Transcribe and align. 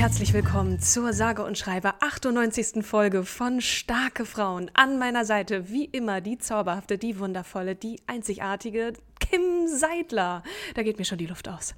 Herzlich 0.00 0.32
willkommen 0.32 0.80
zur 0.80 1.12
sage 1.12 1.44
und 1.44 1.58
schreibe 1.58 1.92
98. 2.00 2.82
Folge 2.82 3.22
von 3.22 3.60
Starke 3.60 4.24
Frauen. 4.24 4.70
An 4.72 4.98
meiner 4.98 5.26
Seite 5.26 5.68
wie 5.68 5.84
immer 5.84 6.22
die 6.22 6.38
zauberhafte, 6.38 6.96
die 6.96 7.18
wundervolle, 7.18 7.74
die 7.74 8.00
einzigartige 8.06 8.94
Kim 9.18 9.68
Seidler. 9.68 10.42
Da 10.74 10.82
geht 10.84 10.98
mir 10.98 11.04
schon 11.04 11.18
die 11.18 11.26
Luft 11.26 11.50
aus. 11.50 11.74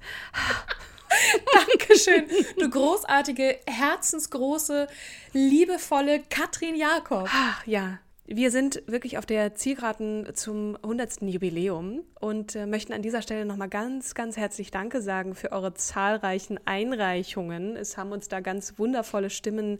Dankeschön. 1.67 2.23
Du 2.57 2.69
großartige, 2.69 3.59
herzensgroße, 3.67 4.87
liebevolle 5.33 6.23
Katrin 6.29 6.77
Jakob. 6.77 7.27
Ach, 7.29 7.67
ja, 7.67 7.99
wir 8.25 8.51
sind 8.51 8.83
wirklich 8.87 9.17
auf 9.17 9.25
der 9.25 9.53
Zielgeraden 9.53 10.33
zum 10.33 10.77
100. 10.77 11.23
Jubiläum 11.23 12.03
und 12.21 12.55
äh, 12.55 12.65
möchten 12.65 12.93
an 12.93 13.01
dieser 13.01 13.21
Stelle 13.21 13.43
nochmal 13.43 13.67
ganz, 13.67 14.15
ganz 14.15 14.37
herzlich 14.37 14.71
Danke 14.71 15.01
sagen 15.01 15.35
für 15.35 15.51
eure 15.51 15.73
zahlreichen 15.73 16.57
Einreichungen. 16.63 17.75
Es 17.75 17.97
haben 17.97 18.13
uns 18.13 18.29
da 18.29 18.39
ganz 18.39 18.79
wundervolle 18.79 19.29
Stimmen 19.29 19.79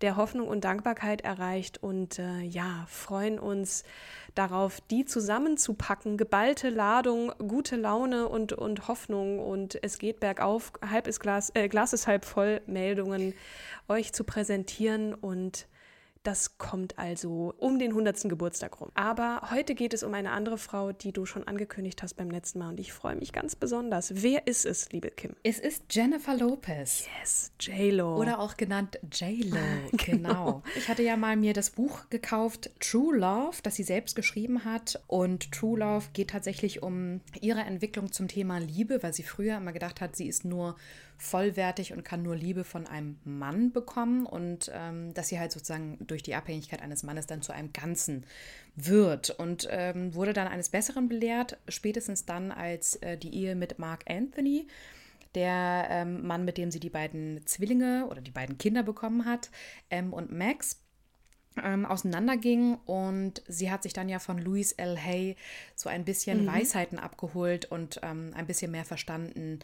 der 0.00 0.16
Hoffnung 0.16 0.48
und 0.48 0.64
Dankbarkeit 0.64 1.20
erreicht 1.20 1.82
und 1.82 2.18
äh, 2.18 2.40
ja, 2.40 2.86
freuen 2.88 3.38
uns 3.38 3.84
darauf, 4.34 4.80
die 4.80 5.04
zusammenzupacken. 5.04 6.16
Geballte 6.16 6.70
Ladung, 6.70 7.32
gute 7.36 7.76
Laune 7.76 8.28
und, 8.28 8.54
und 8.54 8.88
Hoffnung 8.88 9.38
und 9.38 9.78
es 9.82 9.98
geht 9.98 10.20
bergauf, 10.20 10.72
halb 10.90 11.06
ist 11.06 11.20
Glas, 11.20 11.52
äh, 11.54 11.68
Glas 11.68 11.92
ist 11.92 12.06
halb 12.06 12.24
voll, 12.24 12.62
Meldungen 12.66 13.34
euch 13.88 14.14
zu 14.14 14.24
präsentieren 14.24 15.12
und 15.12 15.66
das 16.24 16.58
kommt 16.58 16.98
also 16.98 17.54
um 17.58 17.78
den 17.78 17.90
100. 17.90 18.28
Geburtstag 18.28 18.80
rum. 18.80 18.90
Aber 18.94 19.50
heute 19.50 19.74
geht 19.74 19.94
es 19.94 20.02
um 20.02 20.14
eine 20.14 20.30
andere 20.32 20.58
Frau, 20.58 20.92
die 20.92 21.12
du 21.12 21.26
schon 21.26 21.46
angekündigt 21.46 22.02
hast 22.02 22.14
beim 22.14 22.30
letzten 22.30 22.58
Mal 22.58 22.70
und 22.70 22.80
ich 22.80 22.92
freue 22.92 23.14
mich 23.14 23.32
ganz 23.32 23.54
besonders. 23.54 24.22
Wer 24.22 24.46
ist 24.46 24.64
es, 24.64 24.90
liebe 24.90 25.10
Kim? 25.10 25.36
Es 25.42 25.58
ist 25.58 25.84
Jennifer 25.90 26.36
Lopez. 26.36 27.06
Yes, 27.20 27.52
J-Lo. 27.60 28.16
Oder 28.16 28.38
auch 28.40 28.56
genannt 28.56 28.98
J-Lo, 29.12 29.58
genau. 29.92 30.24
genau. 30.24 30.62
Ich 30.76 30.88
hatte 30.88 31.02
ja 31.02 31.16
mal 31.16 31.36
mir 31.36 31.52
das 31.52 31.70
Buch 31.70 32.08
gekauft, 32.08 32.70
True 32.80 33.16
Love, 33.16 33.58
das 33.62 33.76
sie 33.76 33.82
selbst 33.82 34.16
geschrieben 34.16 34.64
hat. 34.64 35.02
Und 35.06 35.52
True 35.52 35.78
Love 35.78 36.06
geht 36.14 36.30
tatsächlich 36.30 36.82
um 36.82 37.20
ihre 37.40 37.60
Entwicklung 37.60 38.12
zum 38.12 38.28
Thema 38.28 38.58
Liebe, 38.58 39.02
weil 39.02 39.12
sie 39.12 39.22
früher 39.22 39.58
immer 39.58 39.72
gedacht 39.72 40.00
hat, 40.00 40.16
sie 40.16 40.26
ist 40.26 40.44
nur 40.44 40.76
vollwertig 41.16 41.92
und 41.92 42.04
kann 42.04 42.22
nur 42.22 42.36
Liebe 42.36 42.64
von 42.64 42.86
einem 42.86 43.18
Mann 43.24 43.72
bekommen 43.72 44.26
und 44.26 44.70
ähm, 44.74 45.14
dass 45.14 45.28
sie 45.28 45.38
halt 45.38 45.52
sozusagen 45.52 45.98
durch 46.06 46.22
die 46.22 46.34
Abhängigkeit 46.34 46.82
eines 46.82 47.02
Mannes 47.02 47.26
dann 47.26 47.42
zu 47.42 47.52
einem 47.52 47.72
Ganzen 47.72 48.24
wird 48.76 49.30
und 49.30 49.68
ähm, 49.70 50.14
wurde 50.14 50.32
dann 50.32 50.48
eines 50.48 50.68
Besseren 50.68 51.08
belehrt, 51.08 51.58
spätestens 51.68 52.24
dann, 52.24 52.52
als 52.52 52.96
äh, 52.96 53.16
die 53.16 53.34
Ehe 53.34 53.54
mit 53.54 53.78
Mark 53.78 54.04
Anthony 54.08 54.66
der 55.34 55.88
ähm, 55.90 56.26
Mann, 56.26 56.44
mit 56.44 56.58
dem 56.58 56.70
sie 56.70 56.80
die 56.80 56.90
beiden 56.90 57.44
Zwillinge 57.44 58.06
oder 58.08 58.20
die 58.20 58.30
beiden 58.30 58.56
Kinder 58.56 58.82
bekommen 58.82 59.24
hat, 59.24 59.50
M 59.88 60.12
und 60.12 60.30
Max, 60.30 60.80
ähm, 61.62 61.84
auseinanderging 61.84 62.78
und 62.84 63.42
sie 63.46 63.70
hat 63.70 63.82
sich 63.82 63.92
dann 63.92 64.08
ja 64.08 64.18
von 64.18 64.38
Louis 64.38 64.72
L. 64.72 64.98
Hay 64.98 65.36
so 65.76 65.88
ein 65.88 66.04
bisschen 66.04 66.42
mhm. 66.42 66.46
Weisheiten 66.48 66.98
abgeholt 66.98 67.66
und 67.66 68.00
ähm, 68.02 68.32
ein 68.34 68.46
bisschen 68.46 68.70
mehr 68.70 68.84
verstanden, 68.84 69.60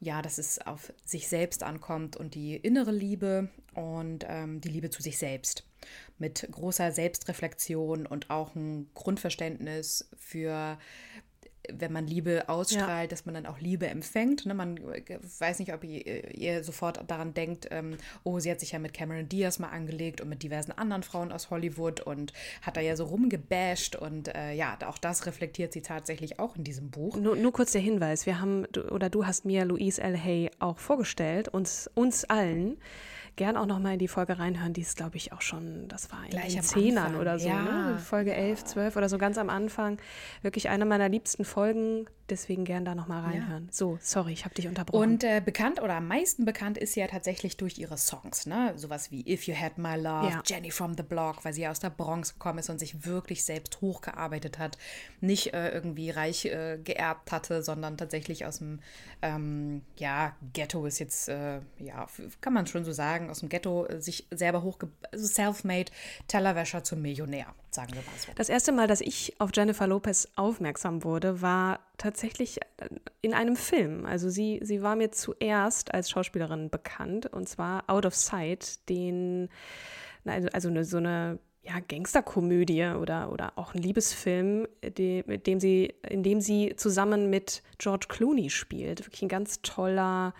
ja, 0.00 0.22
dass 0.22 0.38
es 0.38 0.58
auf 0.60 0.92
sich 1.04 1.28
selbst 1.28 1.62
ankommt 1.62 2.16
und 2.16 2.34
die 2.34 2.56
innere 2.56 2.92
Liebe 2.92 3.48
und 3.74 4.24
ähm, 4.28 4.60
die 4.60 4.68
Liebe 4.68 4.90
zu 4.90 5.02
sich 5.02 5.18
selbst. 5.18 5.64
Mit 6.18 6.46
großer 6.50 6.92
Selbstreflexion 6.92 8.06
und 8.06 8.30
auch 8.30 8.54
ein 8.54 8.88
Grundverständnis 8.94 10.08
für 10.16 10.78
wenn 11.72 11.92
man 11.92 12.06
Liebe 12.06 12.48
ausstrahlt, 12.48 13.04
ja. 13.04 13.06
dass 13.08 13.26
man 13.26 13.34
dann 13.34 13.46
auch 13.46 13.60
Liebe 13.60 13.86
empfängt. 13.86 14.46
Ne? 14.46 14.54
Man 14.54 14.76
äh, 14.76 15.18
weiß 15.38 15.58
nicht, 15.58 15.72
ob 15.72 15.84
ihr, 15.84 16.34
ihr 16.34 16.64
sofort 16.64 17.00
daran 17.08 17.34
denkt, 17.34 17.68
ähm, 17.70 17.96
oh, 18.24 18.38
sie 18.38 18.50
hat 18.50 18.60
sich 18.60 18.72
ja 18.72 18.78
mit 18.78 18.94
Cameron 18.94 19.28
Diaz 19.28 19.58
mal 19.58 19.68
angelegt 19.68 20.20
und 20.20 20.28
mit 20.28 20.42
diversen 20.42 20.72
anderen 20.72 21.02
Frauen 21.02 21.32
aus 21.32 21.50
Hollywood 21.50 22.00
und 22.00 22.32
hat 22.62 22.76
da 22.76 22.80
ja 22.80 22.96
so 22.96 23.04
rumgebasht 23.04 23.96
und 23.96 24.34
äh, 24.34 24.52
ja, 24.52 24.78
auch 24.86 24.98
das 24.98 25.26
reflektiert 25.26 25.72
sie 25.72 25.82
tatsächlich 25.82 26.38
auch 26.38 26.56
in 26.56 26.64
diesem 26.64 26.90
Buch. 26.90 27.16
Nur, 27.16 27.36
nur 27.36 27.52
kurz 27.52 27.72
der 27.72 27.80
Hinweis, 27.80 28.26
wir 28.26 28.40
haben, 28.40 28.66
oder 28.90 29.10
du 29.10 29.26
hast 29.26 29.44
mir 29.44 29.64
Louise 29.64 30.00
L. 30.00 30.16
Hay 30.16 30.50
auch 30.58 30.78
vorgestellt, 30.78 31.48
uns, 31.48 31.90
uns 31.94 32.24
allen 32.24 32.78
gern 33.38 33.56
auch 33.56 33.64
noch 33.64 33.78
mal 33.78 33.94
in 33.94 33.98
die 33.98 34.08
Folge 34.08 34.38
reinhören. 34.38 34.74
Die 34.74 34.82
ist, 34.82 34.96
glaube 34.96 35.16
ich, 35.16 35.32
auch 35.32 35.40
schon, 35.40 35.88
das 35.88 36.12
war 36.12 36.22
in 36.24 36.30
Gleich 36.30 36.52
den 36.52 36.62
Zehnern 36.62 37.16
oder 37.16 37.38
so, 37.38 37.48
ja. 37.48 37.62
ne? 37.62 37.98
Folge 37.98 38.34
11, 38.34 38.64
12 38.64 38.96
oder 38.96 39.08
so 39.08 39.16
ganz 39.16 39.38
am 39.38 39.48
Anfang. 39.48 39.98
Wirklich 40.42 40.68
eine 40.68 40.84
meiner 40.84 41.08
liebsten 41.08 41.46
Folgen. 41.46 42.06
Deswegen 42.28 42.64
gern 42.64 42.84
da 42.84 42.94
noch 42.94 43.08
mal 43.08 43.22
reinhören. 43.22 43.66
Ja. 43.66 43.72
So, 43.72 43.98
sorry, 44.02 44.32
ich 44.32 44.44
habe 44.44 44.54
dich 44.54 44.68
unterbrochen. 44.68 45.02
Und 45.02 45.24
äh, 45.24 45.40
bekannt 45.44 45.80
oder 45.80 45.94
am 45.94 46.06
meisten 46.06 46.44
bekannt 46.44 46.76
ist 46.76 46.92
sie 46.92 47.00
ja 47.00 47.06
tatsächlich 47.06 47.56
durch 47.56 47.78
ihre 47.78 47.96
Songs, 47.96 48.46
ne? 48.46 48.74
Sowas 48.76 49.10
wie 49.10 49.26
If 49.26 49.46
You 49.46 49.54
Had 49.54 49.78
My 49.78 49.96
Love, 49.96 50.28
ja. 50.28 50.42
Jenny 50.44 50.70
from 50.70 50.94
the 50.96 51.02
Block, 51.02 51.44
weil 51.44 51.52
sie 51.54 51.62
ja 51.62 51.70
aus 51.70 51.80
der 51.80 51.90
Bronx 51.90 52.34
gekommen 52.34 52.58
ist 52.58 52.68
und 52.68 52.78
sich 52.78 53.06
wirklich 53.06 53.44
selbst 53.44 53.80
hochgearbeitet 53.80 54.58
hat. 54.58 54.76
Nicht 55.20 55.54
äh, 55.54 55.70
irgendwie 55.70 56.10
reich 56.10 56.44
äh, 56.44 56.78
geerbt 56.82 57.32
hatte, 57.32 57.62
sondern 57.62 57.96
tatsächlich 57.96 58.44
aus 58.44 58.58
dem, 58.58 58.80
ähm, 59.22 59.82
ja, 59.96 60.36
Ghetto 60.52 60.84
ist 60.84 60.98
jetzt, 60.98 61.28
äh, 61.28 61.60
ja, 61.78 62.06
kann 62.40 62.52
man 62.52 62.66
schon 62.66 62.84
so 62.84 62.92
sagen, 62.92 63.30
aus 63.30 63.40
dem 63.40 63.48
Ghetto 63.48 63.86
äh, 63.86 64.00
sich 64.00 64.26
selber 64.30 64.62
hochge... 64.62 64.88
Also 65.12 65.26
self-made 65.26 65.90
Tellerwäscher 66.26 66.84
zum 66.84 67.02
Millionär, 67.02 67.54
sagen 67.78 67.94
wir 67.94 68.02
mal 68.02 68.18
so. 68.18 68.32
Das 68.34 68.48
erste 68.48 68.72
Mal, 68.72 68.88
dass 68.88 69.00
ich 69.00 69.34
auf 69.38 69.50
Jennifer 69.54 69.86
Lopez 69.86 70.28
aufmerksam 70.34 71.04
wurde, 71.04 71.42
war 71.42 71.78
tatsächlich 71.96 72.60
äh, 72.60 72.88
in 73.20 73.34
einem 73.34 73.54
Film. 73.54 74.04
Also 74.04 74.30
sie, 74.30 74.58
sie 74.62 74.82
war 74.82 74.96
mir 74.96 75.12
zuerst 75.12 75.94
als 75.94 76.10
Schauspielerin 76.10 76.70
bekannt, 76.70 77.26
und 77.26 77.48
zwar 77.48 77.84
Out 77.88 78.04
of 78.04 78.16
Sight, 78.16 78.88
den, 78.88 79.48
also, 80.24 80.48
also 80.48 80.68
eine, 80.68 80.84
so 80.84 80.96
eine 80.96 81.38
ja, 81.68 81.80
Gangsterkomödie 81.86 82.84
oder, 82.98 83.30
oder 83.30 83.52
auch 83.56 83.74
ein 83.74 83.82
Liebesfilm, 83.82 84.66
die, 84.96 85.22
mit 85.26 85.46
dem 85.46 85.60
sie, 85.60 85.92
in 86.08 86.22
dem 86.22 86.40
sie 86.40 86.74
zusammen 86.76 87.28
mit 87.28 87.62
George 87.76 88.06
Clooney 88.08 88.48
spielt. 88.48 89.04
Wirklich 89.04 89.22
ein 89.22 89.28
ganz 89.28 89.60
toller 89.60 90.34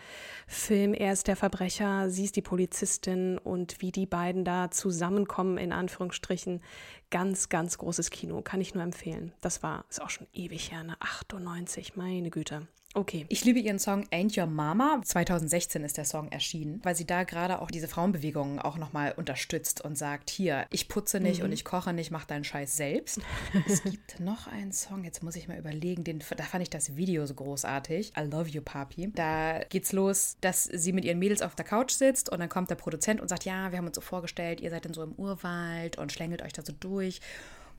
Film. 0.46 0.94
Er 0.94 1.12
ist 1.12 1.26
der 1.26 1.36
Verbrecher, 1.36 2.08
sie 2.08 2.24
ist 2.24 2.36
die 2.36 2.42
Polizistin 2.42 3.36
und 3.36 3.82
wie 3.82 3.92
die 3.92 4.06
beiden 4.06 4.44
da 4.44 4.70
zusammenkommen, 4.70 5.58
in 5.58 5.72
Anführungsstrichen. 5.72 6.62
Ganz, 7.10 7.48
ganz 7.48 7.78
großes 7.78 8.10
Kino, 8.10 8.42
kann 8.42 8.60
ich 8.60 8.74
nur 8.74 8.82
empfehlen. 8.82 9.32
Das 9.40 9.62
war, 9.62 9.86
ist 9.88 10.02
auch 10.02 10.10
schon 10.10 10.26
ewig 10.34 10.72
her, 10.72 10.84
ne? 10.84 10.96
98, 11.00 11.96
meine 11.96 12.30
Güte. 12.30 12.68
Okay. 12.94 13.26
Ich 13.28 13.44
liebe 13.44 13.58
ihren 13.58 13.78
Song 13.78 14.04
Ain't 14.10 14.40
Your 14.40 14.46
Mama. 14.46 15.00
2016 15.04 15.84
ist 15.84 15.98
der 15.98 16.06
Song 16.06 16.32
erschienen, 16.32 16.80
weil 16.82 16.94
sie 16.94 17.06
da 17.06 17.24
gerade 17.24 17.60
auch 17.60 17.70
diese 17.70 17.86
Frauenbewegungen 17.86 18.58
auch 18.58 18.78
nochmal 18.78 19.12
unterstützt 19.12 19.82
und 19.82 19.96
sagt, 19.96 20.30
hier, 20.30 20.66
ich 20.70 20.88
putze 20.88 21.20
nicht 21.20 21.40
mhm. 21.40 21.46
und 21.46 21.52
ich 21.52 21.66
koche 21.66 21.92
nicht, 21.92 22.10
mach 22.10 22.24
deinen 22.24 22.44
Scheiß 22.44 22.76
selbst. 22.76 23.20
es 23.68 23.82
gibt 23.82 24.20
noch 24.20 24.46
einen 24.46 24.72
Song, 24.72 25.04
jetzt 25.04 25.22
muss 25.22 25.36
ich 25.36 25.48
mal 25.48 25.58
überlegen, 25.58 26.02
den, 26.02 26.20
da 26.36 26.44
fand 26.44 26.62
ich 26.62 26.70
das 26.70 26.96
Video 26.96 27.26
so 27.26 27.34
großartig. 27.34 28.12
I 28.16 28.22
Love 28.22 28.48
You, 28.48 28.62
Papi. 28.62 29.12
Da 29.14 29.60
geht's 29.68 29.92
los, 29.92 30.38
dass 30.40 30.64
sie 30.64 30.92
mit 30.92 31.04
ihren 31.04 31.18
Mädels 31.18 31.42
auf 31.42 31.54
der 31.54 31.66
Couch 31.66 31.92
sitzt 31.92 32.30
und 32.30 32.38
dann 32.40 32.48
kommt 32.48 32.70
der 32.70 32.76
Produzent 32.76 33.20
und 33.20 33.28
sagt, 33.28 33.44
ja, 33.44 33.70
wir 33.70 33.78
haben 33.78 33.86
uns 33.86 33.96
so 33.96 34.00
vorgestellt, 34.00 34.60
ihr 34.60 34.70
seid 34.70 34.86
dann 34.86 34.94
so 34.94 35.02
im 35.02 35.12
Urwald 35.12 35.98
und 35.98 36.10
schlängelt 36.10 36.40
euch 36.40 36.54
da 36.54 36.64
so 36.64 36.72
durch. 36.72 37.20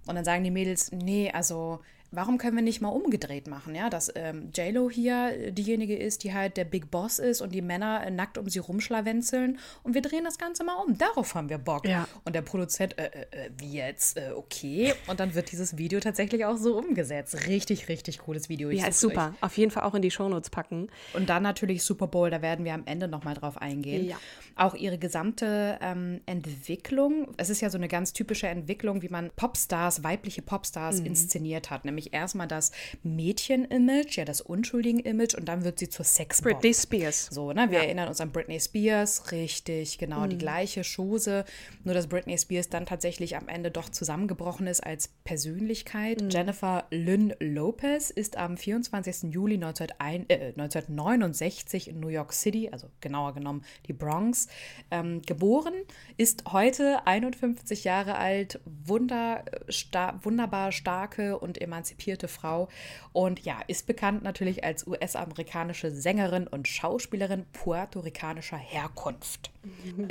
Und 0.05 0.15
dann 0.15 0.25
sagen 0.25 0.44
die 0.44 0.51
Mädels, 0.51 0.91
nee, 0.91 1.31
also 1.31 1.81
warum 2.11 2.38
können 2.38 2.56
wir 2.56 2.63
nicht 2.63 2.81
mal 2.81 2.89
umgedreht 2.89 3.47
machen, 3.47 3.75
ja, 3.75 3.89
dass 3.89 4.11
ähm, 4.15 4.50
JLo 4.56 4.89
hier 4.89 5.51
diejenige 5.51 5.95
ist, 5.95 6.23
die 6.23 6.33
halt 6.33 6.57
der 6.57 6.65
Big 6.65 6.89
Boss 6.89 7.19
ist 7.19 7.41
und 7.41 7.53
die 7.53 7.61
Männer 7.61 8.06
äh, 8.06 8.11
nackt 8.11 8.38
um 8.38 8.50
sie 8.50 8.59
rumschlawenzeln 8.59 9.59
und 9.83 9.94
wir 9.94 10.01
drehen 10.01 10.23
das 10.23 10.38
Ganze 10.38 10.63
mal 10.63 10.75
um. 10.85 10.97
Darauf 10.97 11.35
haben 11.35 11.50
wir 11.50 11.57
Bock. 11.57 11.88
Ja. 11.88 12.07
Und 12.25 12.35
der 12.35 12.41
Produzent, 12.41 12.97
äh, 12.97 13.06
äh, 13.06 13.45
äh 13.45 13.50
wie 13.57 13.73
jetzt, 13.73 14.17
äh, 14.17 14.31
okay. 14.35 14.94
Und 15.07 15.19
dann 15.19 15.35
wird 15.35 15.51
dieses 15.51 15.77
Video 15.77 16.00
tatsächlich 16.00 16.45
auch 16.45 16.57
so 16.57 16.77
umgesetzt. 16.77 17.47
Richtig, 17.47 17.89
richtig 17.89 18.19
cooles 18.19 18.50
Video. 18.50 18.69
Ich 18.69 18.81
ja, 18.81 18.88
ist 18.88 19.00
super. 19.00 19.33
Euch. 19.35 19.44
Auf 19.44 19.57
jeden 19.57 19.71
Fall 19.71 19.83
auch 19.83 19.94
in 19.94 20.01
die 20.01 20.12
Shownotes 20.12 20.50
packen. 20.50 20.88
Und 21.13 21.29
dann 21.29 21.44
natürlich 21.44 21.83
Super 21.83 22.07
Bowl, 22.07 22.29
da 22.29 22.41
werden 22.41 22.65
wir 22.65 22.73
am 22.73 22.83
Ende 22.85 23.07
nochmal 23.07 23.35
drauf 23.35 23.57
eingehen. 23.57 24.07
Ja. 24.07 24.17
Auch 24.55 24.75
ihre 24.75 24.97
gesamte 24.97 25.77
ähm, 25.81 26.21
Entwicklung. 26.25 27.33
Es 27.38 27.50
ist 27.50 27.62
ja 27.62 27.69
so 27.69 27.77
eine 27.77 27.88
ganz 27.88 28.13
typische 28.13 28.47
Entwicklung, 28.47 29.01
wie 29.01 29.09
man 29.09 29.31
Popstars, 29.35 30.03
weibliche 30.03 30.41
Popstars 30.41 31.00
mhm. 31.00 31.07
inszeniert 31.07 31.69
hat. 31.69 31.85
Nämlich 31.85 31.99
erstmal 32.07 32.48
das 32.48 32.72
Mädchen-Image, 33.04 34.18
ja, 34.18 34.25
das 34.25 34.42
unschuldigen 34.42 35.00
Image 35.00 35.36
und 35.36 35.46
dann 35.46 35.63
wird 35.63 35.80
sie 35.80 35.90
zur 35.90 36.06
Sexbombe. 36.06 36.56
Britney 36.56 36.74
Spears. 36.74 37.28
So, 37.28 37.51
ne? 37.54 37.69
Wir 37.69 37.80
ja. 37.80 37.84
erinnern 37.86 38.07
uns 38.07 38.22
an 38.22 38.31
Britney 38.31 38.60
Spears, 38.60 39.31
richtig, 39.31 39.98
genau, 39.98 40.22
mhm. 40.22 40.30
die 40.30 40.38
gleiche 40.38 40.81
Chose. 40.84 41.46
Nur, 41.84 41.94
dass 41.94 42.07
Britney 42.07 42.38
Spears 42.38 42.69
dann 42.69 42.86
tatsächlich 42.86 43.36
am 43.36 43.48
Ende 43.48 43.72
doch 43.72 43.90
zusammengebrochen 43.90 44.68
ist 44.68 44.84
als 44.84 45.10
Persönlichkeit. 45.24 46.22
Mhm. 46.22 46.30
Jennifer 46.30 46.86
Lynn 46.92 47.34
Lopez 47.40 48.10
ist 48.10 48.38
am 48.38 48.57
24. 48.57 49.31
Juli 49.34 49.56
1901, 49.56 50.25
äh, 50.30 50.54
1969 50.57 51.90
in 51.90 52.00
New 52.00 52.07
York 52.07 52.34
City, 52.34 52.69
also 52.72 52.88
genauer 53.01 53.34
genommen 53.34 53.63
die 53.88 53.94
Bronx, 53.94 54.48
ähm, 54.92 55.22
geboren, 55.22 55.74
ist 56.18 56.51
heute 56.51 57.06
51 57.06 57.84
Jahre 57.84 58.16
alt, 58.16 58.60
wunder, 58.66 59.44
sta 59.68 60.19
wunderbar 60.24 60.72
starke 60.72 61.38
und 61.38 61.60
emanzipierte 61.62 61.88
Frau 62.27 62.69
und 63.13 63.44
ja, 63.44 63.62
ist 63.68 63.88
bekannt 63.88 64.24
natürlich 64.24 64.63
als 64.63 64.86
US-amerikanische 64.88 65.91
Sängerin 65.91 66.47
und 66.47 66.68
Schauspielerin 66.68 67.45
puerto-ricanischer 67.53 68.57
Herkunft. 68.57 69.51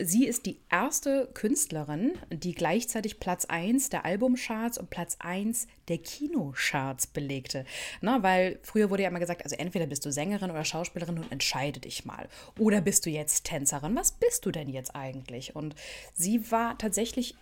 Sie 0.00 0.26
ist 0.26 0.44
die 0.44 0.58
erste 0.70 1.28
Künstlerin, 1.32 2.12
die 2.30 2.54
gleichzeitig 2.54 3.18
Platz 3.18 3.46
1 3.46 3.88
der 3.88 4.04
Albumcharts 4.04 4.76
und 4.78 4.90
Platz 4.90 5.16
1 5.20 5.66
der 5.88 5.98
Kinocharts 5.98 7.06
belegte. 7.06 7.64
Na, 8.02 8.22
weil 8.22 8.58
früher 8.62 8.90
wurde 8.90 9.04
ja 9.04 9.08
immer 9.08 9.20
gesagt, 9.20 9.44
also 9.44 9.56
entweder 9.56 9.86
bist 9.86 10.04
du 10.04 10.12
Sängerin 10.12 10.50
oder 10.50 10.64
Schauspielerin 10.64 11.18
und 11.18 11.32
entscheide 11.32 11.80
dich 11.80 12.04
mal. 12.04 12.28
Oder 12.58 12.82
bist 12.82 13.06
du 13.06 13.10
jetzt 13.10 13.44
Tänzerin? 13.44 13.96
Was 13.96 14.12
bist 14.12 14.44
du 14.44 14.50
denn 14.50 14.68
jetzt 14.68 14.94
eigentlich? 14.94 15.56
Und 15.56 15.74
sie 16.12 16.50
war 16.50 16.76
tatsächlich 16.76 17.34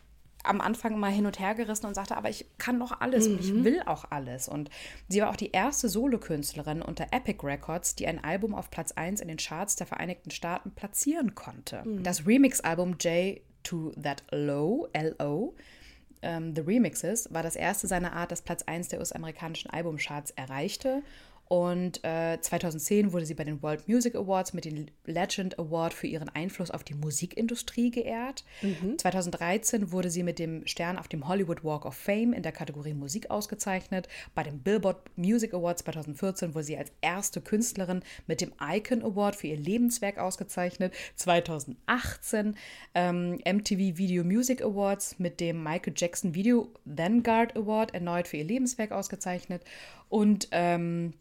am 0.47 0.61
Anfang 0.61 0.99
mal 0.99 1.11
hin 1.11 1.27
und 1.27 1.39
her 1.39 1.55
gerissen 1.55 1.87
und 1.87 1.95
sagte, 1.95 2.17
aber 2.17 2.29
ich 2.29 2.47
kann 2.59 2.79
doch 2.79 3.01
alles 3.01 3.29
mhm. 3.29 3.35
und 3.35 3.41
ich 3.41 3.53
mhm. 3.53 3.65
will 3.65 3.83
auch 3.87 4.07
alles. 4.11 4.49
Und 4.49 4.71
sie 5.09 5.21
war 5.21 5.31
auch 5.31 5.37
die 5.37 5.53
erste 5.53 5.89
Solokünstlerin 5.89 6.83
unter 6.83 7.07
Epic 7.13 7.45
Records, 7.45 7.95
die 7.95 8.07
ein 8.07 8.23
Album 8.23 8.55
auf 8.55 8.71
Platz 8.71 8.93
1 8.93 9.21
in 9.21 9.29
den 9.29 9.37
Charts 9.39 9.77
der 9.77 9.87
Vereinigten 9.87 10.31
Staaten 10.31 10.71
platzieren 10.71 11.35
konnte. 11.35 11.83
Mhm. 11.85 12.03
Das 12.03 12.27
Remix-Album 12.27 12.97
J 13.01 13.41
to 13.63 13.93
That 14.01 14.23
Low, 14.31 14.89
L-O, 14.93 15.55
ähm, 16.23 16.55
The 16.55 16.63
Remixes, 16.63 17.33
war 17.33 17.43
das 17.43 17.57
erste 17.57 17.87
seiner 17.87 18.13
Art, 18.13 18.31
das 18.31 18.43
Platz 18.43 18.63
1 18.63 18.89
der 18.89 19.01
US-amerikanischen 19.01 19.71
Albumcharts 19.71 20.31
erreichte 20.33 21.03
und 21.49 22.03
äh, 22.03 22.41
2010 22.41 23.13
wurde 23.13 23.25
sie 23.25 23.35
bei 23.35 23.45
den 23.45 23.63
World 23.63 23.87
Music 23.87 24.17
Awards 24.17 24.53
mit 24.53 24.65
dem 24.65 24.87
Legend 25.05 25.57
Award 25.61 25.95
für 25.95 26.09
ihren 26.09 26.29
Einfluss 26.29 26.73
auf 26.73 26.83
die 26.83 26.95
Musikindustrie 26.95 27.93
geehrt. 27.93 28.45
Mhm. 28.63 28.99
2013 28.99 29.93
wurde 29.93 30.11
sie 30.11 30.25
mit 30.25 30.41
dem 30.41 30.67
Stern 30.67 30.99
auf 30.99 31.07
dem 31.07 31.29
Hollywood 31.29 31.63
Walk 31.63 31.85
of 31.87 31.95
Fame 31.95 32.33
in 32.33 32.43
der 32.43 32.51
Kategorie 32.51 32.95
Musik 32.95 33.31
ausgezeichnet. 33.31 34.09
Bei 34.35 34.43
dem 34.43 34.59
Billboard 34.59 35.17
Music 35.17 35.55
Awards 35.55 35.85
2014 35.85 36.55
wurde 36.55 36.65
sie 36.65 36.77
als 36.77 36.91
erste 37.01 37.41
Künstlerin 37.41 38.03
mit 38.27 38.41
dem 38.41 38.53
Icon 38.61 39.05
Award 39.05 39.37
für 39.37 39.47
ihr 39.47 39.57
Lebenswerk 39.57 40.19
ausgezeichnet. 40.19 40.95
2018 41.15 42.57
ähm, 42.95 43.39
MTV 43.47 43.99
Video 43.99 44.25
Music 44.25 44.63
Awards 44.63 45.21
mit 45.21 45.39
dem 45.39 45.63
Michael 45.63 45.95
Jackson 45.97 46.35
Video 46.35 46.73
Vanguard 46.85 47.57
Award 47.57 47.95
erneut 47.95 48.27
für 48.27 48.39
ihr 48.39 48.45
Lebenswerk 48.45 48.91
ausgezeichnet. 48.91 49.63
Und 50.09 50.49
ähm, 50.51 51.15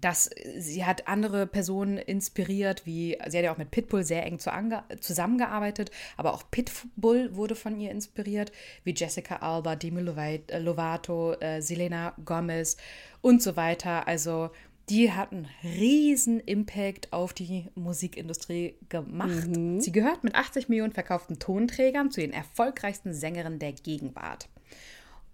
dass 0.00 0.30
sie 0.58 0.84
hat 0.84 1.08
andere 1.08 1.46
Personen 1.46 1.98
inspiriert, 1.98 2.86
wie 2.86 3.18
sie 3.28 3.38
hat 3.38 3.44
ja 3.44 3.52
auch 3.52 3.58
mit 3.58 3.70
Pitbull 3.70 4.04
sehr 4.04 4.24
eng 4.24 4.38
zusammengearbeitet, 4.38 5.90
aber 6.16 6.34
auch 6.34 6.44
Pitbull 6.50 7.34
wurde 7.34 7.54
von 7.54 7.78
ihr 7.78 7.90
inspiriert, 7.90 8.52
wie 8.84 8.94
Jessica 8.94 9.36
Alba, 9.36 9.76
Demi 9.76 10.00
Lovato, 10.00 11.32
äh, 11.34 11.60
Selena 11.60 12.14
Gomez 12.24 12.76
und 13.20 13.42
so 13.42 13.56
weiter. 13.56 14.06
Also 14.06 14.50
die 14.90 15.12
hat 15.12 15.30
einen 15.32 15.46
riesen 15.62 16.40
Impact 16.40 17.12
auf 17.12 17.32
die 17.32 17.68
Musikindustrie 17.76 18.74
gemacht. 18.88 19.46
Mhm. 19.46 19.80
Sie 19.80 19.92
gehört 19.92 20.24
mit 20.24 20.34
80 20.34 20.68
Millionen 20.68 20.92
verkauften 20.92 21.38
Tonträgern 21.38 22.10
zu 22.10 22.20
den 22.20 22.32
erfolgreichsten 22.32 23.14
Sängerinnen 23.14 23.60
der 23.60 23.72
Gegenwart. 23.72 24.48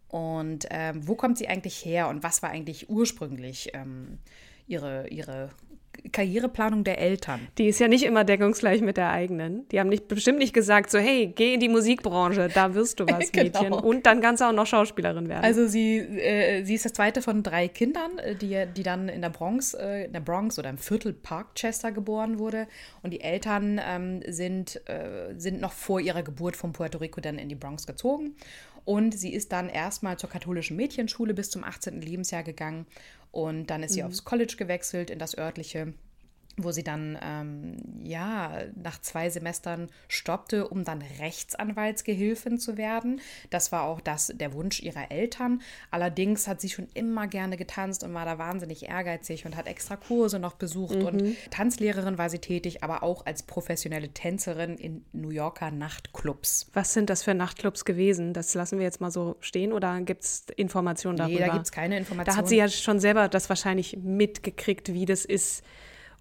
Und 0.08 0.66
ähm, 0.70 1.06
wo 1.06 1.14
kommt 1.14 1.38
sie 1.38 1.48
eigentlich 1.48 1.84
her 1.84 2.08
und 2.08 2.22
was 2.22 2.42
war 2.42 2.50
eigentlich 2.50 2.88
ursprünglich 2.88 3.70
ähm, 3.74 4.18
ihre, 4.66 5.08
ihre 5.08 5.50
Karriereplanung 6.12 6.84
der 6.84 6.98
Eltern. 6.98 7.48
Die 7.58 7.68
ist 7.68 7.80
ja 7.80 7.88
nicht 7.88 8.04
immer 8.04 8.24
deckungsgleich 8.24 8.80
mit 8.80 8.96
der 8.96 9.10
eigenen. 9.10 9.66
Die 9.68 9.80
haben 9.80 9.88
nicht, 9.88 10.08
bestimmt 10.08 10.38
nicht 10.38 10.52
gesagt, 10.52 10.90
so, 10.90 10.98
hey, 10.98 11.32
geh 11.34 11.54
in 11.54 11.60
die 11.60 11.68
Musikbranche, 11.68 12.48
da 12.52 12.74
wirst 12.74 13.00
du 13.00 13.04
was, 13.08 13.32
genau. 13.32 13.62
Mädchen. 13.62 13.72
Und 13.72 14.06
dann 14.06 14.20
kannst 14.20 14.40
du 14.40 14.46
auch 14.46 14.52
noch 14.52 14.66
Schauspielerin 14.66 15.28
werden. 15.28 15.44
Also 15.44 15.66
sie, 15.66 15.98
äh, 15.98 16.64
sie 16.64 16.74
ist 16.74 16.84
das 16.84 16.92
zweite 16.92 17.22
von 17.22 17.42
drei 17.42 17.68
Kindern, 17.68 18.18
äh, 18.18 18.34
die, 18.34 18.66
die 18.76 18.82
dann 18.82 19.08
in 19.08 19.22
der 19.22 19.30
Bronx, 19.30 19.74
äh, 19.74 20.04
in 20.04 20.12
der 20.12 20.20
Bronx 20.20 20.58
oder 20.58 20.70
im 20.70 20.78
Viertel 20.78 21.12
Parkchester 21.12 21.92
geboren 21.92 22.38
wurde. 22.38 22.66
Und 23.02 23.12
die 23.12 23.20
Eltern 23.20 23.80
ähm, 23.84 24.20
sind, 24.28 24.80
äh, 24.88 25.34
sind 25.36 25.60
noch 25.60 25.72
vor 25.72 26.00
ihrer 26.00 26.22
Geburt 26.22 26.56
von 26.56 26.72
Puerto 26.72 26.98
Rico 26.98 27.20
dann 27.20 27.38
in 27.38 27.48
die 27.48 27.54
Bronx 27.54 27.86
gezogen. 27.86 28.36
Und 28.86 29.18
sie 29.18 29.34
ist 29.34 29.52
dann 29.52 29.68
erstmal 29.68 30.16
zur 30.16 30.30
katholischen 30.30 30.76
Mädchenschule 30.76 31.34
bis 31.34 31.50
zum 31.50 31.64
18. 31.64 32.00
Lebensjahr 32.00 32.44
gegangen 32.44 32.86
und 33.32 33.66
dann 33.66 33.82
ist 33.82 33.92
sie 33.92 34.00
mhm. 34.00 34.08
aufs 34.08 34.24
College 34.24 34.54
gewechselt, 34.56 35.10
in 35.10 35.18
das 35.18 35.36
örtliche 35.36 35.92
wo 36.56 36.72
sie 36.72 36.82
dann 36.82 37.18
ähm, 37.22 37.76
ja 38.02 38.62
nach 38.82 39.00
zwei 39.00 39.28
Semestern 39.28 39.88
stoppte, 40.08 40.68
um 40.68 40.84
dann 40.84 41.02
Rechtsanwaltsgehilfin 41.20 42.58
zu 42.58 42.76
werden. 42.76 43.20
Das 43.50 43.72
war 43.72 43.82
auch 43.82 44.00
das 44.00 44.32
der 44.34 44.54
Wunsch 44.54 44.80
ihrer 44.80 45.10
Eltern. 45.10 45.60
Allerdings 45.90 46.48
hat 46.48 46.60
sie 46.60 46.70
schon 46.70 46.88
immer 46.94 47.26
gerne 47.26 47.56
getanzt 47.56 48.04
und 48.04 48.14
war 48.14 48.24
da 48.24 48.38
wahnsinnig 48.38 48.88
ehrgeizig 48.88 49.44
und 49.44 49.56
hat 49.56 49.66
extra 49.66 49.96
Kurse 49.96 50.38
noch 50.38 50.54
besucht 50.54 50.96
mhm. 50.96 51.06
und 51.06 51.36
Tanzlehrerin 51.50 52.16
war 52.16 52.30
sie 52.30 52.38
tätig, 52.38 52.82
aber 52.82 53.02
auch 53.02 53.26
als 53.26 53.42
professionelle 53.42 54.08
Tänzerin 54.08 54.78
in 54.78 55.04
New 55.12 55.30
Yorker 55.30 55.70
Nachtclubs. 55.70 56.70
Was 56.72 56.94
sind 56.94 57.10
das 57.10 57.22
für 57.22 57.34
Nachtclubs 57.34 57.84
gewesen? 57.84 58.32
Das 58.32 58.54
lassen 58.54 58.78
wir 58.78 58.84
jetzt 58.84 59.00
mal 59.00 59.10
so 59.10 59.36
stehen 59.40 59.72
oder 59.72 60.00
gibt 60.00 60.22
es 60.22 60.46
Informationen 60.56 61.18
darüber? 61.18 61.40
Nee, 61.40 61.46
da 61.46 61.52
gibt 61.52 61.66
es 61.66 61.72
keine 61.72 61.98
Informationen. 61.98 62.34
Da 62.34 62.40
hat 62.40 62.48
sie 62.48 62.56
ja 62.56 62.68
schon 62.68 62.98
selber 62.98 63.28
das 63.28 63.48
wahrscheinlich 63.50 63.98
mitgekriegt, 63.98 64.94
wie 64.94 65.04
das 65.04 65.26
ist 65.26 65.62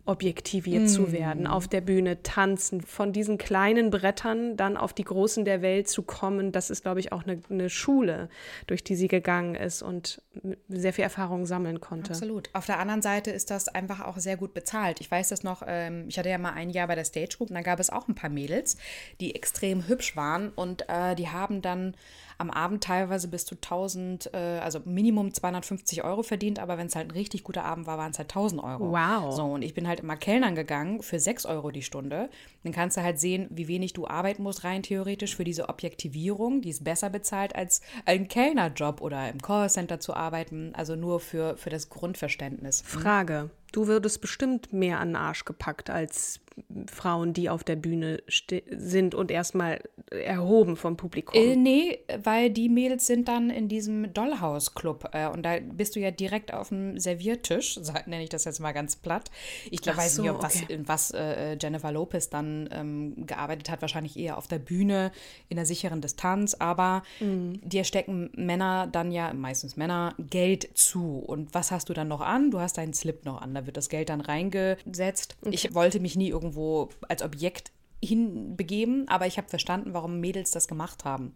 objektiviert 0.05 0.83
mm. 0.83 0.87
zu 0.87 1.11
werden, 1.11 1.47
auf 1.47 1.67
der 1.67 1.81
Bühne 1.81 2.21
tanzen, 2.21 2.81
von 2.81 3.11
diesen 3.11 3.37
kleinen 3.37 3.89
Brettern 3.89 4.55
dann 4.55 4.77
auf 4.77 4.93
die 4.93 5.03
großen 5.03 5.45
der 5.45 5.61
Welt 5.61 5.87
zu 5.87 6.03
kommen, 6.03 6.51
das 6.51 6.69
ist, 6.69 6.83
glaube 6.83 6.99
ich, 6.99 7.11
auch 7.11 7.23
eine, 7.23 7.41
eine 7.49 7.69
Schule, 7.69 8.29
durch 8.67 8.83
die 8.83 8.95
sie 8.95 9.07
gegangen 9.07 9.55
ist 9.55 9.81
und 9.81 10.21
sehr 10.67 10.93
viel 10.93 11.03
Erfahrung 11.03 11.45
sammeln 11.45 11.79
konnte. 11.79 12.11
Absolut. 12.11 12.49
Auf 12.53 12.65
der 12.65 12.79
anderen 12.79 13.01
Seite 13.01 13.31
ist 13.31 13.49
das 13.49 13.67
einfach 13.67 14.01
auch 14.01 14.17
sehr 14.17 14.37
gut 14.37 14.53
bezahlt. 14.53 15.01
Ich 15.01 15.09
weiß 15.09 15.29
das 15.29 15.43
noch, 15.43 15.63
ähm, 15.65 16.05
ich 16.07 16.19
hatte 16.19 16.29
ja 16.29 16.37
mal 16.37 16.53
ein 16.53 16.69
Jahr 16.69 16.87
bei 16.87 16.95
der 16.95 17.05
Stage 17.05 17.37
Group 17.37 17.49
und 17.49 17.55
da 17.55 17.61
gab 17.61 17.79
es 17.79 17.89
auch 17.89 18.07
ein 18.07 18.15
paar 18.15 18.29
Mädels, 18.29 18.77
die 19.19 19.33
extrem 19.33 19.87
hübsch 19.87 20.15
waren 20.15 20.49
und 20.49 20.87
äh, 20.87 21.15
die 21.15 21.29
haben 21.29 21.61
dann 21.61 21.95
am 22.37 22.49
Abend 22.49 22.83
teilweise 22.83 23.27
bis 23.27 23.45
zu 23.45 23.55
1000, 23.55 24.33
äh, 24.33 24.37
also 24.59 24.79
Minimum 24.85 25.33
250 25.33 26.03
Euro 26.03 26.23
verdient, 26.23 26.59
aber 26.59 26.77
wenn 26.77 26.87
es 26.87 26.95
halt 26.95 27.07
ein 27.07 27.11
richtig 27.11 27.43
guter 27.43 27.63
Abend 27.63 27.87
war, 27.87 27.97
waren 27.97 28.11
es 28.11 28.17
halt 28.17 28.29
1000 28.29 28.63
Euro. 28.63 28.91
Wow. 28.91 29.33
So, 29.33 29.43
und 29.45 29.61
ich 29.61 29.73
bin 29.73 29.87
halt 29.87 30.01
immer 30.01 30.17
Kellnern 30.17 30.55
gegangen 30.55 31.01
für 31.01 31.19
6 31.19 31.45
Euro 31.45 31.71
die 31.71 31.81
Stunde. 31.81 32.29
Dann 32.63 32.73
kannst 32.73 32.97
du 32.97 33.01
halt 33.01 33.19
sehen, 33.19 33.47
wie 33.49 33.67
wenig 33.67 33.93
du 33.93 34.07
arbeiten 34.07 34.43
musst, 34.43 34.63
rein 34.63 34.83
theoretisch, 34.83 35.35
für 35.35 35.43
diese 35.43 35.69
Objektivierung. 35.69 36.61
Die 36.61 36.69
ist 36.69 36.83
besser 36.83 37.09
bezahlt 37.09 37.55
als 37.55 37.81
ein 38.05 38.27
Kellnerjob 38.27 39.01
oder 39.01 39.29
im 39.29 39.41
Callcenter 39.41 39.99
zu 39.99 40.13
arbeiten, 40.13 40.73
also 40.75 40.95
nur 40.95 41.19
für, 41.19 41.57
für 41.57 41.69
das 41.69 41.89
Grundverständnis. 41.89 42.81
Frage. 42.85 43.49
Du 43.71 43.87
würdest 43.87 44.21
bestimmt 44.21 44.71
mehr 44.71 44.99
an 44.99 45.09
den 45.09 45.15
Arsch 45.17 45.43
gepackt 45.43 45.89
als 45.89 46.39
Frauen, 46.87 47.33
die 47.33 47.49
auf 47.49 47.63
der 47.63 47.75
Bühne 47.75 48.23
sind 48.69 49.13
und 49.13 49.31
erstmal 49.31 49.81
erhoben 50.09 50.77
vom 50.77 50.95
Publikum. 50.95 51.35
Äh, 51.35 51.55
nee, 51.55 51.99
weil 52.23 52.49
die 52.49 52.69
Mädels 52.69 53.07
sind 53.07 53.27
dann 53.27 53.49
in 53.49 53.67
diesem 53.67 54.13
Dollhouse-Club 54.13 55.09
äh, 55.13 55.27
und 55.27 55.43
da 55.43 55.57
bist 55.59 55.95
du 55.95 55.99
ja 55.99 56.11
direkt 56.11 56.53
auf 56.53 56.69
dem 56.69 56.97
Serviertisch, 56.97 57.79
nenne 58.05 58.23
ich 58.23 58.29
das 58.29 58.45
jetzt 58.45 58.59
mal 58.59 58.71
ganz 58.71 58.95
platt. 58.95 59.31
Ich 59.69 59.81
glaube, 59.81 59.99
weiß 59.99 60.15
so, 60.15 60.21
nicht, 60.21 60.31
ob 60.31 60.37
okay. 60.37 60.45
was, 60.45 60.61
in 60.69 60.87
was 60.87 61.11
äh, 61.11 61.57
Jennifer 61.61 61.91
Lopez 61.91 62.29
dann 62.29 62.69
ähm, 62.71 63.25
gearbeitet 63.25 63.69
hat, 63.69 63.81
wahrscheinlich 63.81 64.17
eher 64.17 64.37
auf 64.37 64.47
der 64.47 64.59
Bühne 64.59 65.11
in 65.49 65.57
der 65.57 65.65
sicheren 65.65 65.99
Distanz, 65.99 66.53
aber 66.53 67.03
mhm. 67.19 67.59
dir 67.63 67.83
stecken 67.83 68.29
Männer 68.35 68.87
dann 68.87 69.11
ja, 69.11 69.33
meistens 69.33 69.75
Männer, 69.75 70.15
Geld 70.19 70.69
zu. 70.77 71.19
Und 71.19 71.53
was 71.53 71.71
hast 71.71 71.89
du 71.89 71.93
dann 71.93 72.07
noch 72.07 72.21
an? 72.21 72.51
Du 72.51 72.59
hast 72.59 72.77
deinen 72.77 72.93
Slip 72.93 73.25
noch 73.25 73.41
an, 73.41 73.53
da 73.53 73.65
wird 73.65 73.75
das 73.75 73.89
Geld 73.89 74.09
dann 74.09 74.21
reingesetzt. 74.21 75.35
Okay. 75.41 75.53
Ich 75.53 75.73
wollte 75.73 75.99
mich 75.99 76.15
nie 76.15 76.29
irgendwie 76.29 76.44
irgendwo 76.45 76.89
als 77.07 77.23
Objekt 77.23 77.71
hinbegeben, 78.03 79.07
aber 79.07 79.25
ich 79.25 79.37
habe 79.37 79.49
verstanden, 79.49 79.93
warum 79.93 80.19
Mädels 80.19 80.51
das 80.51 80.67
gemacht 80.67 81.05
haben. 81.05 81.33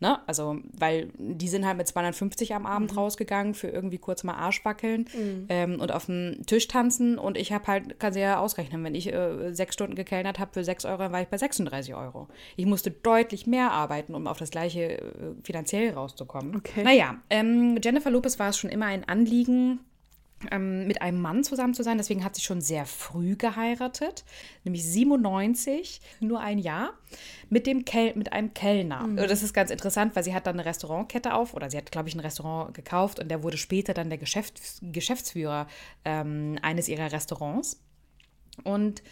Ne? 0.00 0.20
Also, 0.28 0.58
weil 0.78 1.10
die 1.18 1.48
sind 1.48 1.66
halt 1.66 1.76
mit 1.76 1.88
250 1.88 2.54
am 2.54 2.66
Abend 2.66 2.92
mhm. 2.92 2.98
rausgegangen 2.98 3.54
für 3.54 3.66
irgendwie 3.66 3.98
kurz 3.98 4.22
mal 4.22 4.34
Arsch 4.34 4.64
wackeln 4.64 5.08
mhm. 5.12 5.46
ähm, 5.48 5.80
und 5.80 5.90
auf 5.90 6.06
dem 6.06 6.46
Tisch 6.46 6.68
tanzen. 6.68 7.18
Und 7.18 7.36
ich 7.36 7.50
habe 7.52 7.66
halt, 7.66 7.98
kann 7.98 8.12
sie 8.12 8.20
ja 8.20 8.38
ausrechnen, 8.38 8.84
wenn 8.84 8.94
ich 8.94 9.12
äh, 9.12 9.52
sechs 9.52 9.74
Stunden 9.74 9.96
gekellnert 9.96 10.38
habe 10.38 10.52
für 10.52 10.62
sechs 10.62 10.84
Euro, 10.84 10.98
dann 10.98 11.12
war 11.12 11.22
ich 11.22 11.26
bei 11.26 11.36
36 11.36 11.96
Euro. 11.96 12.28
Ich 12.54 12.64
musste 12.64 12.92
deutlich 12.92 13.48
mehr 13.48 13.72
arbeiten, 13.72 14.14
um 14.14 14.28
auf 14.28 14.38
das 14.38 14.50
gleiche 14.50 14.98
äh, 14.98 15.02
finanziell 15.42 15.92
rauszukommen. 15.92 16.54
Okay. 16.54 16.84
Naja, 16.84 17.16
ähm, 17.28 17.76
Jennifer 17.82 18.12
Lopez 18.12 18.38
war 18.38 18.50
es 18.50 18.56
schon 18.56 18.70
immer 18.70 18.86
ein 18.86 19.02
Anliegen, 19.02 19.80
ähm, 20.50 20.86
mit 20.86 21.02
einem 21.02 21.20
Mann 21.20 21.44
zusammen 21.44 21.74
zu 21.74 21.82
sein. 21.82 21.98
Deswegen 21.98 22.24
hat 22.24 22.36
sie 22.36 22.42
schon 22.42 22.60
sehr 22.60 22.86
früh 22.86 23.36
geheiratet, 23.36 24.24
nämlich 24.64 24.84
97, 24.84 26.00
nur 26.20 26.40
ein 26.40 26.58
Jahr, 26.58 26.94
mit, 27.48 27.66
dem 27.66 27.84
Kel 27.84 28.14
mit 28.14 28.32
einem 28.32 28.54
Kellner. 28.54 29.06
Mhm. 29.06 29.16
Das 29.16 29.42
ist 29.42 29.52
ganz 29.52 29.70
interessant, 29.70 30.14
weil 30.16 30.24
sie 30.24 30.34
hat 30.34 30.46
dann 30.46 30.58
eine 30.58 30.68
Restaurantkette 30.68 31.34
auf 31.34 31.54
oder 31.54 31.70
sie 31.70 31.76
hat, 31.76 31.90
glaube 31.90 32.08
ich, 32.08 32.14
ein 32.14 32.20
Restaurant 32.20 32.74
gekauft 32.74 33.18
und 33.18 33.28
der 33.28 33.42
wurde 33.42 33.56
später 33.56 33.94
dann 33.94 34.08
der 34.08 34.18
Geschäfts 34.18 34.80
Geschäftsführer 34.82 35.66
ähm, 36.04 36.58
eines 36.62 36.88
ihrer 36.88 37.12
Restaurants. 37.12 37.82
Und 38.64 39.02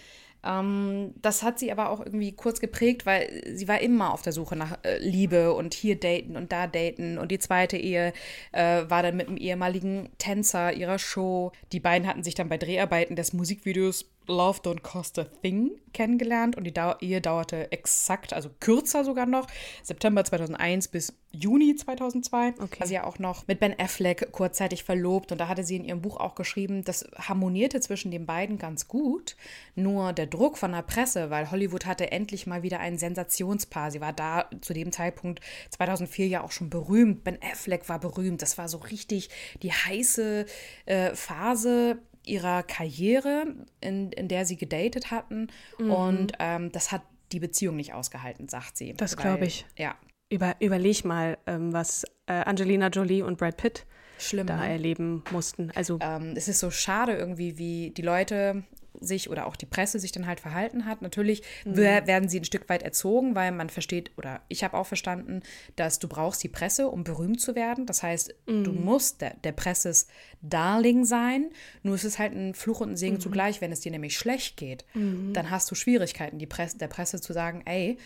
das 0.46 1.42
hat 1.42 1.58
sie 1.58 1.72
aber 1.72 1.90
auch 1.90 2.00
irgendwie 2.00 2.32
kurz 2.32 2.60
geprägt, 2.60 3.04
weil 3.04 3.42
sie 3.54 3.66
war 3.66 3.80
immer 3.80 4.12
auf 4.12 4.22
der 4.22 4.32
Suche 4.32 4.54
nach 4.54 4.78
äh, 4.84 4.98
Liebe 4.98 5.52
und 5.52 5.74
hier 5.74 5.98
daten 5.98 6.36
und 6.36 6.52
da 6.52 6.66
daten. 6.66 7.18
Und 7.18 7.32
die 7.32 7.38
zweite 7.38 7.76
Ehe 7.76 8.12
äh, 8.52 8.84
war 8.88 9.02
dann 9.02 9.16
mit 9.16 9.26
einem 9.26 9.36
ehemaligen 9.36 10.08
Tänzer 10.18 10.72
ihrer 10.72 10.98
Show. 10.98 11.52
Die 11.72 11.80
beiden 11.80 12.06
hatten 12.06 12.22
sich 12.22 12.34
dann 12.34 12.48
bei 12.48 12.58
Dreharbeiten 12.58 13.16
des 13.16 13.32
Musikvideos 13.32 14.04
Love 14.26 14.60
Don't 14.62 14.80
Cost 14.80 15.18
a 15.18 15.24
Thing 15.24 15.70
kennengelernt 15.92 16.56
und 16.56 16.64
die 16.64 16.74
Dau 16.74 16.94
Ehe 17.00 17.20
dauerte 17.20 17.72
exakt, 17.72 18.32
also 18.32 18.50
kürzer 18.60 19.04
sogar 19.04 19.26
noch, 19.26 19.46
September 19.82 20.24
2001 20.24 20.88
bis 20.88 21.14
Juni 21.32 21.74
2002. 21.74 22.54
Okay. 22.58 22.80
War 22.80 22.86
sie 22.86 22.94
ja 22.94 23.04
auch 23.04 23.18
noch 23.18 23.46
mit 23.46 23.60
Ben 23.60 23.78
Affleck 23.78 24.32
kurzzeitig 24.32 24.84
verlobt 24.84 25.32
und 25.32 25.38
da 25.38 25.48
hatte 25.48 25.64
sie 25.64 25.76
in 25.76 25.84
ihrem 25.84 26.02
Buch 26.02 26.18
auch 26.18 26.34
geschrieben, 26.34 26.84
das 26.84 27.06
harmonierte 27.16 27.80
zwischen 27.80 28.10
den 28.10 28.26
beiden 28.26 28.58
ganz 28.58 28.88
gut. 28.88 29.36
Nur 29.74 30.12
der 30.12 30.26
Druck 30.26 30.58
von 30.58 30.72
der 30.72 30.82
Presse, 30.82 31.30
weil 31.30 31.50
Hollywood 31.50 31.86
hatte 31.86 32.12
endlich 32.12 32.46
mal 32.46 32.62
wieder 32.62 32.80
ein 32.80 32.98
Sensationspaar. 32.98 33.90
Sie 33.90 34.00
war 34.00 34.12
da 34.12 34.50
zu 34.60 34.74
dem 34.74 34.92
Zeitpunkt 34.92 35.40
2004 35.70 36.28
ja 36.28 36.42
auch 36.42 36.52
schon 36.52 36.70
berühmt. 36.70 37.24
Ben 37.24 37.38
Affleck 37.42 37.88
war 37.88 37.98
berühmt. 37.98 38.42
Das 38.42 38.58
war 38.58 38.68
so 38.68 38.78
richtig 38.78 39.30
die 39.62 39.72
heiße 39.72 40.46
äh, 40.86 41.14
Phase 41.14 41.98
ihrer 42.26 42.62
Karriere, 42.62 43.46
in, 43.80 44.12
in 44.12 44.28
der 44.28 44.44
sie 44.44 44.56
gedatet 44.56 45.10
hatten. 45.10 45.48
Mhm. 45.78 45.90
Und 45.90 46.32
ähm, 46.38 46.72
das 46.72 46.92
hat 46.92 47.02
die 47.32 47.40
Beziehung 47.40 47.76
nicht 47.76 47.94
ausgehalten, 47.94 48.48
sagt 48.48 48.76
sie. 48.76 48.94
Das 48.94 49.16
glaube 49.16 49.46
ich. 49.46 49.66
Ja. 49.76 49.96
Über, 50.28 50.56
überleg 50.60 51.04
mal, 51.04 51.38
ähm, 51.46 51.72
was 51.72 52.04
äh, 52.26 52.32
Angelina 52.32 52.88
Jolie 52.88 53.22
und 53.22 53.38
Brad 53.38 53.56
Pitt 53.56 53.86
Schlimm, 54.18 54.46
da 54.46 54.56
ne? 54.56 54.68
erleben 54.68 55.22
mussten. 55.30 55.70
Also 55.74 55.98
ähm, 56.00 56.34
es 56.36 56.48
ist 56.48 56.60
so 56.60 56.70
schade 56.70 57.12
irgendwie, 57.12 57.58
wie 57.58 57.90
die 57.90 58.02
Leute 58.02 58.64
sich 59.00 59.30
oder 59.30 59.46
auch 59.46 59.56
die 59.56 59.66
Presse 59.66 59.98
sich 59.98 60.12
dann 60.12 60.26
halt 60.26 60.40
verhalten 60.40 60.84
hat. 60.84 61.02
Natürlich 61.02 61.42
mhm. 61.64 61.76
werden 61.76 62.28
sie 62.28 62.40
ein 62.40 62.44
Stück 62.44 62.68
weit 62.68 62.82
erzogen, 62.82 63.34
weil 63.34 63.52
man 63.52 63.70
versteht, 63.70 64.10
oder 64.16 64.42
ich 64.48 64.64
habe 64.64 64.76
auch 64.76 64.86
verstanden, 64.86 65.42
dass 65.76 65.98
du 65.98 66.08
brauchst 66.08 66.42
die 66.42 66.48
Presse, 66.48 66.88
um 66.88 67.04
berühmt 67.04 67.40
zu 67.40 67.54
werden. 67.54 67.86
Das 67.86 68.02
heißt, 68.02 68.34
mhm. 68.46 68.64
du 68.64 68.72
musst 68.72 69.20
der, 69.20 69.34
der 69.44 69.52
Presses 69.52 70.08
Darling 70.42 71.04
sein. 71.04 71.50
Nur 71.82 71.94
ist 71.94 72.04
es 72.04 72.18
halt 72.18 72.34
ein 72.34 72.54
Fluch 72.54 72.80
und 72.80 72.90
ein 72.90 72.96
Segen 72.96 73.16
mhm. 73.16 73.20
zugleich, 73.20 73.60
wenn 73.60 73.72
es 73.72 73.80
dir 73.80 73.92
nämlich 73.92 74.16
schlecht 74.16 74.56
geht. 74.56 74.84
Mhm. 74.94 75.32
Dann 75.32 75.50
hast 75.50 75.70
du 75.70 75.74
Schwierigkeiten, 75.74 76.38
die 76.38 76.46
Presse, 76.46 76.78
der 76.78 76.88
Presse 76.88 77.20
zu 77.20 77.32
sagen, 77.32 77.62
ey, 77.64 77.98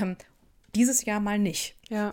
ähm, 0.00 0.16
dieses 0.74 1.04
Jahr 1.04 1.20
mal 1.20 1.38
nicht. 1.38 1.76
Ja, 1.88 2.12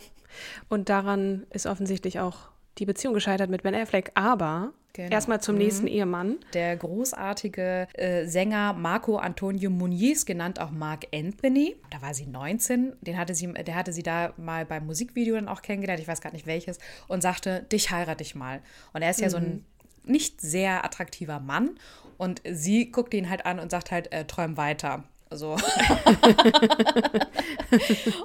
und 0.70 0.90
daran 0.90 1.46
ist 1.50 1.66
offensichtlich 1.66 2.20
auch 2.20 2.50
die 2.78 2.86
Beziehung 2.86 3.14
gescheitert 3.14 3.50
mit 3.50 3.64
Ben 3.64 3.76
Affleck. 3.76 4.12
Aber 4.16 4.74
Genau. 4.96 5.12
Erstmal 5.12 5.42
zum 5.42 5.58
nächsten 5.58 5.84
mhm. 5.84 5.92
Ehemann. 5.92 6.38
Der 6.54 6.78
großartige 6.78 7.88
äh, 7.96 8.26
Sänger 8.28 8.72
Marco 8.72 9.18
Antonio 9.18 9.70
Muniz, 9.70 10.26
genannt 10.26 10.62
auch 10.62 10.72
Mark 10.72 11.08
Anthony. 11.14 11.76
Da 11.92 12.02
war 12.02 12.14
sie 12.14 12.26
19. 12.26 12.94
Den 13.02 13.18
hatte 13.18 13.36
sie, 13.36 13.52
der 13.52 13.76
hatte 13.76 13.92
sie 13.92 14.04
da 14.04 14.34
mal 14.38 14.66
beim 14.66 14.86
Musikvideo 14.86 15.36
dann 15.36 15.50
auch 15.50 15.62
kennengelernt, 15.62 16.00
ich 16.00 16.08
weiß 16.08 16.22
gar 16.22 16.32
nicht 16.32 16.48
welches, 16.48 16.80
und 17.10 17.22
sagte, 17.22 17.64
dich 17.64 17.92
heirate 17.92 18.24
ich 18.24 18.36
mal. 18.36 18.62
Und 18.94 19.02
er 19.02 19.10
ist 19.12 19.20
ja 19.20 19.28
mhm. 19.28 19.32
so 19.32 19.38
ein 19.38 19.66
mhm. 20.06 20.12
nicht 20.12 20.40
sehr 20.40 20.86
attraktiver 20.86 21.42
Mann. 21.42 21.72
Und 22.18 22.42
sie 22.50 22.90
guckt 22.90 23.14
ihn 23.14 23.30
halt 23.30 23.46
an 23.46 23.60
und 23.60 23.72
sagt 23.72 23.92
halt, 23.92 24.14
äh, 24.14 24.24
träum 24.24 24.56
weiter. 24.56 25.04
So. 25.30 25.56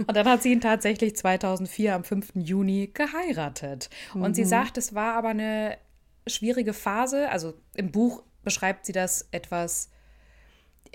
und 0.06 0.14
dann 0.16 0.28
hat 0.28 0.44
sie 0.44 0.52
ihn 0.52 0.60
tatsächlich 0.60 1.16
2004 1.16 1.96
am 1.96 2.04
5. 2.04 2.34
Juni 2.34 2.92
geheiratet. 2.94 3.90
Und 4.14 4.28
mhm. 4.28 4.34
sie 4.34 4.44
sagt, 4.44 4.78
es 4.78 4.94
war 4.94 5.16
aber 5.16 5.30
eine 5.30 5.76
schwierige 6.26 6.72
Phase. 6.72 7.28
Also 7.30 7.54
im 7.74 7.90
Buch 7.90 8.22
beschreibt 8.42 8.86
sie 8.86 8.92
das 8.92 9.28
etwas, 9.30 9.90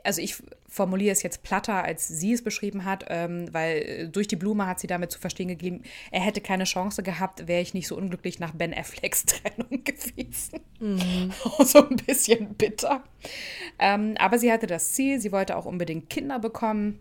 also 0.03 0.21
ich 0.21 0.35
formuliere 0.67 1.11
es 1.11 1.23
jetzt 1.23 1.43
platter, 1.43 1.83
als 1.83 2.07
sie 2.07 2.33
es 2.33 2.43
beschrieben 2.43 2.85
hat, 2.85 3.05
ähm, 3.07 3.53
weil 3.53 4.09
durch 4.09 4.27
die 4.27 4.35
Blume 4.35 4.67
hat 4.67 4.79
sie 4.79 4.87
damit 4.87 5.11
zu 5.11 5.19
verstehen 5.19 5.47
gegeben, 5.47 5.83
er 6.11 6.21
hätte 6.21 6.41
keine 6.41 6.65
Chance 6.65 7.01
gehabt, 7.01 7.47
wäre 7.47 7.61
ich 7.61 7.73
nicht 7.73 7.87
so 7.87 7.95
unglücklich 7.95 8.39
nach 8.39 8.51
Ben 8.51 8.73
Afflecks 8.73 9.25
Trennung 9.25 9.83
gewesen. 9.83 10.59
Mhm. 10.79 11.31
so 11.63 11.87
ein 11.87 11.95
bisschen 11.95 12.55
bitter. 12.55 13.03
Ähm, 13.79 14.15
aber 14.17 14.37
sie 14.37 14.51
hatte 14.51 14.67
das 14.67 14.93
Ziel, 14.93 15.19
sie 15.19 15.31
wollte 15.31 15.55
auch 15.55 15.65
unbedingt 15.65 16.09
Kinder 16.09 16.39
bekommen. 16.39 16.99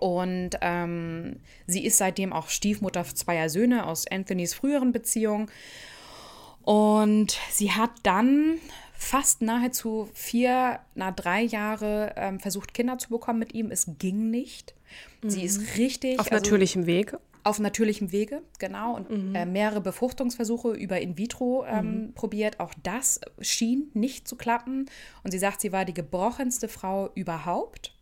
Und 0.00 0.50
ähm, 0.60 1.40
sie 1.66 1.86
ist 1.86 1.96
seitdem 1.96 2.34
auch 2.34 2.50
Stiefmutter 2.50 3.04
zweier 3.04 3.48
Söhne 3.48 3.86
aus 3.86 4.06
Anthonys 4.06 4.52
früheren 4.52 4.92
Beziehung. 4.92 5.50
Und 6.68 7.38
sie 7.50 7.72
hat 7.72 7.92
dann 8.02 8.58
fast 8.92 9.40
nahezu 9.40 10.06
vier, 10.12 10.80
na 10.94 11.12
drei 11.12 11.40
Jahre 11.40 12.12
ähm, 12.14 12.40
versucht, 12.40 12.74
Kinder 12.74 12.98
zu 12.98 13.08
bekommen 13.08 13.38
mit 13.38 13.54
ihm. 13.54 13.70
Es 13.70 13.90
ging 13.98 14.28
nicht. 14.28 14.74
Mhm. 15.22 15.30
Sie 15.30 15.44
ist 15.44 15.62
mhm. 15.62 15.66
richtig. 15.78 16.20
Auf 16.20 16.26
also, 16.26 16.34
natürlichem 16.34 16.84
Weg. 16.84 17.16
Auf 17.42 17.58
natürlichem 17.58 18.12
Wege, 18.12 18.42
genau. 18.58 18.96
Und 18.96 19.08
mhm. 19.08 19.34
äh, 19.34 19.46
mehrere 19.46 19.80
Befruchtungsversuche 19.80 20.72
über 20.72 21.00
In 21.00 21.16
vitro 21.16 21.64
ähm, 21.66 21.86
mhm. 21.86 22.12
probiert. 22.12 22.60
Auch 22.60 22.74
das 22.82 23.18
schien 23.40 23.90
nicht 23.94 24.28
zu 24.28 24.36
klappen. 24.36 24.90
Und 25.24 25.30
sie 25.30 25.38
sagt, 25.38 25.62
sie 25.62 25.72
war 25.72 25.86
die 25.86 25.94
gebrochenste 25.94 26.68
Frau 26.68 27.08
überhaupt. 27.14 27.94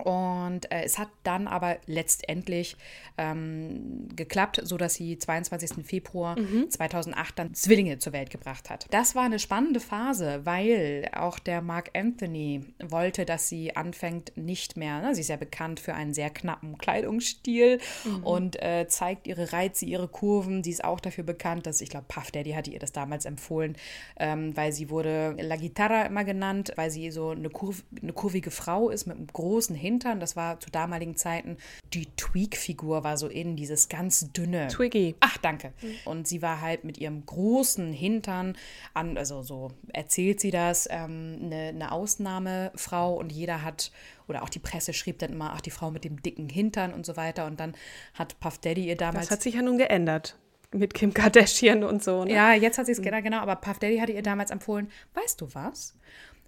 Und 0.00 0.70
äh, 0.70 0.82
es 0.84 0.98
hat 0.98 1.08
dann 1.22 1.46
aber 1.46 1.78
letztendlich 1.86 2.76
ähm, 3.18 4.08
geklappt, 4.16 4.60
sodass 4.62 4.94
sie 4.94 5.18
22. 5.18 5.86
Februar 5.86 6.38
mhm. 6.38 6.70
2008 6.70 7.38
dann 7.38 7.54
Zwillinge 7.54 7.98
zur 7.98 8.12
Welt 8.12 8.30
gebracht 8.30 8.70
hat. 8.70 8.86
Das 8.90 9.14
war 9.14 9.24
eine 9.24 9.38
spannende 9.38 9.80
Phase, 9.80 10.40
weil 10.44 11.08
auch 11.14 11.38
der 11.38 11.60
Mark 11.60 11.90
Anthony 11.94 12.64
wollte, 12.82 13.24
dass 13.24 13.48
sie 13.48 13.76
anfängt 13.76 14.32
nicht 14.36 14.76
mehr, 14.76 15.00
ne, 15.00 15.14
sie 15.14 15.20
ist 15.20 15.28
ja 15.28 15.36
bekannt 15.36 15.80
für 15.80 15.94
einen 15.94 16.14
sehr 16.14 16.30
knappen 16.30 16.78
Kleidungsstil 16.78 17.78
mhm. 18.04 18.24
und 18.24 18.62
äh, 18.62 18.86
zeigt 18.88 19.26
ihre 19.26 19.52
Reize, 19.52 19.84
ihre 19.84 20.08
Kurven. 20.08 20.64
Sie 20.64 20.70
ist 20.70 20.84
auch 20.84 21.00
dafür 21.00 21.24
bekannt, 21.24 21.66
dass, 21.66 21.80
ich 21.80 21.90
glaube, 21.90 22.06
Puff 22.08 22.30
Daddy 22.30 22.52
hatte 22.52 22.70
ihr 22.70 22.78
das 22.78 22.92
damals 22.92 23.24
empfohlen, 23.24 23.76
ähm, 24.18 24.56
weil 24.56 24.72
sie 24.72 24.90
wurde 24.90 25.36
La 25.40 25.56
Guitarra 25.56 26.02
immer 26.02 26.24
genannt, 26.24 26.72
weil 26.76 26.90
sie 26.90 27.10
so 27.10 27.30
eine, 27.30 27.50
kurv 27.50 27.84
eine 28.00 28.12
kurvige 28.12 28.50
Frau 28.50 28.90
ist 28.90 29.06
mit 29.06 29.16
einem 29.16 29.26
großen 29.26 29.76
Hintern. 29.90 30.20
Das 30.20 30.36
war 30.36 30.60
zu 30.60 30.70
damaligen 30.70 31.16
Zeiten. 31.16 31.56
Die 31.92 32.06
Tweak-Figur 32.16 33.02
war 33.02 33.16
so 33.16 33.26
in, 33.26 33.56
dieses 33.56 33.88
ganz 33.88 34.32
dünne. 34.32 34.68
Twiggy. 34.68 35.16
Ach, 35.18 35.36
danke. 35.38 35.72
Mhm. 35.82 35.94
Und 36.04 36.28
sie 36.28 36.42
war 36.42 36.60
halt 36.60 36.84
mit 36.84 36.98
ihrem 36.98 37.26
großen 37.26 37.92
Hintern 37.92 38.56
an, 38.94 39.18
also 39.18 39.42
so 39.42 39.72
erzählt 39.92 40.40
sie 40.40 40.52
das, 40.52 40.88
ähm, 40.90 41.38
eine, 41.42 41.68
eine 41.68 41.92
Ausnahmefrau 41.92 43.14
und 43.14 43.32
jeder 43.32 43.62
hat 43.64 43.90
oder 44.28 44.44
auch 44.44 44.48
die 44.48 44.60
Presse 44.60 44.92
schrieb 44.92 45.18
dann 45.18 45.32
immer, 45.32 45.52
ach, 45.54 45.60
die 45.60 45.72
Frau 45.72 45.90
mit 45.90 46.04
dem 46.04 46.22
dicken 46.22 46.48
Hintern 46.48 46.94
und 46.94 47.04
so 47.04 47.16
weiter. 47.16 47.46
Und 47.46 47.58
dann 47.58 47.74
hat 48.14 48.38
Puff 48.38 48.58
Daddy 48.58 48.86
ihr 48.86 48.96
damals. 48.96 49.26
Das 49.26 49.32
hat 49.32 49.42
sich 49.42 49.54
ja 49.54 49.62
nun 49.62 49.76
geändert. 49.76 50.38
Mit 50.72 50.94
Kim 50.94 51.12
Kardashian 51.12 51.82
und 51.82 52.04
so. 52.04 52.24
Ne? 52.24 52.32
Ja, 52.32 52.54
jetzt 52.54 52.78
hat 52.78 52.86
sie 52.86 52.92
es, 52.92 53.00
mhm. 53.00 53.24
genau, 53.24 53.38
aber 53.38 53.56
Puff 53.56 53.80
Daddy 53.80 53.98
hatte 53.98 54.12
ihr 54.12 54.22
damals 54.22 54.52
empfohlen, 54.52 54.88
weißt 55.14 55.40
du 55.40 55.52
was? 55.52 55.96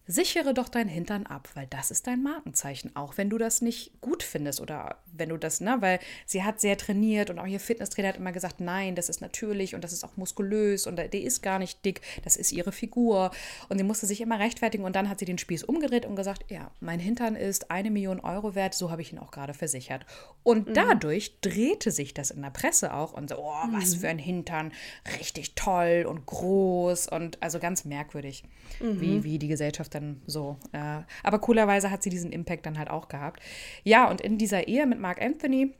Sichere 0.06 0.52
doch 0.52 0.68
dein 0.68 0.88
Hintern 0.88 1.26
ab, 1.26 1.49
weil 1.54 1.66
das 1.68 1.90
ist 1.90 2.06
dein 2.06 2.23
Markenzeichen, 2.23 2.94
auch 2.97 3.16
wenn 3.16 3.30
du 3.30 3.38
das 3.38 3.62
nicht 3.62 4.00
gut 4.00 4.23
findest 4.23 4.61
oder 4.61 4.97
wenn 5.12 5.28
du 5.28 5.37
das, 5.37 5.61
ne, 5.61 5.76
weil 5.80 6.00
sie 6.26 6.42
hat 6.42 6.61
sehr 6.61 6.76
trainiert 6.76 7.30
und 7.30 7.38
auch 7.38 7.47
ihr 7.47 7.61
Fitnesstrainer 7.61 8.09
hat 8.09 8.16
immer 8.16 8.32
gesagt, 8.32 8.61
nein, 8.61 8.94
das 8.94 9.09
ist 9.09 9.21
natürlich 9.21 9.75
und 9.75 9.85
das 9.85 9.92
ist 9.92 10.04
auch 10.04 10.16
muskulös 10.16 10.87
und 10.87 10.97
der 10.97 11.12
ist 11.14 11.42
gar 11.42 11.59
nicht 11.59 11.85
dick, 11.85 12.00
das 12.25 12.37
ist 12.37 12.52
ihre 12.52 12.73
Figur 12.73 13.30
und 13.68 13.78
sie 13.78 13.85
musste 13.85 14.06
sich 14.06 14.21
immer 14.21 14.40
rechtfertigen 14.40 14.85
und 14.85 14.97
dann 14.97 15.09
hat 15.09 15.21
sie 15.21 15.25
den 15.25 15.38
Spieß 15.38 15.64
umgedreht 15.64 16.04
und 16.04 16.16
gesagt, 16.16 16.50
ja, 16.50 16.71
mein 16.80 16.99
Hintern 16.99 17.37
ist 17.37 17.71
eine 17.71 17.90
Million 17.90 18.21
Euro 18.21 18.54
wert, 18.54 18.75
so 18.75 18.90
habe 18.90 19.02
ich 19.02 19.12
ihn 19.12 19.18
auch 19.18 19.30
gerade 19.30 19.54
versichert. 19.54 20.04
Und 20.42 20.68
mhm. 20.68 20.75
dadurch 20.75 21.40
drehte 21.40 21.92
sich 21.92 22.12
das 22.14 22.32
in 22.32 22.42
der 22.42 22.50
Presse 22.50 22.92
auch 22.94 23.12
und 23.12 23.28
so, 23.28 23.37
oh, 23.38 23.64
was 23.71 23.97
mhm. 23.97 24.00
für 24.00 24.09
ein 24.09 24.18
Hintern, 24.18 24.73
richtig 25.18 25.54
toll 25.54 26.06
und 26.09 26.26
groß 26.26 27.09
und 27.09 27.40
also 27.40 27.61
ganz 27.61 27.85
merkwürdig, 27.85 28.44
mhm. 28.80 29.00
wie, 29.00 29.25
wie 29.25 29.38
die 29.38 29.49
Gesellschaft 29.49 29.91
dann 29.94 30.22
so. 30.26 30.56
Äh, 30.72 31.02
aber 31.22 31.38
coolerweise 31.38 31.90
hat 31.90 32.02
sie 32.02 32.11
diesen 32.11 32.32
Impact 32.32 32.66
dann 32.66 32.78
halt 32.78 32.90
auch 32.90 33.08
gehabt. 33.08 33.40
Ja, 33.84 34.11
und 34.11 34.20
in 34.20 34.38
dieser 34.38 34.68
Ehe 34.68 34.87
mit 34.87 34.99
Mark 34.99 35.20
Anthony 35.20 35.75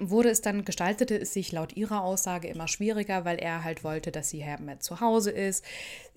wurde 0.00 0.30
es 0.30 0.40
dann, 0.40 0.64
gestaltete 0.64 1.16
es 1.16 1.32
sich 1.32 1.52
laut 1.52 1.76
ihrer 1.76 2.02
Aussage 2.02 2.48
immer 2.48 2.66
schwieriger, 2.66 3.24
weil 3.24 3.38
er 3.38 3.62
halt 3.62 3.84
wollte, 3.84 4.10
dass 4.10 4.30
sie 4.30 4.44
mehr 4.60 4.80
zu 4.80 5.00
Hause 5.00 5.30
ist. 5.30 5.64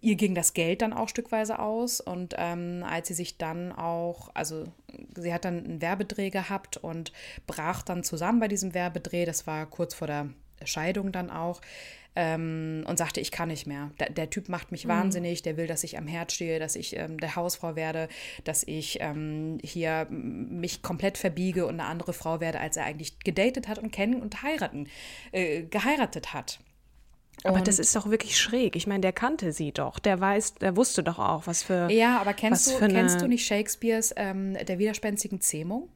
Ihr 0.01 0.15
ging 0.15 0.33
das 0.33 0.53
Geld 0.53 0.81
dann 0.81 0.93
auch 0.93 1.07
stückweise 1.07 1.59
aus 1.59 2.01
und 2.01 2.33
ähm, 2.37 2.83
als 2.87 3.09
sie 3.09 3.13
sich 3.13 3.37
dann 3.37 3.71
auch, 3.71 4.29
also 4.33 4.65
sie 5.15 5.33
hat 5.33 5.45
dann 5.45 5.63
einen 5.63 5.81
Werbedreh 5.81 6.31
gehabt 6.31 6.77
und 6.77 7.11
brach 7.45 7.83
dann 7.83 8.03
zusammen 8.03 8.39
bei 8.39 8.47
diesem 8.47 8.73
Werbedreh, 8.73 9.25
das 9.25 9.45
war 9.45 9.67
kurz 9.67 9.93
vor 9.93 10.07
der 10.07 10.29
Scheidung 10.63 11.11
dann 11.11 11.29
auch, 11.29 11.61
ähm, 12.15 12.83
und 12.87 12.97
sagte, 12.97 13.19
ich 13.19 13.31
kann 13.31 13.49
nicht 13.49 13.67
mehr. 13.67 13.91
Der, 13.99 14.09
der 14.09 14.29
Typ 14.29 14.49
macht 14.49 14.71
mich 14.71 14.85
mhm. 14.85 14.89
wahnsinnig, 14.89 15.41
der 15.41 15.57
will, 15.57 15.67
dass 15.67 15.83
ich 15.83 15.97
am 15.97 16.07
Herd 16.07 16.31
stehe, 16.31 16.59
dass 16.59 16.75
ich 16.75 16.95
ähm, 16.95 17.19
der 17.19 17.35
Hausfrau 17.35 17.75
werde, 17.75 18.07
dass 18.43 18.63
ich 18.63 18.97
ähm, 19.01 19.57
hier 19.63 20.07
mich 20.09 20.81
komplett 20.81 21.17
verbiege 21.17 21.65
und 21.65 21.79
eine 21.79 21.85
andere 21.85 22.13
Frau 22.13 22.39
werde, 22.39 22.59
als 22.59 22.77
er 22.77 22.85
eigentlich 22.85 23.19
gedatet 23.19 23.67
hat 23.67 23.79
und 23.79 23.91
kennen 23.91 24.21
und 24.21 24.41
heiraten, 24.43 24.87
äh, 25.31 25.63
geheiratet 25.63 26.33
hat. 26.33 26.59
Aber 27.43 27.61
das 27.61 27.79
ist 27.79 27.95
doch 27.95 28.09
wirklich 28.09 28.37
schräg. 28.37 28.75
Ich 28.75 28.85
meine, 28.85 29.01
der 29.01 29.13
kannte 29.13 29.53
sie 29.53 29.71
doch. 29.71 29.99
Der 29.99 30.19
weiß, 30.19 30.55
der 30.55 30.75
wusste 30.75 31.03
doch 31.03 31.19
auch, 31.19 31.47
was 31.47 31.63
für. 31.63 31.89
Ja, 31.89 32.19
aber 32.19 32.33
kennst, 32.33 32.67
du, 32.67 32.77
kennst 32.79 33.21
du 33.21 33.27
nicht 33.27 33.45
Shakespeares 33.45 34.13
ähm, 34.17 34.57
Der 34.65 34.77
widerspenstigen 34.77 35.39
Zähmung? 35.39 35.89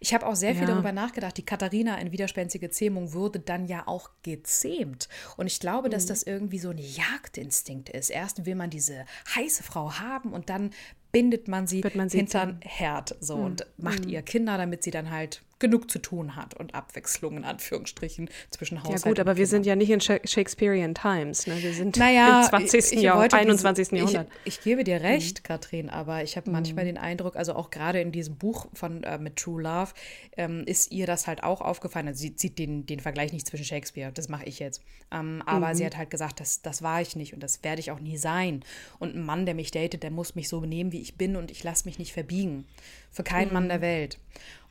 Ich 0.00 0.14
habe 0.14 0.26
auch 0.26 0.36
sehr 0.36 0.54
viel 0.54 0.62
ja. 0.62 0.74
darüber 0.74 0.92
nachgedacht. 0.92 1.36
Die 1.36 1.44
Katharina 1.44 1.98
in 1.98 2.12
widerspenstige 2.12 2.70
Zähmung 2.70 3.12
wurde 3.12 3.40
dann 3.40 3.66
ja 3.66 3.86
auch 3.86 4.10
gezähmt. 4.22 5.08
Und 5.36 5.46
ich 5.46 5.60
glaube, 5.60 5.88
dass 5.88 6.04
mhm. 6.04 6.08
das 6.08 6.22
irgendwie 6.22 6.58
so 6.58 6.70
ein 6.70 6.78
Jagdinstinkt 6.78 7.88
ist. 7.88 8.10
Erst 8.10 8.46
will 8.46 8.54
man 8.54 8.70
diese 8.70 9.04
heiße 9.34 9.62
Frau 9.62 9.92
haben 9.94 10.32
und 10.32 10.50
dann 10.50 10.70
bindet 11.12 11.48
man 11.48 11.66
sie, 11.66 11.82
man 11.94 12.10
sie 12.10 12.18
hinter 12.18 12.58
Herd 12.62 13.16
so 13.20 13.38
mhm. 13.38 13.44
und 13.44 13.66
macht 13.78 14.04
mhm. 14.04 14.10
ihr 14.10 14.22
Kinder, 14.22 14.58
damit 14.58 14.82
sie 14.82 14.90
dann 14.90 15.10
halt 15.10 15.42
genug 15.58 15.90
zu 15.90 15.98
tun 15.98 16.36
hat 16.36 16.54
und 16.54 16.74
Abwechslung 16.74 17.38
in 17.38 17.44
Anführungsstrichen 17.44 18.28
zwischen 18.50 18.82
Haushalt 18.82 19.04
Ja 19.04 19.10
gut, 19.10 19.20
aber 19.20 19.36
wir 19.36 19.46
sind 19.46 19.64
ja 19.64 19.74
nicht 19.74 19.90
in 19.90 20.00
Shakespearean 20.00 20.94
Times, 20.94 21.46
ne? 21.46 21.56
wir 21.62 21.72
sind 21.72 21.96
naja, 21.96 22.42
im 22.42 22.48
20. 22.48 22.78
Ich, 22.78 22.92
ich 22.92 23.02
Jahrhundert, 23.02 23.32
21. 23.32 23.88
Diese, 23.88 23.96
Jahrhundert. 23.96 24.28
Ich, 24.44 24.58
ich, 24.58 24.64
gebe 24.64 24.84
dir 24.84 25.00
recht, 25.00 25.38
mhm. 25.38 25.42
Katrin, 25.44 25.88
aber 25.88 26.22
ich 26.22 26.36
habe 26.36 26.50
mhm. 26.50 26.56
manchmal 26.56 26.84
den 26.84 26.98
Eindruck, 26.98 27.36
also 27.36 27.54
auch 27.54 27.70
gerade 27.70 28.00
in 28.00 28.12
diesem 28.12 28.36
Buch 28.36 28.66
von 28.74 29.02
äh, 29.02 29.16
mit 29.16 29.36
True 29.36 29.55
Love 29.58 29.92
ähm, 30.36 30.64
ist 30.66 30.92
ihr 30.92 31.06
das 31.06 31.26
halt 31.26 31.42
auch 31.42 31.60
aufgefallen. 31.60 32.08
Also 32.08 32.20
sie 32.20 32.34
zieht 32.34 32.58
den, 32.58 32.86
den 32.86 33.00
Vergleich 33.00 33.32
nicht 33.32 33.46
zwischen 33.46 33.64
Shakespeare, 33.64 34.12
das 34.12 34.28
mache 34.28 34.44
ich 34.44 34.58
jetzt. 34.58 34.82
Ähm, 35.12 35.42
aber 35.46 35.68
mhm. 35.68 35.74
sie 35.74 35.86
hat 35.86 35.96
halt 35.96 36.10
gesagt, 36.10 36.40
das, 36.40 36.62
das 36.62 36.82
war 36.82 37.00
ich 37.00 37.16
nicht 37.16 37.34
und 37.34 37.42
das 37.42 37.62
werde 37.62 37.80
ich 37.80 37.90
auch 37.90 38.00
nie 38.00 38.16
sein. 38.16 38.64
Und 38.98 39.14
ein 39.14 39.22
Mann, 39.22 39.46
der 39.46 39.54
mich 39.54 39.70
datet, 39.70 40.02
der 40.02 40.10
muss 40.10 40.34
mich 40.34 40.48
so 40.48 40.60
benehmen, 40.60 40.92
wie 40.92 41.00
ich 41.00 41.16
bin 41.16 41.36
und 41.36 41.50
ich 41.50 41.62
lasse 41.64 41.86
mich 41.86 41.98
nicht 41.98 42.12
verbiegen. 42.12 42.66
Für 43.10 43.22
keinen 43.22 43.52
Mann 43.52 43.68
der 43.68 43.78
mhm. 43.78 43.82
Welt. 43.82 44.18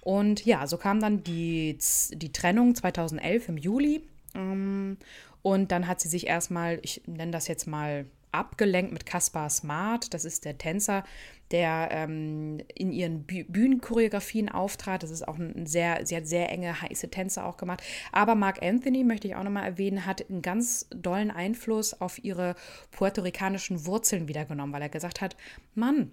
Und 0.01 0.46
ja, 0.46 0.68
so 0.68 0.77
kam 0.77 1.00
dann 1.00 1.24
die, 1.24 1.77
die 2.12 2.32
Trennung 2.32 2.75
2011 2.75 3.50
im 3.50 3.58
Juli. 3.58 4.04
Ähm, 4.36 4.98
und 5.42 5.72
dann 5.72 5.88
hat 5.88 6.00
sie 6.00 6.10
sich 6.10 6.27
erstmal, 6.27 6.80
ich 6.82 7.01
nenne 7.08 7.32
das 7.32 7.48
jetzt 7.48 7.68
mal 7.68 8.06
abgelenkt 8.36 8.92
mit 8.92 9.06
Kaspar 9.06 9.50
Smart. 9.50 10.13
Das 10.13 10.25
ist 10.25 10.46
der 10.46 10.58
Tänzer, 10.58 11.04
der 11.51 11.89
ähm, 11.92 12.60
in 12.74 12.92
ihren 12.92 13.24
Bühnenchoreografien 13.24 14.50
auftrat. 14.50 15.04
Das 15.04 15.12
ist 15.12 15.27
auch 15.27 15.38
ein 15.38 15.65
sehr, 15.65 16.06
sie 16.06 16.15
hat 16.15 16.27
sehr 16.27 16.51
enge, 16.51 16.82
heiße 16.82 17.10
Tänze 17.10 17.44
auch 17.44 17.58
gemacht. 17.58 17.84
Aber 18.12 18.36
Mark 18.36 18.62
Anthony, 18.63 19.04
möchte 19.04 19.27
ich 19.27 19.36
auch 19.36 19.44
nochmal 19.44 19.65
erwähnen, 19.65 20.06
hat 20.06 20.30
einen 20.30 20.42
ganz 20.42 20.88
dollen 20.89 21.32
Einfluss 21.32 22.00
auf 22.01 22.24
ihre 22.24 22.56
puerto-ricanischen 22.92 23.86
Wurzeln 23.86 24.27
wiedergenommen, 24.27 24.74
weil 24.74 24.82
er 24.82 24.89
gesagt 24.89 25.21
hat, 25.21 25.36
Mann, 25.76 26.12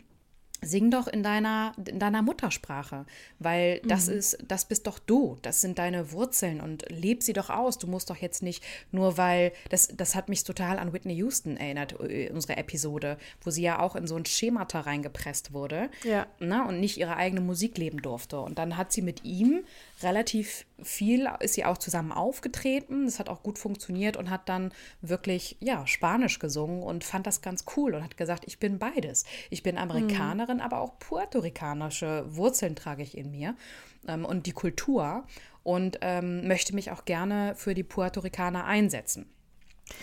Sing 0.63 0.91
doch 0.91 1.09
in 1.09 1.23
deiner, 1.23 1.73
in 1.89 1.99
deiner 1.99 2.23
Muttersprache, 2.23 3.05
weil 3.39 3.81
das 3.85 4.07
mhm. 4.07 4.15
ist, 4.15 4.39
das 4.47 4.65
bist 4.65 4.87
doch 4.87 4.99
du, 4.99 5.39
das 5.43 5.61
sind 5.61 5.79
deine 5.79 6.13
Wurzeln 6.13 6.61
und 6.61 6.85
leb 6.89 7.23
sie 7.23 7.33
doch 7.33 7.51
aus. 7.51 7.79
Du 7.79 7.87
musst 7.87 8.11
doch 8.11 8.17
jetzt 8.17 8.43
nicht 8.43 8.63
nur, 8.93 9.19
weil, 9.19 9.53
das, 9.71 9.89
das 9.89 10.15
hat 10.15 10.29
mich 10.29 10.45
total 10.45 10.79
an 10.79 10.93
Whitney 10.93 11.15
Houston 11.15 11.57
erinnert, 11.57 11.99
äh, 12.01 12.31
unsere 12.33 12.57
Episode, 12.57 13.19
wo 13.43 13.51
sie 13.51 13.63
ja 13.63 13.81
auch 13.81 13.97
in 13.97 14.07
so 14.07 14.17
ein 14.17 14.25
Schemata 14.25 14.81
reingepresst 14.81 15.53
wurde 15.53 15.91
ja. 16.05 16.27
ne, 16.39 16.65
und 16.67 16.81
nicht 16.81 16.97
ihre 16.97 17.17
eigene 17.17 17.41
Musik 17.41 17.77
leben 17.79 18.01
durfte. 18.01 18.41
Und 18.41 18.59
dann 18.59 18.77
hat 18.77 18.93
sie 18.93 19.03
mit 19.03 19.25
ihm 19.25 19.65
relativ 20.03 20.67
viel, 20.83 21.29
ist 21.41 21.55
sie 21.55 21.65
auch 21.65 21.79
zusammen 21.79 22.13
aufgetreten. 22.13 23.05
Das 23.05 23.19
hat 23.19 23.29
auch 23.29 23.43
gut 23.43 23.59
funktioniert 23.59 24.17
und 24.17 24.31
hat 24.31 24.49
dann 24.49 24.73
wirklich, 25.01 25.57
ja, 25.61 25.87
Spanisch 25.87 26.39
gesungen 26.39 26.83
und 26.83 27.05
fand 27.05 27.27
das 27.27 27.43
ganz 27.43 27.65
cool 27.77 27.95
und 27.95 28.03
hat 28.03 28.17
gesagt, 28.17 28.45
ich 28.47 28.59
bin 28.59 28.79
beides. 28.79 29.25
Ich 29.51 29.63
bin 29.63 29.79
Amerikanerin, 29.79 30.57
mhm. 30.57 30.63
aber 30.63 30.81
auch 30.81 30.99
puerto-ricanische 30.99 32.25
Wurzeln 32.35 32.77
trage 32.77 33.03
ich 33.03 33.17
in 33.17 33.31
mir 33.31 33.55
ähm, 34.09 34.25
und 34.25 34.47
die 34.47 34.53
Kultur 34.53 35.25
und 35.63 35.99
ähm, 36.01 36.47
möchte 36.49 36.75
mich 36.75 36.91
auch 36.91 37.05
gerne 37.05 37.55
für 37.57 37.75
die 37.75 37.85
Puerto 37.85 38.21
Ricaner 38.21 38.65
einsetzen. 38.65 39.27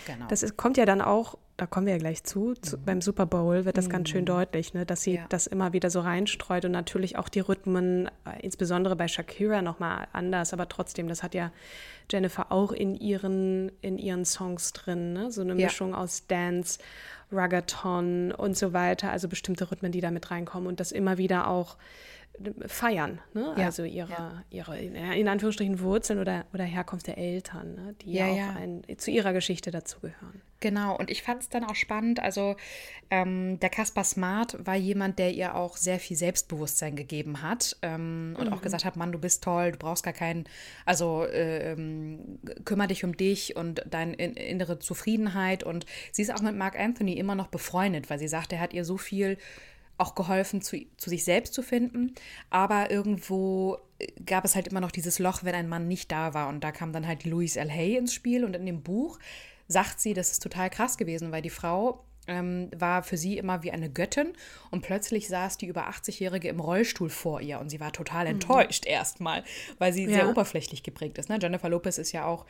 Genau. 0.06 0.28
Das 0.28 0.44
ist, 0.44 0.58
kommt 0.58 0.78
ja 0.78 0.86
dann 0.86 1.02
auch 1.02 1.38
da 1.60 1.66
kommen 1.66 1.88
wir 1.88 1.94
ja 1.94 2.00
gleich 2.00 2.24
zu, 2.24 2.54
zu 2.54 2.78
mhm. 2.78 2.86
beim 2.86 3.02
Super 3.02 3.26
Bowl 3.26 3.66
wird 3.66 3.78
das 3.78 3.88
mhm. 3.88 3.92
ganz 3.92 4.10
schön 4.10 4.22
mhm. 4.22 4.28
deutlich, 4.28 4.74
ne, 4.74 4.86
dass 4.86 5.02
sie 5.02 5.16
ja. 5.16 5.26
das 5.28 5.46
immer 5.46 5.74
wieder 5.74 5.90
so 5.90 6.00
reinstreut 6.00 6.64
und 6.64 6.72
natürlich 6.72 7.18
auch 7.18 7.28
die 7.28 7.42
Rhythmen, 7.42 8.08
äh, 8.26 8.42
insbesondere 8.42 8.96
bei 8.96 9.08
Shakira 9.08 9.62
nochmal 9.62 10.08
anders, 10.14 10.54
aber 10.54 10.70
trotzdem, 10.70 11.10
das 11.10 11.22
hat 11.22 11.36
ja 11.36 11.52
Jennifer 12.10 12.52
auch 12.52 12.72
in 12.72 12.96
ihren, 12.96 13.72
in 13.82 13.98
ihren 13.98 14.24
Songs 14.24 14.72
drin, 14.72 15.14
ne? 15.14 15.32
so 15.32 15.42
eine 15.42 15.56
ja. 15.56 15.68
Mischung 15.68 15.94
aus 15.94 16.28
Dance, 16.28 16.80
Ruggathon 17.32 18.32
und 18.32 18.58
so 18.58 18.72
weiter, 18.72 19.12
also 19.12 19.28
bestimmte 19.28 19.70
Rhythmen, 19.70 19.92
die 19.92 20.02
da 20.02 20.12
mit 20.12 20.32
reinkommen 20.32 20.68
und 20.68 20.80
das 20.80 20.92
immer 20.94 21.18
wieder 21.18 21.48
auch 21.48 21.76
feiern, 22.68 23.20
ne? 23.34 23.54
ja. 23.58 23.66
also 23.66 23.84
ihre, 23.84 24.10
ja. 24.10 24.44
ihre 24.50 24.80
in 24.80 25.28
Anführungsstrichen 25.28 25.80
Wurzeln 25.80 26.20
oder, 26.20 26.46
oder 26.54 26.64
Herkunft 26.64 27.08
der 27.08 27.18
Eltern, 27.18 27.76
ne? 27.76 27.96
die 28.02 28.14
ja, 28.14 28.28
auch 28.28 28.56
ein, 28.56 28.84
zu 28.98 29.12
ihrer 29.12 29.34
Geschichte 29.34 29.72
dazugehören. 29.72 30.42
Genau, 30.62 30.98
und 30.98 31.10
ich 31.10 31.24
fand 31.24 31.42
es 31.42 31.50
dann 31.50 31.64
auch 31.64 31.76
spannend, 31.76 32.20
also 32.20 32.58
ähm, 33.10 33.60
der 33.62 33.70
Caspar 33.70 34.04
Smart 34.04 34.58
war 34.66 34.76
jemand, 34.76 35.18
der 35.18 35.34
ihr 35.34 35.56
auch 35.56 35.78
sehr 35.78 36.00
viel 36.00 36.18
Selbstbewusstsein 36.18 36.98
gegeben 36.98 37.42
hat 37.42 37.78
ähm, 37.82 38.36
und 38.38 38.48
mhm. 38.48 38.54
auch 38.54 38.62
gesagt 38.62 38.84
hat, 38.84 38.98
Mann, 38.98 39.14
du 39.14 39.20
bist 39.20 39.44
toll, 39.44 39.72
du 39.72 39.78
brauchst 39.78 40.04
gar 40.04 40.14
keinen, 40.14 40.44
also 40.86 41.24
äh, 41.24 41.72
ähm, 41.72 42.40
kümmere 42.66 42.88
dich 42.88 43.06
um 43.06 43.16
dich 43.16 43.56
und 43.56 43.84
deine 43.90 44.16
innere 44.16 44.80
Zufriedenheit 44.80 45.64
und 45.64 45.86
sie 46.12 46.24
ist 46.24 46.34
auch 46.34 46.42
mit 46.42 46.56
Mark 46.56 46.78
Anthony 46.78 47.14
immer 47.14 47.36
noch 47.36 47.48
befreundet, 47.48 48.10
weil 48.10 48.20
sie 48.20 48.28
sagt, 48.28 48.52
er 48.52 48.60
hat 48.60 48.74
ihr 48.74 48.84
so 48.84 48.98
viel 48.98 49.38
auch 50.00 50.16
geholfen, 50.16 50.62
zu, 50.62 50.78
zu 50.98 51.10
sich 51.10 51.24
selbst 51.24 51.54
zu 51.54 51.62
finden. 51.62 52.16
Aber 52.50 52.90
irgendwo 52.90 53.78
gab 54.26 54.46
es 54.46 54.56
halt 54.56 54.68
immer 54.68 54.80
noch 54.80 54.92
dieses 54.92 55.20
Loch, 55.20 55.44
wenn 55.44 55.56
ein 55.56 55.68
Mann 55.68 55.88
nicht 55.88 56.12
da 56.12 56.34
war. 56.34 56.50
Und 56.50 56.64
da 56.64 56.72
kam 56.72 56.94
dann 56.94 57.08
halt 57.08 57.26
Louise 57.26 57.60
L. 57.60 57.70
Hay 57.70 57.96
ins 57.98 58.14
Spiel. 58.14 58.46
Und 58.46 58.56
in 58.56 58.66
dem 58.66 58.82
Buch 58.82 59.20
sagt 59.68 60.00
sie, 60.00 60.14
das 60.14 60.32
ist 60.32 60.42
total 60.42 60.70
krass 60.70 60.98
gewesen, 60.98 61.32
weil 61.32 61.42
die 61.42 61.50
Frau 61.50 62.04
ähm, 62.28 62.70
war 62.76 63.04
für 63.04 63.18
sie 63.18 63.38
immer 63.38 63.64
wie 63.64 63.72
eine 63.72 63.90
Göttin 63.90 64.34
und 64.72 64.82
plötzlich 64.82 65.28
saß 65.28 65.58
die 65.58 65.66
über 65.66 65.90
80-Jährige 65.90 66.48
im 66.48 66.60
Rollstuhl 66.60 67.10
vor 67.10 67.42
ihr 67.42 67.60
und 67.60 67.70
sie 67.70 67.80
war 67.80 67.92
total 67.92 68.26
mhm. 68.26 68.32
enttäuscht 68.32 68.86
mhm. 68.86 68.92
erstmal, 68.92 69.44
weil 69.80 69.94
sie 69.94 70.06
ja. 70.06 70.12
sehr 70.12 70.30
oberflächlich 70.30 70.84
geprägt 70.84 71.18
ist. 71.18 71.30
Ne? 71.30 71.40
Jennifer 71.42 71.70
Lopez 71.70 71.98
ist 71.98 72.12
ja 72.12 72.26
auch 72.26 72.46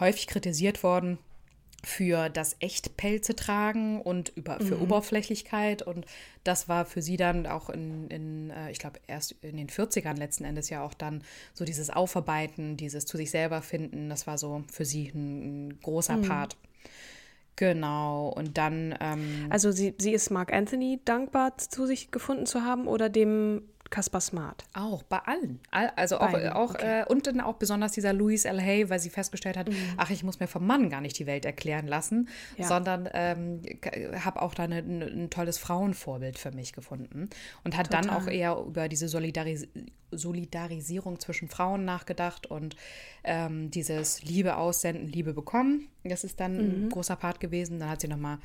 häufig 0.00 0.26
kritisiert 0.26 0.82
worden 0.82 1.18
für 1.82 2.28
das 2.28 2.56
Echtpelze 2.60 3.34
tragen 3.34 4.00
und 4.02 4.30
über, 4.36 4.60
für 4.60 4.76
mhm. 4.76 4.82
Oberflächlichkeit. 4.82 5.82
Und 5.82 6.06
das 6.44 6.68
war 6.68 6.84
für 6.84 7.02
sie 7.02 7.16
dann 7.16 7.46
auch 7.46 7.70
in, 7.70 8.08
in 8.08 8.50
äh, 8.50 8.70
ich 8.70 8.78
glaube, 8.78 9.00
erst 9.06 9.32
in 9.42 9.56
den 9.56 9.68
40ern 9.68 10.16
letzten 10.16 10.44
Endes 10.44 10.70
ja 10.70 10.82
auch 10.82 10.94
dann 10.94 11.22
so 11.54 11.64
dieses 11.64 11.90
Aufarbeiten, 11.90 12.76
dieses 12.76 13.06
zu 13.06 13.16
sich 13.16 13.30
selber 13.30 13.62
finden, 13.62 14.08
das 14.08 14.26
war 14.26 14.38
so 14.38 14.64
für 14.70 14.84
sie 14.84 15.10
ein, 15.14 15.68
ein 15.68 15.80
großer 15.80 16.18
mhm. 16.18 16.28
Part. 16.28 16.56
Genau, 17.56 18.28
und 18.28 18.56
dann. 18.56 18.94
Ähm, 19.00 19.46
also 19.50 19.70
sie, 19.70 19.94
sie 19.98 20.12
ist 20.12 20.30
Mark 20.30 20.50
Anthony 20.50 21.00
dankbar, 21.04 21.58
zu 21.58 21.84
sich 21.86 22.10
gefunden 22.10 22.46
zu 22.46 22.62
haben 22.62 22.86
oder 22.86 23.10
dem 23.10 23.62
Caspar 23.90 24.20
Smart. 24.20 24.64
Auch, 24.72 25.02
bei 25.02 25.18
allen. 25.18 25.58
Also 25.70 26.18
auch, 26.18 26.30
Beiden, 26.32 26.52
auch 26.52 26.70
okay. 26.74 27.00
äh, 27.00 27.04
und 27.06 27.26
dann 27.26 27.40
auch 27.40 27.56
besonders 27.56 27.92
dieser 27.92 28.12
Louise 28.12 28.48
L. 28.48 28.60
Hay, 28.60 28.88
weil 28.88 29.00
sie 29.00 29.10
festgestellt 29.10 29.56
hat, 29.56 29.68
Mhm. 29.68 29.74
ach, 29.96 30.10
ich 30.10 30.22
muss 30.22 30.38
mir 30.40 30.46
vom 30.46 30.64
Mann 30.66 30.90
gar 30.90 31.00
nicht 31.00 31.18
die 31.18 31.26
Welt 31.26 31.44
erklären 31.44 31.86
lassen, 31.88 32.28
Ja. 32.56 32.66
sondern 32.68 33.08
ähm, 33.12 33.62
habe 34.24 34.42
auch 34.42 34.54
da 34.54 34.62
eine, 34.62 34.78
ein 34.78 35.28
tolles 35.30 35.58
Frauenvorbild 35.58 36.38
für 36.38 36.52
mich 36.52 36.72
gefunden. 36.72 37.28
Und 37.64 37.76
hat 37.76 37.92
dann 37.92 38.04
Total. 38.04 38.16
auch 38.22 38.26
eher 38.28 38.56
über 38.66 38.88
diese 38.88 39.08
Solidaris 39.08 39.66
Solidarisierung 40.12 41.20
zwischen 41.20 41.48
Frauen 41.48 41.84
nachgedacht 41.84 42.46
und 42.46 42.74
ähm, 43.24 43.70
dieses 43.70 44.22
Liebe 44.22 44.56
aussenden, 44.56 45.06
Liebe 45.08 45.32
bekommen. 45.34 45.88
Das 46.04 46.24
ist 46.24 46.40
dann 46.40 46.54
Mhm. 46.56 46.84
ein 46.86 46.88
großer 46.90 47.16
Part 47.16 47.38
gewesen. 47.40 47.78
Dann 47.78 47.90
hat 47.90 48.00
sie 48.00 48.08
nochmal 48.08 48.38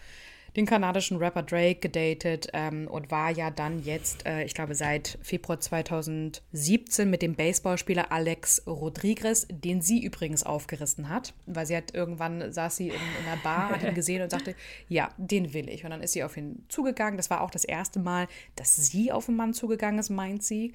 den 0.56 0.66
kanadischen 0.66 1.18
Rapper 1.18 1.44
Drake 1.44 1.80
gedatet 1.80 2.48
ähm, 2.54 2.88
und 2.88 3.12
war 3.12 3.30
ja 3.32 3.52
dann 3.52 3.84
jetzt, 3.84 4.26
äh, 4.26 4.44
ich 4.44 4.54
glaube, 4.54 4.76
seit 4.76 5.18
Februar 5.22 5.60
2017 5.60 7.10
mit 7.10 7.22
dem 7.22 7.36
Baseballspieler 7.36 8.12
Alex 8.12 8.66
Rodriguez, 8.66 9.48
den 9.50 9.82
sie 9.82 10.04
übrigens 10.04 10.44
aufgerissen 10.44 11.10
hat, 11.10 11.34
weil 11.46 11.66
sie 11.66 11.76
hat 11.76 11.94
irgendwann 11.94 12.52
saß 12.52 12.78
sie 12.78 12.88
in, 12.88 12.96
in 12.96 13.28
einer 13.28 13.42
Bar, 13.42 13.70
hat 13.70 13.84
ihn 13.84 13.94
gesehen 13.96 14.22
und 14.22 14.30
sagte, 14.30 14.56
ja, 14.88 15.10
den 15.18 15.54
will 15.54 15.70
ich. 15.70 15.84
Und 15.84 15.92
dann 15.92 16.02
ist 16.02 16.14
sie 16.14 16.24
auf 16.24 16.38
ihn 16.38 16.66
zugegangen. 16.70 17.18
Das 17.18 17.30
war 17.30 17.42
auch 17.42 17.52
das 17.52 17.66
erste 17.66 18.00
Mal, 18.00 18.28
dass 18.56 18.76
sie 18.76 19.12
auf 19.12 19.28
einen 19.28 19.38
Mann 19.38 19.54
zugegangen 19.54 20.00
ist, 20.00 20.10
meint 20.10 20.44
sie. 20.44 20.74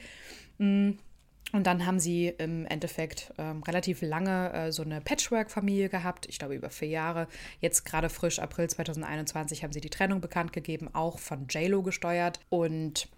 Und 1.53 1.67
dann 1.67 1.87
haben 1.87 1.99
sie 1.99 2.29
im 2.29 2.67
Endeffekt 2.67 3.33
ähm, 3.39 3.63
relativ 3.63 4.03
lange 4.03 4.53
äh, 4.53 4.73
so 4.73 4.83
eine 4.83 5.01
Patchwork-Familie 5.01 5.89
gehabt, 5.89 6.27
ich 6.29 6.39
glaube 6.39 6.55
über 6.55 6.71
vier 6.71 6.89
Jahre. 6.89 7.27
Jetzt 7.61 7.85
gerade 7.85 8.09
frisch, 8.09 8.39
April 8.39 8.69
2021, 8.69 9.65
haben 9.65 9.73
sie 9.73 9.81
die 9.81 9.91
Trennung 9.91 10.21
bekannt 10.21 10.53
gegeben, 10.53 10.89
auch 10.93 11.19
von 11.19 11.47
JLo 11.49 11.83
gesteuert. 11.83 12.41
Und 12.49 13.09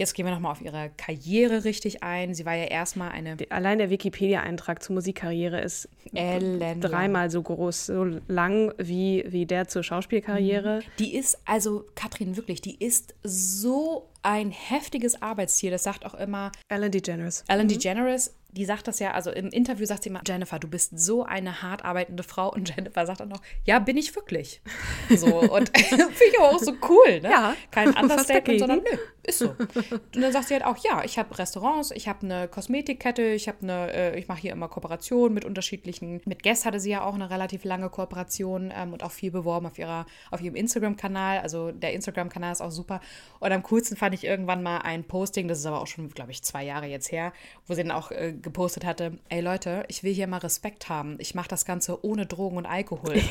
jetzt 0.00 0.14
gehen 0.14 0.24
wir 0.24 0.32
nochmal 0.32 0.52
auf 0.52 0.62
ihre 0.62 0.90
Karriere 0.96 1.64
richtig 1.64 2.02
ein. 2.02 2.34
Sie 2.34 2.46
war 2.46 2.54
ja 2.54 2.64
erstmal 2.64 3.10
eine 3.10 3.36
Allein 3.50 3.78
der 3.78 3.90
Wikipedia-Eintrag 3.90 4.82
zur 4.82 4.94
Musikkarriere 4.94 5.60
ist 5.60 5.88
ellenlang. 6.14 6.80
dreimal 6.80 7.30
so 7.30 7.42
groß, 7.42 7.86
so 7.86 8.04
lang 8.26 8.72
wie, 8.78 9.24
wie 9.28 9.44
der 9.44 9.68
zur 9.68 9.82
Schauspielkarriere. 9.82 10.80
Die 10.98 11.14
ist, 11.14 11.38
also 11.44 11.84
Katrin, 11.94 12.36
wirklich, 12.36 12.62
die 12.62 12.76
ist 12.82 13.14
so 13.22 14.08
ein 14.22 14.50
heftiges 14.50 15.20
Arbeitstier. 15.20 15.70
Das 15.70 15.82
sagt 15.82 16.06
auch 16.06 16.14
immer 16.14 16.50
Ellen 16.68 16.90
DeGeneres. 16.90 17.44
Ellen 17.46 17.68
DeGeneres, 17.68 18.34
die 18.52 18.64
sagt 18.64 18.88
das 18.88 18.98
ja, 18.98 19.12
also 19.12 19.30
im 19.30 19.48
Interview 19.48 19.86
sagt 19.86 20.02
sie 20.02 20.08
immer, 20.08 20.22
Jennifer, 20.26 20.58
du 20.58 20.68
bist 20.68 20.98
so 20.98 21.24
eine 21.24 21.62
hart 21.62 21.84
arbeitende 21.84 22.22
Frau. 22.22 22.52
Und 22.52 22.74
Jennifer 22.74 23.06
sagt 23.06 23.20
dann 23.20 23.28
noch, 23.28 23.42
ja, 23.64 23.78
bin 23.78 23.96
ich 23.96 24.14
wirklich. 24.14 24.60
So, 25.08 25.40
und 25.40 25.76
finde 25.78 26.06
ich 26.30 26.38
aber 26.38 26.50
auch 26.50 26.58
so 26.58 26.72
cool, 26.88 27.20
ne? 27.20 27.30
Ja, 27.30 27.56
Kein 27.70 27.94
Understatement, 27.96 28.58
sondern 28.58 28.78
nö, 28.80 28.98
ist 29.22 29.38
so. 29.38 29.50
Und 29.50 30.22
dann 30.22 30.32
sagt 30.32 30.48
sie 30.48 30.54
halt 30.54 30.64
auch, 30.64 30.76
ja, 30.78 31.04
ich 31.04 31.18
habe 31.18 31.38
Restaurants, 31.38 31.90
ich 31.92 32.08
habe 32.08 32.22
eine 32.22 32.48
Kosmetikkette, 32.48 33.22
ich 33.32 33.48
habe 33.48 33.58
eine, 33.62 33.92
äh, 33.92 34.18
ich 34.18 34.28
mache 34.28 34.40
hier 34.40 34.52
immer 34.52 34.68
Kooperationen 34.68 35.34
mit 35.34 35.44
unterschiedlichen, 35.44 36.20
mit 36.24 36.42
Guess 36.42 36.64
hatte 36.64 36.80
sie 36.80 36.90
ja 36.90 37.04
auch 37.04 37.14
eine 37.14 37.30
relativ 37.30 37.64
lange 37.64 37.88
Kooperation 37.90 38.72
ähm, 38.74 38.92
und 38.92 39.02
auch 39.02 39.12
viel 39.12 39.30
beworben 39.30 39.66
auf 39.66 39.78
ihrer, 39.78 40.06
auf 40.30 40.40
ihrem 40.40 40.56
Instagram-Kanal. 40.56 41.38
Also 41.38 41.70
der 41.70 41.92
Instagram-Kanal 41.92 42.52
ist 42.52 42.60
auch 42.60 42.70
super. 42.70 43.00
Und 43.38 43.52
am 43.52 43.62
coolsten 43.64 43.96
fand 43.96 44.14
ich 44.14 44.24
irgendwann 44.24 44.62
mal 44.62 44.78
ein 44.78 45.04
Posting, 45.04 45.48
das 45.48 45.58
ist 45.58 45.66
aber 45.66 45.80
auch 45.80 45.86
schon, 45.86 46.08
glaube 46.08 46.30
ich, 46.30 46.42
zwei 46.42 46.64
Jahre 46.64 46.86
jetzt 46.86 47.12
her, 47.12 47.32
wo 47.66 47.74
sie 47.74 47.82
dann 47.82 47.92
auch 47.92 48.10
äh, 48.10 48.34
gepostet 48.42 48.84
hatte, 48.84 49.18
ey 49.28 49.40
Leute, 49.40 49.84
ich 49.88 50.02
will 50.02 50.12
hier 50.12 50.26
mal 50.26 50.38
Respekt 50.38 50.88
haben. 50.88 51.16
Ich 51.18 51.34
mache 51.34 51.48
das 51.48 51.64
Ganze 51.64 52.04
ohne 52.04 52.26
Drogen 52.26 52.56
und 52.56 52.66
Alkohol. 52.66 53.20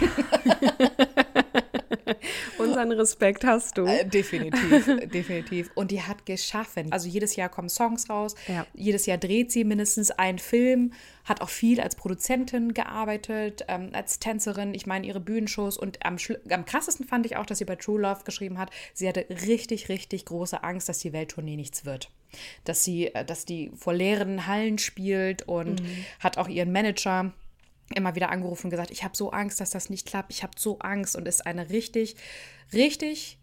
Unseren 2.58 2.92
Respekt 2.92 3.46
hast 3.46 3.78
du. 3.78 3.86
Äh, 3.86 4.06
definitiv, 4.06 4.86
definitiv. 5.14 5.72
Und 5.76 5.92
die 5.92 6.02
hat 6.02 6.26
geschaffen. 6.26 6.92
Also 6.92 7.08
jedes 7.08 7.36
Jahr 7.36 7.50
kommen 7.50 7.70
Songs 7.70 8.10
raus. 8.10 8.36
Ja. 8.48 8.66
Jedes 8.74 9.06
Jahr 9.06 9.18
dreht 9.18 9.52
sie 9.52 9.64
mindestens 9.64 10.12
einen 10.12 10.40
Film. 10.40 10.94
Hat 11.26 11.42
auch 11.42 11.50
viel 11.50 11.80
als 11.80 11.96
Produzentin 11.96 12.74
gearbeitet, 12.74 13.66
ähm, 13.68 13.90
als 13.94 14.20
Tänzerin. 14.20 14.74
Ich 14.74 14.86
meine, 14.86 15.08
ihre 15.08 15.20
Bühnenshows. 15.20 15.78
Und 15.78 16.06
am, 16.06 16.18
am 16.50 16.66
krassesten 16.66 17.06
fand 17.06 17.26
ich 17.26 17.38
auch, 17.38 17.46
dass 17.46 17.60
sie 17.60 17.66
bei 17.66 17.76
True 17.76 18.02
Love 18.02 18.24
geschrieben 18.24 18.58
hat, 18.58 18.72
sie 18.94 19.08
hatte 19.08 19.26
richtig, 19.30 19.90
richtig 19.90 20.26
große 20.26 20.64
Angst, 20.64 20.90
dass 20.90 21.00
die 21.00 21.14
Welttournee 21.14 21.56
nichts 21.56 21.86
wird. 21.86 22.12
Dass 22.64 22.84
sie, 22.84 23.08
äh, 23.14 23.26
dass 23.26 23.46
die 23.46 23.72
vor 23.76 23.94
leeren 23.94 24.48
Hallen 24.48 24.78
spielt 24.78 25.44
und 25.44 25.82
hat 26.20 26.38
auch 26.38 26.48
ihren 26.48 26.72
Manager 26.72 27.34
immer 27.96 28.16
wieder 28.16 28.30
angerufen 28.30 28.68
und 28.68 28.72
gesagt, 28.72 28.92
ich 28.92 29.04
habe 29.04 29.18
so 29.18 29.32
Angst, 29.32 29.60
dass 29.60 29.72
das 29.72 29.90
nicht 29.90 30.08
klappt, 30.08 30.32
ich 30.32 30.44
habe 30.44 30.54
so 30.58 30.80
Angst 30.80 31.16
und 31.16 31.28
ist 31.28 31.46
eine 31.46 31.70
richtig, 31.70 32.16
richtig 32.72 33.40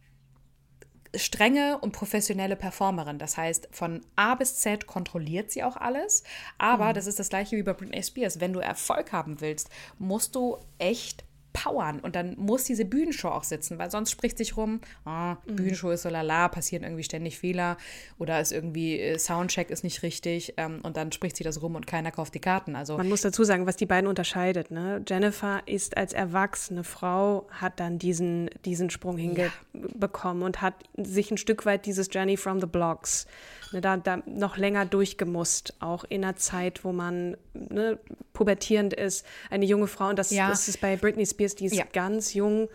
strenge 1.14 1.79
und 1.79 1.92
professionelle 1.92 2.57
Performerin. 2.57 3.18
Das 3.18 3.37
heißt, 3.37 3.68
von 3.70 4.03
A 4.16 4.35
bis 4.35 4.57
Z 4.57 4.87
kontrolliert 4.87 5.51
sie 5.51 5.62
auch 5.62 5.77
alles, 5.77 6.22
aber 6.59 6.92
das 6.92 7.07
ist 7.07 7.18
das 7.18 7.29
gleiche 7.29 7.57
wie 7.57 7.62
bei 7.62 7.72
Britney 7.72 8.03
Spears. 8.03 8.40
Wenn 8.40 8.53
du 8.53 8.61
Erfolg 8.61 9.12
haben 9.12 9.40
willst, 9.40 9.70
musst 9.99 10.35
du 10.35 10.59
echt 10.79 11.25
powern 11.57 12.01
und 12.01 12.14
dann 12.14 12.37
muss 12.37 12.64
diese 12.64 12.85
Bühnenshow 12.85 13.29
auch 13.29 13.42
sitzen, 13.42 13.79
weil 13.79 13.90
sonst 13.90 14.11
spricht 14.11 14.37
sich 14.37 14.59
rum, 14.59 14.81
ah, 15.07 15.37
Bühnenshow 15.47 15.90
ist 15.90 16.03
so 16.03 16.11
lala, 16.11 16.49
passieren 16.49 16.85
irgendwie 16.85 17.03
ständig 17.03 17.38
Fehler 17.38 17.79
oder 18.19 18.38
ist 18.42 18.53
irgendwie 18.53 19.01
äh, 19.01 19.19
Soundcheck 19.19 19.71
ist 19.71 19.83
nicht 19.83 20.03
richtig 20.03 20.53
ähm, 20.59 20.81
und 20.83 20.99
dann 20.99 21.12
spricht 21.12 21.37
sie 21.37 21.45
das 21.45 21.62
rum 21.62 21.75
und 21.75 21.87
keiner 21.87 22.11
kauft 22.11 22.35
die 22.35 22.40
Karten. 22.40 22.77
Also 22.77 22.99
Man 22.99 23.09
muss 23.09 23.23
dazu 23.23 23.42
sagen, 23.42 23.66
was 23.66 23.77
die 23.77 23.87
beiden 23.87 24.07
unterscheidet. 24.07 24.71
Ne? 24.71 25.03
Jennifer 25.09 25.62
ist 25.64 25.97
als 25.97 26.12
erwachsene 26.12 26.85
Frau, 26.85 27.47
hat 27.51 27.81
dann 27.81 27.99
diesen, 27.99 28.51
diesen 28.66 28.90
Sprung 28.90 29.16
hingebekommen 29.16 30.42
und 30.42 30.61
hat 30.61 30.75
sich 30.95 31.31
ein 31.31 31.38
Stück 31.38 31.64
weit 31.64 31.87
dieses 31.87 32.11
Journey 32.12 32.37
from 32.37 32.61
the 32.61 32.66
Blocks 32.66 33.27
ne, 33.72 33.81
da, 33.81 33.96
da 33.96 34.18
noch 34.26 34.57
länger 34.57 34.85
durchgemusst, 34.87 35.74
auch 35.81 36.05
in 36.05 36.24
einer 36.24 36.37
Zeit, 36.37 36.85
wo 36.85 36.92
man 36.92 37.37
ne, 37.55 37.98
pubertierend 38.33 38.92
ist, 38.94 39.26
eine 39.50 39.64
junge 39.64 39.87
Frau. 39.87 40.09
Und 40.09 40.18
das, 40.18 40.31
Ja. 40.31 40.48
das 40.48 40.68
ist 40.68 40.81
bei 40.81 40.96
Britney 40.96 41.26
Spears, 41.26 41.55
die 41.55 41.66
ist 41.66 41.74
Ja. 41.76 41.85
ganz 41.92 42.35
jung 42.35 42.68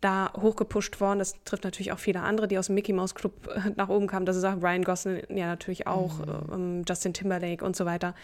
da 0.00 0.32
hochgepusht 0.36 1.00
worden. 1.00 1.20
Das 1.20 1.34
trifft 1.44 1.62
natürlich 1.62 1.92
auch 1.92 1.98
viele 2.00 2.22
andere, 2.22 2.48
die 2.48 2.58
aus 2.58 2.66
dem 2.66 2.74
Mickey 2.74 2.92
Mouse 2.92 3.14
Club 3.14 3.32
äh, 3.54 3.70
nach 3.76 3.88
oben 3.88 4.08
kamen. 4.08 4.26
Das 4.26 4.36
ist 4.36 4.42
auch 4.44 4.60
Ryan 4.60 4.82
Gosling, 4.82 5.22
ja 5.36 5.46
natürlich 5.46 5.86
auch, 5.86 6.18
Mhm. 6.18 6.52
ähm, 6.52 6.84
Justin 6.88 7.14
Timberlake 7.14 7.64
und 7.64 7.76
so 7.76 7.84
weiter. 7.86 8.14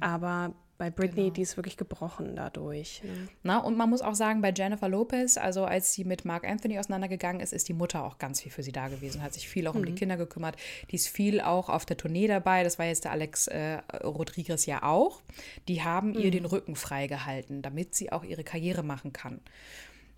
Aber 0.00 0.52
bei 0.78 0.90
Britney, 0.90 1.30
die 1.30 1.42
ist 1.42 1.56
wirklich 1.56 1.76
gebrochen 1.76 2.36
dadurch. 2.36 3.02
Ne? 3.02 3.28
Na, 3.42 3.58
und 3.58 3.76
man 3.76 3.88
muss 3.88 4.02
auch 4.02 4.14
sagen, 4.14 4.40
bei 4.42 4.52
Jennifer 4.54 4.88
Lopez, 4.88 5.36
also 5.36 5.64
als 5.64 5.92
sie 5.92 6.04
mit 6.04 6.24
Mark 6.24 6.46
Anthony 6.46 6.78
auseinandergegangen 6.78 7.40
ist, 7.40 7.52
ist 7.52 7.68
die 7.68 7.72
Mutter 7.72 8.04
auch 8.04 8.18
ganz 8.18 8.42
viel 8.42 8.52
für 8.52 8.62
sie 8.62 8.72
da 8.72 8.88
gewesen, 8.88 9.22
hat 9.22 9.34
sich 9.34 9.48
viel 9.48 9.66
auch 9.66 9.74
um 9.74 9.84
die 9.84 9.94
Kinder 9.94 10.16
gekümmert. 10.16 10.56
Die 10.90 10.96
ist 10.96 11.08
viel 11.08 11.40
auch 11.40 11.68
auf 11.68 11.86
der 11.86 11.96
Tournee 11.96 12.26
dabei. 12.26 12.62
Das 12.64 12.78
war 12.78 12.86
jetzt 12.86 13.04
der 13.04 13.12
Alex 13.12 13.46
äh, 13.46 13.78
Rodriguez 14.04 14.66
ja 14.66 14.82
auch. 14.82 15.22
Die 15.68 15.82
haben 15.82 16.14
ihr 16.14 16.30
den 16.30 16.44
Rücken 16.44 16.76
freigehalten, 16.76 17.62
damit 17.62 17.94
sie 17.94 18.12
auch 18.12 18.24
ihre 18.24 18.44
Karriere 18.44 18.82
machen 18.82 19.12
kann. 19.12 19.40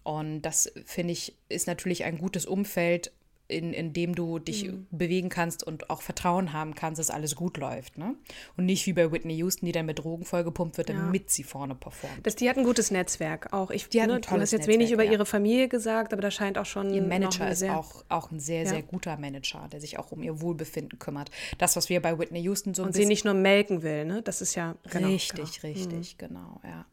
Und 0.03 0.43
das, 0.43 0.73
finde 0.87 1.13
ich, 1.13 1.37
ist 1.49 1.67
natürlich 1.67 2.05
ein 2.05 2.19
gutes 2.19 2.47
Umfeld, 2.47 3.13
in, 3.49 3.73
in 3.73 3.95
dem 3.95 4.15
du 4.15 4.39
dich 4.39 4.71
bewegen 4.91 5.31
kannst 5.31 5.65
und 5.65 5.89
auch 5.89 6.03
Vertrauen 6.03 6.53
haben 6.53 6.75
kannst, 6.75 6.99
dass 6.99 7.09
alles 7.09 7.35
gut 7.35 7.57
läuft. 7.57 7.97
Ne? 7.97 8.15
Und 8.59 8.67
nicht 8.67 8.87
wie 8.87 8.93
bei 8.93 9.11
Whitney 9.11 9.37
Houston, 9.37 9.65
die 9.65 9.73
dann 9.73 9.87
mit 9.87 9.99
Drogen 9.99 10.25
vollgepumpt 10.25 10.77
wird, 10.77 10.91
damit 10.91 11.31
sie 11.31 11.43
vorne 11.43 11.75
performt. 11.75 12.27
Das, 12.27 12.37
die 12.37 12.49
hat 12.49 12.59
ein 12.59 12.65
gutes 12.65 12.91
Netzwerk 12.91 13.53
auch. 13.55 13.71
Ich, 13.71 13.89
Die 13.89 14.03
hat 14.03 14.09
ne, 14.09 14.21
du 14.21 14.31
hast 14.31 14.53
jetzt 14.53 14.67
wenig 14.67 14.91
Netzwerk, 14.91 14.95
über 14.95 15.05
ja. 15.05 15.13
ihre 15.13 15.27
Familie 15.27 15.69
gesagt, 15.69 16.13
aber 16.13 16.21
da 16.21 16.31
scheint 16.31 16.59
auch 16.59 16.67
schon 16.67 16.93
Ihr 16.93 17.03
Manager 17.03 17.51
ist 17.51 17.65
auch, 17.65 18.05
auch 18.11 18.31
ein 18.31 18.39
sehr, 18.39 18.65
Ja. 18.65 18.69
sehr 18.69 18.83
guter 18.83 19.17
Manager, 19.17 19.67
der 19.73 19.81
sich 19.81 19.99
auch 19.99 20.13
um 20.13 20.23
ihr 20.23 20.43
Wohlbefinden 20.43 20.99
kümmert. 20.99 21.31
Das, 21.57 21.75
was 21.75 21.89
wir 21.89 22.03
bei 22.03 22.19
Whitney 22.19 22.41
Houston 22.43 22.75
so 22.75 22.83
ein 22.83 22.89
und 22.89 22.93
sie 22.95 23.07
nicht 23.07 23.25
nur 23.25 23.35
melken 23.35 23.83
will. 23.83 24.05
Ne? 24.05 24.21
Das 24.23 24.43
ist 24.43 24.55
ja 24.55 24.77
genau, 24.91 25.09
richtig, 25.09 25.61
genau. 25.61 25.75
richtig, 25.75 26.19
genau, 26.19 26.61
ja. 26.65 26.85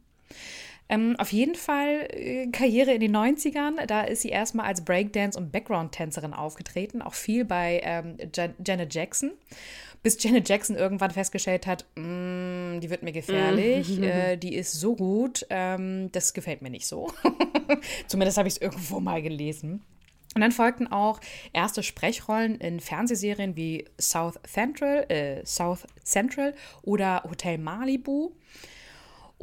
Ähm, 0.87 1.15
auf 1.17 1.31
jeden 1.31 1.55
Fall 1.55 2.07
äh, 2.11 2.47
Karriere 2.47 2.93
in 2.93 3.01
den 3.01 3.15
90ern. 3.15 3.85
Da 3.87 4.01
ist 4.01 4.21
sie 4.21 4.29
erstmal 4.29 4.67
als 4.67 4.85
Breakdance- 4.85 5.37
und 5.37 5.51
Background-Tänzerin 5.51 6.33
aufgetreten. 6.33 7.01
Auch 7.01 7.15
viel 7.15 7.43
bei 7.43 7.81
ähm, 7.83 8.17
Jan 8.33 8.53
Janet 8.63 8.93
Jackson. 8.93 9.31
Bis 10.03 10.21
Janet 10.21 10.47
Jackson 10.47 10.75
irgendwann 10.75 11.09
festgestellt 11.09 11.65
hat, 11.65 11.85
"Mm, 11.95 12.79
die 12.79 12.89
wird 12.91 13.01
mir 13.01 13.11
gefährlich, 13.11 13.99
äh, 14.03 14.37
die 14.37 14.53
ist 14.53 14.73
so 14.73 14.95
gut, 14.95 15.47
ähm, 15.49 16.11
das 16.11 16.35
gefällt 16.35 16.61
mir 16.61 16.69
nicht 16.69 16.85
so. 16.85 17.11
Zumindest 18.07 18.37
habe 18.37 18.47
ich 18.47 18.55
es 18.55 18.61
irgendwo 18.61 18.99
mal 18.99 19.23
gelesen. 19.23 19.81
Und 20.35 20.41
dann 20.41 20.51
folgten 20.51 20.85
auch 20.91 21.19
erste 21.53 21.81
Sprechrollen 21.81 22.59
in 22.59 22.79
Fernsehserien 22.81 23.55
wie 23.55 23.85
South 23.99 24.37
Central, 24.45 25.05
äh, 25.09 25.43
South 25.45 25.87
Central 26.03 26.53
oder 26.83 27.23
Hotel 27.23 27.57
Malibu. 27.57 28.31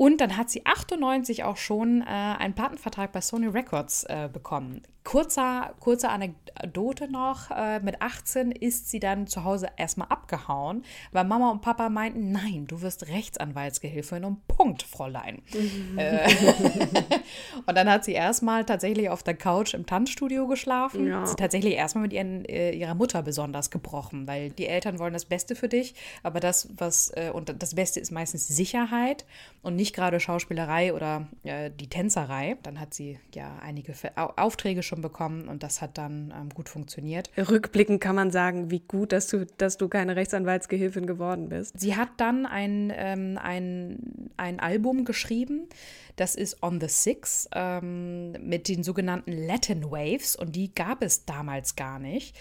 Und 0.03 0.21
dann 0.21 0.37
hat 0.37 0.51
sie 0.51 0.67
98 0.67 1.45
auch 1.45 1.57
schon 1.57 2.03
äh, 2.03 2.07
einen 2.07 2.55
Plattenvertrag 2.55 3.13
bei 3.13 3.21
Sony 3.21 3.47
Records 3.47 4.03
äh, 4.09 4.29
bekommen. 4.33 4.83
Kurzer, 5.05 5.75
kurze 5.81 6.09
Anekdote 6.09 7.11
noch. 7.11 7.51
Äh, 7.51 7.81
mit 7.81 8.01
18 8.01 8.53
ist 8.53 8.91
sie 8.91 9.01
dann 9.01 9.27
zu 9.27 9.45
Hause 9.45 9.69
erstmal 9.77 10.09
abgehauen, 10.09 10.85
weil 11.11 11.25
Mama 11.25 11.51
und 11.51 11.61
Papa 11.61 11.89
meinten, 11.89 12.31
nein, 12.31 12.67
du 12.69 12.83
wirst 12.83 13.09
Rechtsanwaltsgehilfin 13.09 14.25
und 14.25 14.47
Punkt, 14.47 14.83
Fräulein. 14.83 15.43
Mhm. 15.53 15.99
Äh, 15.99 16.29
und 17.67 17.77
dann 17.77 17.91
hat 17.91 18.05
sie 18.05 18.13
erstmal 18.13 18.65
tatsächlich 18.65 19.11
auf 19.11 19.23
der 19.23 19.35
Couch 19.35 19.75
im 19.75 19.87
Tanzstudio 19.87 20.47
geschlafen. 20.47 21.07
Ja. 21.07 21.27
Sie 21.27 21.35
tatsächlich 21.35 21.75
erstmal 21.75 22.03
mit 22.03 22.13
ihren, 22.13 22.45
äh, 22.45 22.73
ihrer 22.73 22.95
Mutter 22.95 23.23
besonders 23.23 23.71
gebrochen, 23.71 24.29
weil 24.29 24.51
die 24.51 24.67
Eltern 24.67 24.99
wollen 24.99 25.13
das 25.13 25.25
Beste 25.25 25.57
für 25.57 25.69
dich, 25.69 25.95
aber 26.23 26.39
das, 26.41 26.69
was, 26.77 27.13
und 27.33 27.55
das 27.63 27.75
Beste 27.75 28.01
ist 28.01 28.11
meistens 28.11 28.47
Sicherheit 28.47 29.25
und 29.63 29.77
nicht 29.77 29.95
gerade 29.95 30.21
Schauspielerei 30.21 30.95
oder 30.95 31.29
die 31.45 31.89
Tänzerei. 31.89 32.57
Dann 32.63 32.81
hat 32.81 32.95
sie 32.95 33.19
ja 33.35 33.59
einige 33.61 33.95
Aufträge 34.37 34.83
schon 34.83 34.92
bekommen 35.01 35.49
und 35.49 35.63
das 35.63 35.81
hat 35.81 35.97
dann 35.99 36.33
ähm, 36.37 36.49
gut 36.51 36.69
funktioniert. 36.69 37.31
Rückblickend 37.37 38.01
kann 38.01 38.15
man 38.15 38.31
sagen, 38.31 38.71
wie 38.71 38.81
gut, 38.81 39.13
dass 39.13 39.29
du, 39.29 39.47
dass 39.59 39.79
du 39.79 39.89
keine 39.89 40.17
Rechtsanwaltsgehilfin 40.17 41.07
geworden 41.07 41.49
bist. 41.49 41.79
Sie 41.79 41.97
hat 41.97 42.11
dann 42.19 42.47
ein, 42.47 42.93
ähm, 42.95 43.39
ein, 43.43 44.31
ein 44.37 44.61
Album 44.61 45.05
geschrieben, 45.05 45.69
das 46.17 46.35
ist 46.35 46.63
On 46.63 46.81
the 46.81 46.89
Six 46.89 47.49
ähm, 47.55 48.33
mit 48.33 48.69
den 48.69 48.83
sogenannten 48.83 49.33
Latin 49.33 49.91
Waves 49.91 50.37
und 50.37 50.55
die 50.55 50.75
gab 50.75 51.03
es 51.03 51.25
damals 51.25 51.77
gar 51.77 51.99
nicht. 51.99 52.37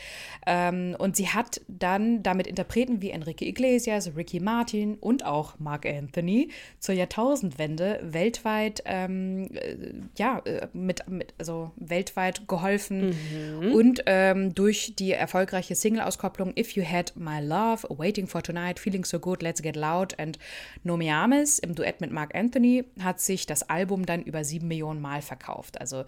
Ähm, 0.46 0.96
und 0.98 1.16
sie 1.16 1.30
hat 1.30 1.62
dann 1.68 2.24
damit 2.24 2.48
Interpreten 2.48 3.02
wie 3.02 3.12
Enrique 3.12 3.46
Iglesias, 3.46 4.12
Ricky 4.16 4.40
Martin 4.40 4.96
und 4.96 5.26
auch 5.26 5.60
Mark 5.60 5.86
Anthony 5.86 6.50
zur 6.80 6.96
Jahrtausendwende 6.96 8.00
weltweit, 8.04 8.84
ähm, 8.86 9.50
äh, 9.54 9.78
ja, 10.18 10.40
äh, 10.40 10.68
mit, 10.74 11.08
mit, 11.10 11.34
also 11.38 11.72
weltweit 11.78 12.41
geholfen 12.48 13.16
mhm. 13.62 13.72
und 13.74 14.04
ähm, 14.06 14.54
durch 14.54 14.96
die 14.98 15.12
erfolgreiche 15.12 15.76
Single-Auskopplung 15.76 16.54
If 16.58 16.72
You 16.72 16.84
Had 16.84 17.14
My 17.16 17.40
Love, 17.42 17.88
Waiting 17.90 18.28
for 18.28 18.42
Tonight, 18.44 18.80
Feeling 18.80 19.06
So 19.06 19.20
Good, 19.20 19.42
Let's 19.42 19.62
Get 19.62 19.76
Loud 19.76 20.18
and 20.20 20.40
No 20.84 20.98
Me 20.98 21.14
Ames 21.14 21.60
im 21.60 21.76
Duett 21.76 22.02
mit 22.02 22.12
Mark 22.12 22.36
Anthony 22.36 22.84
hat 23.02 23.20
sich 23.20 23.46
das 23.46 23.70
Album 23.70 24.06
dann 24.06 24.24
über 24.24 24.44
sieben 24.44 24.68
Millionen 24.68 25.02
Mal 25.02 25.22
verkauft. 25.22 25.80
Also 25.80 26.06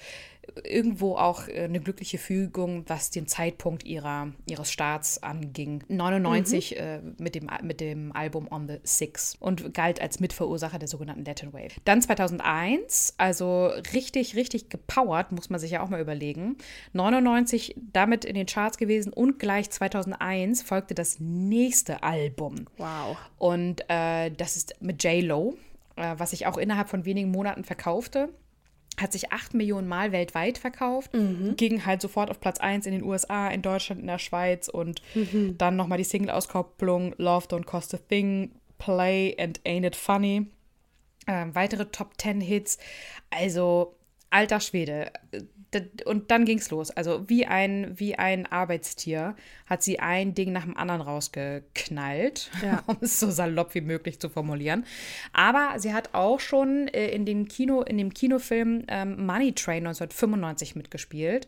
irgendwo 0.63 1.15
auch 1.15 1.47
äh, 1.47 1.63
eine 1.63 1.79
glückliche 1.79 2.17
Fügung, 2.17 2.83
was 2.87 3.09
den 3.09 3.27
Zeitpunkt 3.27 3.85
ihrer, 3.85 4.31
ihres 4.45 4.71
Starts 4.71 5.21
anging. 5.23 5.83
99 5.87 6.71
mhm. 6.71 6.77
äh, 6.77 6.99
mit, 7.17 7.35
dem, 7.35 7.49
mit 7.63 7.81
dem 7.81 8.11
Album 8.11 8.47
On 8.51 8.67
the 8.67 8.77
Six 8.83 9.35
und 9.39 9.73
galt 9.73 10.01
als 10.01 10.19
Mitverursacher 10.19 10.79
der 10.79 10.87
sogenannten 10.87 11.25
Latin 11.25 11.53
Wave. 11.53 11.73
Dann 11.85 12.01
2001, 12.01 13.15
also 13.17 13.71
richtig, 13.93 14.35
richtig 14.35 14.69
gepowert, 14.69 15.31
muss 15.31 15.49
man 15.49 15.59
sich 15.59 15.71
ja 15.71 15.81
auch 15.81 15.89
mal 15.89 16.01
überlegen. 16.01 16.57
99 16.93 17.75
damit 17.91 18.25
in 18.25 18.35
den 18.35 18.45
Charts 18.45 18.77
gewesen 18.77 19.13
und 19.13 19.39
gleich 19.39 19.69
2001 19.69 20.61
folgte 20.61 20.93
das 20.93 21.19
nächste 21.19 22.03
Album. 22.03 22.65
Wow. 22.77 23.17
Und 23.37 23.83
äh, 23.87 24.29
das 24.31 24.55
ist 24.55 24.75
mit 24.81 25.03
J-Lo, 25.03 25.55
äh, 25.95 26.15
was 26.17 26.31
sich 26.31 26.47
auch 26.47 26.57
innerhalb 26.57 26.89
von 26.89 27.05
wenigen 27.05 27.31
Monaten 27.31 27.63
verkaufte 27.63 28.29
hat 28.99 29.11
sich 29.11 29.31
acht 29.31 29.53
Millionen 29.53 29.87
Mal 29.87 30.11
weltweit 30.11 30.57
verkauft, 30.57 31.13
mhm. 31.13 31.55
ging 31.55 31.85
halt 31.85 32.01
sofort 32.01 32.29
auf 32.29 32.39
Platz 32.39 32.59
1 32.59 32.85
in 32.85 32.91
den 32.91 33.03
USA, 33.03 33.49
in 33.49 33.61
Deutschland, 33.61 34.01
in 34.01 34.07
der 34.07 34.19
Schweiz 34.19 34.67
und 34.67 35.01
mhm. 35.15 35.55
dann 35.57 35.75
nochmal 35.75 35.97
die 35.97 36.03
Single-Auskopplung 36.03 37.15
Love 37.17 37.47
Don't 37.47 37.65
Cost 37.65 37.93
a 37.95 37.97
Thing, 37.97 38.51
Play 38.77 39.35
and 39.39 39.59
Ain't 39.65 39.85
It 39.85 39.95
Funny. 39.95 40.47
Ähm, 41.25 41.55
weitere 41.55 41.85
Top 41.85 42.19
10 42.19 42.41
Hits. 42.41 42.77
Also, 43.29 43.95
alter 44.33 44.59
Schwede, 44.59 45.11
und 46.05 46.31
dann 46.31 46.45
ging 46.45 46.59
es 46.59 46.69
los. 46.71 46.91
Also 46.91 47.27
wie 47.29 47.45
ein, 47.45 47.93
wie 47.99 48.15
ein 48.15 48.45
Arbeitstier 48.45 49.35
hat 49.65 49.83
sie 49.83 49.99
ein 49.99 50.33
Ding 50.35 50.51
nach 50.51 50.63
dem 50.63 50.77
anderen 50.77 51.01
rausgeknallt, 51.01 52.51
ja. 52.61 52.83
um 52.87 52.97
es 53.01 53.19
so 53.19 53.31
salopp 53.31 53.73
wie 53.73 53.81
möglich 53.81 54.19
zu 54.19 54.29
formulieren. 54.29 54.85
Aber 55.31 55.79
sie 55.79 55.93
hat 55.93 56.13
auch 56.13 56.39
schon 56.39 56.87
äh, 56.89 57.07
in, 57.07 57.25
dem 57.25 57.47
Kino, 57.47 57.81
in 57.81 57.97
dem 57.97 58.13
Kinofilm 58.13 58.83
ähm, 58.87 59.25
Money 59.25 59.53
Train 59.53 59.87
1995 59.87 60.75
mitgespielt 60.75 61.47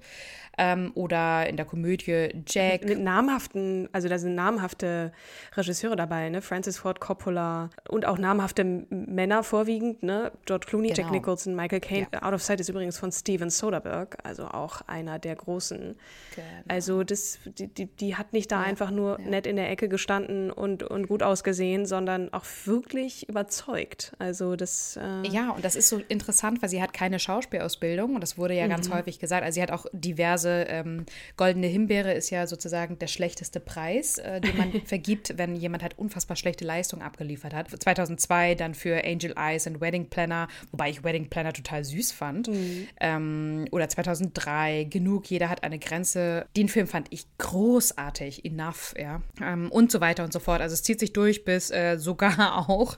ähm, 0.58 0.91
oder 0.95 1.48
in 1.48 1.58
der 1.58 1.65
Komödie 1.65 2.30
Jack. 2.48 2.82
Mit, 2.82 2.98
mit, 2.98 3.04
namhaften, 3.04 3.89
also 3.91 4.08
da 4.08 4.17
sind 4.17 4.36
namhafte 4.36 5.12
Regisseure 5.56 5.95
dabei, 5.95 6.30
ne? 6.30 6.41
Francis 6.41 6.78
Ford 6.78 7.00
Coppola 7.00 7.69
und 7.89 8.06
auch 8.06 8.17
namhafte 8.17 8.63
Männer 8.89 9.43
vorwiegend, 9.43 10.04
ne? 10.04 10.32
George 10.45 10.67
Clooney, 10.67 10.89
genau. 10.89 11.02
Jack 11.02 11.12
Nicholson, 11.12 11.56
Michael 11.56 11.82
Caine. 11.82 12.08
Ja. 12.13 12.24
Out 12.24 12.34
of 12.34 12.41
Sight 12.41 12.60
ist 12.60 12.69
übrigens 12.76 12.98
von 12.98 13.12
Steven 13.12 13.50
Soderbergh, 13.50 14.18
also 14.24 14.48
auch 14.48 14.82
einer 14.88 15.18
der 15.18 15.36
großen. 15.36 15.96
Genau. 16.36 16.48
Also 16.68 17.04
das, 17.06 17.40
die, 17.46 17.68
die, 17.68 17.86
die, 17.86 18.16
hat 18.18 18.34
nicht 18.34 18.52
da 18.52 18.62
ja. 18.62 18.68
einfach 18.68 18.92
nur 18.92 19.18
ja. 19.20 19.30
nett 19.30 19.48
in 19.48 19.56
der 19.56 19.70
Ecke 19.70 19.88
gestanden 19.88 20.52
und, 20.52 20.84
und 20.84 21.08
gut 21.08 21.24
ausgesehen, 21.24 21.86
sondern 21.86 22.34
auch 22.34 22.44
wirklich 22.66 23.30
überzeugt. 23.30 24.14
Also 24.20 24.58
das. 24.58 25.00
Äh 25.02 25.28
ja, 25.30 25.52
und 25.52 25.64
das 25.64 25.78
ist 25.78 25.88
so 25.88 26.02
interessant, 26.10 26.62
weil 26.62 26.68
sie 26.68 26.82
hat 26.82 26.94
keine 26.94 27.18
Schauspielausbildung 27.18 28.16
und 28.16 28.22
das 28.22 28.38
wurde 28.38 28.56
ja 28.56 28.66
mhm. 28.66 28.72
ganz 28.72 28.92
häufig 28.92 29.20
gesagt. 29.20 29.46
Also 29.46 29.56
sie 29.56 29.62
hat 29.62 29.72
auch 29.72 29.86
diverse 29.94 30.66
ähm, 30.68 31.06
Goldene 31.38 31.68
Himbeere 31.68 32.14
ist 32.14 32.30
ja 32.30 32.46
sozusagen 32.46 33.00
der 33.00 33.08
schlechteste 33.08 33.62
Preis, 33.62 34.18
äh, 34.18 34.42
den 34.42 34.58
man 34.58 34.82
vergibt, 34.86 35.38
wenn 35.38 35.56
jemand 35.56 35.82
halt 35.82 35.98
unfassbar 35.98 36.36
schlechte 36.36 36.66
Leistung 36.66 37.02
abgeliefert 37.02 37.54
hat. 37.54 37.70
2002 37.70 38.56
dann 38.56 38.76
für 38.76 39.06
Angel 39.06 39.34
Eyes 39.38 39.66
und 39.66 39.80
Wedding 39.80 40.10
Planner, 40.10 40.50
wobei 40.72 40.90
ich 40.90 41.06
Wedding 41.06 41.30
Planner 41.30 41.54
total 41.54 41.86
süß 41.86 42.12
fand. 42.12 42.50
Mhm. 42.50 42.64
Ähm, 42.99 43.65
oder 43.71 43.89
2003 43.89 44.86
Genug, 44.89 45.30
jeder 45.30 45.49
hat 45.49 45.63
eine 45.63 45.80
Grenze. 45.80 46.45
Den 46.56 46.69
Film 46.69 46.88
fand 46.88 47.08
ich 47.12 47.25
großartig, 47.38 48.45
enough, 48.45 48.93
ja. 48.97 49.21
Ähm, 49.41 49.71
und 49.71 49.91
so 49.91 50.01
weiter 50.01 50.23
und 50.23 50.34
so 50.34 50.39
fort. 50.39 50.62
Also 50.62 50.73
es 50.73 50.84
zieht 50.84 50.99
sich 50.99 51.13
durch 51.13 51.45
bis 51.45 51.71
äh, 51.71 51.97
sogar 51.97 52.69
auch 52.69 52.97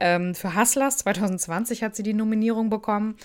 ähm, 0.00 0.34
für 0.34 0.54
Hustlers 0.56 0.98
2020 0.98 1.82
hat 1.82 1.96
sie 1.96 2.02
die 2.02 2.14
Nominierung 2.14 2.70
bekommen. 2.70 3.16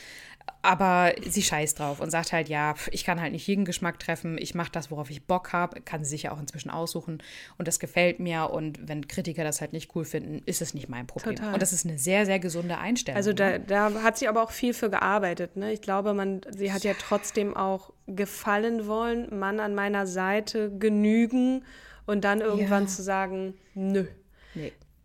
Aber 0.63 1.13
sie 1.27 1.41
scheißt 1.41 1.79
drauf 1.79 1.99
und 1.99 2.11
sagt 2.11 2.33
halt, 2.33 2.47
ja, 2.47 2.75
ich 2.91 3.03
kann 3.03 3.19
halt 3.19 3.31
nicht 3.31 3.47
jeden 3.47 3.65
Geschmack 3.65 3.99
treffen. 3.99 4.37
Ich 4.37 4.53
mache 4.53 4.71
das, 4.71 4.91
worauf 4.91 5.09
ich 5.09 5.25
Bock 5.25 5.53
habe. 5.53 5.81
Kann 5.81 6.03
sie 6.03 6.11
sich 6.11 6.23
ja 6.23 6.31
auch 6.31 6.39
inzwischen 6.39 6.69
aussuchen. 6.69 7.23
Und 7.57 7.67
das 7.67 7.79
gefällt 7.79 8.19
mir. 8.19 8.51
Und 8.51 8.87
wenn 8.87 9.07
Kritiker 9.07 9.43
das 9.43 9.59
halt 9.59 9.73
nicht 9.73 9.95
cool 9.95 10.05
finden, 10.05 10.41
ist 10.45 10.61
es 10.61 10.73
nicht 10.73 10.87
mein 10.87 11.07
Problem. 11.07 11.35
Total. 11.35 11.53
Und 11.53 11.61
das 11.61 11.73
ist 11.73 11.85
eine 11.85 11.97
sehr, 11.97 12.25
sehr 12.25 12.39
gesunde 12.39 12.77
Einstellung. 12.77 13.17
Also 13.17 13.33
da, 13.33 13.49
ne? 13.49 13.59
da 13.61 14.03
hat 14.03 14.17
sie 14.17 14.27
aber 14.27 14.43
auch 14.43 14.51
viel 14.51 14.73
für 14.73 14.89
gearbeitet. 14.89 15.55
Ne? 15.55 15.73
Ich 15.73 15.81
glaube, 15.81 16.13
man, 16.13 16.41
sie 16.49 16.71
hat 16.71 16.83
ja 16.83 16.93
trotzdem 16.93 17.57
auch 17.57 17.91
gefallen 18.05 18.87
wollen, 18.87 19.39
Mann 19.39 19.59
an 19.59 19.73
meiner 19.73 20.05
Seite 20.05 20.71
genügen 20.77 21.63
und 22.05 22.23
dann 22.23 22.41
irgendwann 22.41 22.83
ja. 22.83 22.89
zu 22.89 23.01
sagen, 23.01 23.55
nö. 23.73 24.05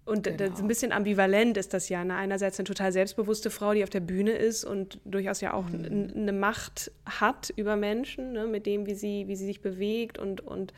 Und 0.07 0.23
genau. 0.23 0.57
ein 0.57 0.69
bisschen 0.69 0.93
ambivalent 0.93 1.57
ist 1.57 1.75
das 1.75 1.89
ja. 1.89 2.05
Ne? 2.05 2.15
Einerseits 2.15 2.61
eine 2.61 2.65
total 2.65 2.93
selbstbewusste 2.93 3.51
Frau, 3.51 3.75
die 3.75 3.83
auf 3.83 3.91
der 3.91 4.01
Bühne 4.01 4.31
ist 4.31 4.65
und 4.65 5.01
durchaus 5.05 5.41
ja 5.41 5.53
auch 5.53 5.69
mhm. 5.69 6.13
eine 6.15 6.33
Macht 6.33 6.93
hat 7.05 7.53
über 7.57 7.75
Menschen, 7.75 8.33
ne? 8.33 8.47
mit 8.47 8.67
dem, 8.67 8.87
wie 8.87 8.95
sie, 8.95 9.27
wie 9.27 9.35
sie 9.35 9.47
sich 9.47 9.63
bewegt 9.63 10.17
und, 10.17 10.41
und, 10.41 10.73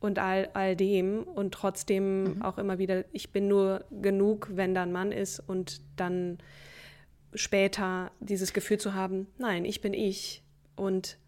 und 0.00 0.18
all, 0.18 0.50
all 0.54 0.74
dem. 0.74 1.22
Und 1.22 1.54
trotzdem 1.54 2.24
mhm. 2.24 2.42
auch 2.42 2.58
immer 2.58 2.78
wieder, 2.78 3.04
ich 3.12 3.30
bin 3.30 3.46
nur 3.46 3.84
genug, 4.02 4.48
wenn 4.54 4.74
da 4.74 4.82
ein 4.82 4.92
Mann 4.92 5.12
ist 5.12 5.38
und 5.38 5.80
dann 5.94 6.38
später 7.32 8.10
dieses 8.18 8.52
Gefühl 8.52 8.78
zu 8.78 8.92
haben, 8.94 9.28
nein, 9.38 9.64
ich 9.64 9.82
bin 9.82 9.94
ich 9.94 10.42
und 10.74 11.18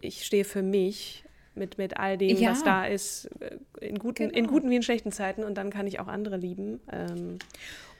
ich 0.00 0.24
stehe 0.24 0.44
für 0.44 0.62
mich 0.62 1.24
mit, 1.54 1.78
mit 1.78 1.98
all 1.98 2.16
dem, 2.16 2.36
ja. 2.36 2.50
was 2.50 2.64
da 2.64 2.84
ist, 2.86 3.28
äh, 3.40 3.58
in 3.80 3.98
guten, 3.98 4.28
genau. 4.28 4.38
in 4.38 4.46
guten 4.46 4.70
wie 4.70 4.76
in 4.76 4.82
schlechten 4.82 5.12
Zeiten 5.12 5.44
und 5.44 5.54
dann 5.54 5.70
kann 5.70 5.86
ich 5.86 6.00
auch 6.00 6.08
andere 6.08 6.36
lieben. 6.36 6.80
Ähm. 6.90 7.38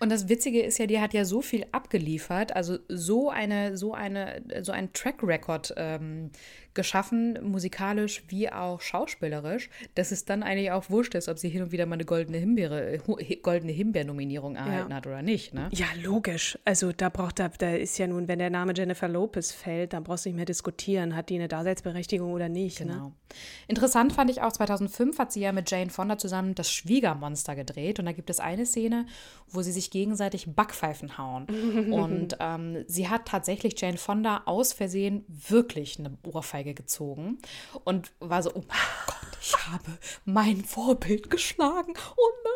Und 0.02 0.10
das 0.10 0.28
Witzige 0.28 0.60
ist 0.60 0.78
ja, 0.78 0.86
die 0.86 0.98
hat 0.98 1.14
ja 1.14 1.24
so 1.24 1.42
viel 1.42 1.64
abgeliefert, 1.70 2.56
also 2.56 2.76
so 2.88 3.30
eine, 3.30 3.76
so 3.76 3.94
eine, 3.94 4.42
so 4.62 4.72
ein 4.72 4.92
Track 4.92 5.22
Record 5.22 5.74
ähm, 5.76 6.32
geschaffen, 6.74 7.38
musikalisch 7.42 8.24
wie 8.28 8.50
auch 8.50 8.80
schauspielerisch, 8.80 9.68
dass 9.94 10.10
es 10.10 10.24
dann 10.24 10.42
eigentlich 10.42 10.72
auch 10.72 10.90
wurscht 10.90 11.14
ist, 11.14 11.28
ob 11.28 11.38
sie 11.38 11.48
hin 11.48 11.62
und 11.62 11.72
wieder 11.72 11.86
mal 11.86 11.94
eine 11.94 12.04
goldene 12.04 12.38
Himbeere, 12.38 12.98
goldene 13.42 13.72
Himbeernominierung 13.72 14.56
erhalten 14.56 14.90
ja. 14.90 14.96
hat 14.96 15.06
oder 15.06 15.22
nicht. 15.22 15.54
Ne? 15.54 15.68
Ja, 15.72 15.86
logisch. 16.02 16.58
Also 16.64 16.92
da 16.92 17.08
braucht 17.08 17.38
da, 17.38 17.48
da 17.48 17.74
ist 17.74 17.98
ja 17.98 18.06
nun, 18.06 18.26
wenn 18.26 18.38
der 18.38 18.50
Name 18.50 18.72
Jennifer 18.74 19.08
Lopez 19.08 19.52
fällt, 19.52 19.92
dann 19.92 20.02
brauchst 20.02 20.24
du 20.24 20.30
nicht 20.30 20.36
mehr 20.36 20.46
diskutieren, 20.46 21.14
hat 21.14 21.28
die 21.28 21.36
eine 21.36 21.48
Daseinsberechtigung 21.48 22.32
oder 22.32 22.48
nicht. 22.48 22.80
Ne? 22.80 22.86
Genau. 22.86 23.04
Ne? 23.08 23.12
Interessant 23.68 24.12
fand 24.12 24.30
ich 24.30 24.40
auch, 24.40 24.52
2005 24.52 25.18
hat 25.18 25.32
sie 25.32 25.40
ja 25.40 25.52
mit 25.52 25.70
Jane 25.70 25.90
Fonda 25.90 26.18
zusammen 26.18 26.54
das 26.54 26.72
Schwiegermonster 26.72 27.54
gedreht 27.54 27.98
und 27.98 28.06
da 28.06 28.12
gibt 28.12 28.30
es 28.30 28.40
eine 28.40 28.66
Szene, 28.66 29.06
wo 29.48 29.62
sie 29.62 29.72
sich 29.72 29.90
gegenseitig 29.92 30.46
Backpfeifen 30.54 31.18
hauen. 31.18 31.46
und 31.92 32.36
ähm, 32.40 32.84
sie 32.88 33.08
hat 33.08 33.26
tatsächlich 33.26 33.80
Jane 33.80 33.98
Fonda 33.98 34.42
aus 34.46 34.72
Versehen 34.72 35.24
wirklich 35.28 35.98
eine 35.98 36.16
Ohrfeige 36.26 36.74
gezogen 36.74 37.38
und 37.84 38.12
war 38.18 38.42
so, 38.42 38.50
oh 38.54 38.64
mein 38.66 38.78
Gott, 39.06 39.38
ich 39.40 39.54
habe 39.68 39.98
mein 40.24 40.64
Vorbild 40.64 41.30
geschlagen. 41.30 41.92
Oh 42.16 42.30
nein. 42.44 42.52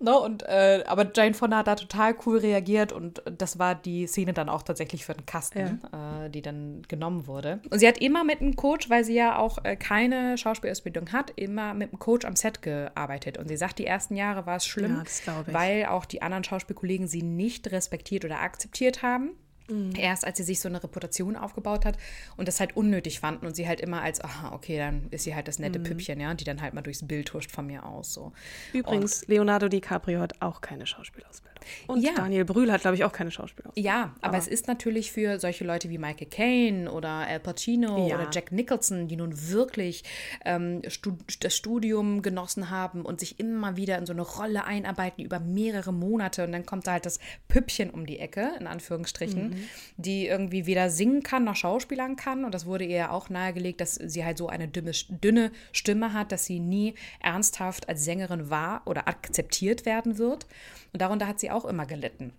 Ne, 0.00 0.16
und, 0.18 0.42
äh, 0.44 0.84
aber 0.86 1.10
Jane 1.14 1.34
Fonda 1.34 1.58
hat 1.58 1.66
da 1.66 1.74
total 1.74 2.14
cool 2.24 2.38
reagiert 2.38 2.92
und 2.92 3.22
das 3.24 3.58
war 3.58 3.74
die 3.74 4.06
Szene 4.06 4.32
dann 4.32 4.48
auch 4.48 4.62
tatsächlich 4.62 5.04
für 5.04 5.14
den 5.14 5.26
Kasten, 5.26 5.80
ja. 5.92 6.26
äh, 6.26 6.30
die 6.30 6.40
dann 6.40 6.82
genommen 6.86 7.26
wurde. 7.26 7.60
Und 7.70 7.80
sie 7.80 7.88
hat 7.88 7.98
immer 7.98 8.22
mit 8.22 8.40
einem 8.40 8.54
Coach, 8.54 8.88
weil 8.90 9.04
sie 9.04 9.14
ja 9.14 9.38
auch 9.38 9.64
äh, 9.64 9.76
keine 9.76 10.38
Schauspielausbildung 10.38 11.12
hat, 11.12 11.32
immer 11.36 11.74
mit 11.74 11.90
einem 11.90 11.98
Coach 11.98 12.24
am 12.26 12.36
Set 12.36 12.62
gearbeitet. 12.62 13.38
Und 13.38 13.48
sie 13.48 13.56
sagt, 13.56 13.78
die 13.78 13.86
ersten 13.86 14.14
Jahre 14.16 14.46
war 14.46 14.56
es 14.56 14.66
schlimm, 14.66 15.02
ja, 15.26 15.44
weil 15.46 15.86
auch 15.86 16.04
die 16.04 16.22
anderen 16.22 16.44
Schauspielkollegen 16.48 17.06
sie 17.06 17.22
nicht 17.22 17.70
respektiert 17.70 18.24
oder 18.24 18.40
akzeptiert 18.40 19.02
haben. 19.02 19.30
Mhm. 19.68 19.92
Erst 19.96 20.24
als 20.24 20.38
sie 20.38 20.44
sich 20.44 20.60
so 20.60 20.68
eine 20.68 20.82
Reputation 20.82 21.36
aufgebaut 21.36 21.84
hat 21.84 21.96
und 22.36 22.48
das 22.48 22.60
halt 22.60 22.76
unnötig 22.76 23.20
fanden 23.20 23.46
und 23.46 23.54
sie 23.54 23.68
halt 23.68 23.80
immer 23.80 24.02
als, 24.02 24.22
aha, 24.22 24.52
okay, 24.52 24.78
dann 24.78 25.08
ist 25.10 25.24
sie 25.24 25.34
halt 25.34 25.48
das 25.48 25.58
nette 25.58 25.78
mhm. 25.78 25.84
Püppchen, 25.84 26.20
ja, 26.20 26.32
die 26.34 26.44
dann 26.44 26.60
halt 26.60 26.74
mal 26.74 26.82
durchs 26.82 27.06
Bild 27.06 27.32
huscht 27.34 27.50
von 27.50 27.66
mir 27.66 27.84
aus. 27.84 28.12
So. 28.12 28.32
Übrigens, 28.72 29.22
und, 29.22 29.28
Leonardo 29.28 29.68
DiCaprio 29.68 30.20
hat 30.20 30.40
auch 30.40 30.60
keine 30.60 30.86
Schauspielausbildung. 30.86 31.58
Und 31.86 32.02
ja. 32.02 32.12
Daniel 32.14 32.44
Brühl 32.44 32.70
hat, 32.72 32.82
glaube 32.82 32.96
ich, 32.96 33.04
auch 33.04 33.12
keine 33.12 33.30
Schauspielausbildung. 33.30 33.72
Ja, 33.76 34.14
aber, 34.20 34.28
aber, 34.28 34.38
es 34.38 34.46
ist 34.46 34.68
natürlich 34.68 35.12
für 35.12 35.38
solche 35.38 35.64
Leute 35.64 35.90
wie 35.90 35.98
Michael 35.98 36.28
Caine 36.28 36.90
oder 36.90 37.08
Al 37.08 37.40
Pacino 37.40 38.08
ja. 38.08 38.16
oder 38.16 38.28
Jack 38.32 38.52
Nicholson, 38.52 39.08
die 39.08 39.16
nun 39.16 39.50
wirklich 39.50 40.04
ähm, 40.44 40.82
stud 40.88 41.18
das 41.40 41.56
Studium 41.56 42.22
genossen 42.22 42.70
haben 42.70 43.02
und 43.02 43.20
sich 43.20 43.38
immer 43.38 43.76
wieder 43.76 43.98
in 43.98 44.06
so 44.06 44.12
eine 44.12 44.22
Rolle 44.22 44.64
einarbeiten 44.64 45.24
über 45.24 45.40
mehrere 45.40 45.92
Monate 45.92 46.44
und 46.44 46.52
dann 46.52 46.66
kommt 46.66 46.86
da 46.86 46.92
halt 46.92 47.06
das 47.06 47.18
Püppchen 47.48 47.90
um 47.90 48.06
die 48.06 48.18
Ecke, 48.18 48.52
in 48.58 48.66
Anführungsstrichen, 48.66 49.50
mhm. 49.50 49.57
Die 49.96 50.26
irgendwie 50.26 50.66
weder 50.66 50.90
singen 50.90 51.22
kann 51.22 51.44
noch 51.44 51.56
Schauspielern 51.56 52.16
kann 52.16 52.44
und 52.44 52.54
das 52.54 52.66
wurde 52.66 52.84
ihr 52.84 53.12
auch 53.12 53.28
nahegelegt, 53.30 53.80
dass 53.80 53.94
sie 53.94 54.24
halt 54.24 54.38
so 54.38 54.48
eine 54.48 54.68
dünne, 54.68 54.92
dünne 55.08 55.52
Stimme 55.72 56.12
hat, 56.12 56.32
dass 56.32 56.44
sie 56.44 56.60
nie 56.60 56.94
ernsthaft 57.20 57.88
als 57.88 58.04
Sängerin 58.04 58.50
war 58.50 58.82
oder 58.86 59.08
akzeptiert 59.08 59.86
werden 59.86 60.18
wird. 60.18 60.46
Und 60.92 61.02
darunter 61.02 61.26
hat 61.26 61.40
sie 61.40 61.50
auch 61.50 61.64
immer 61.64 61.86
gelitten. 61.86 62.32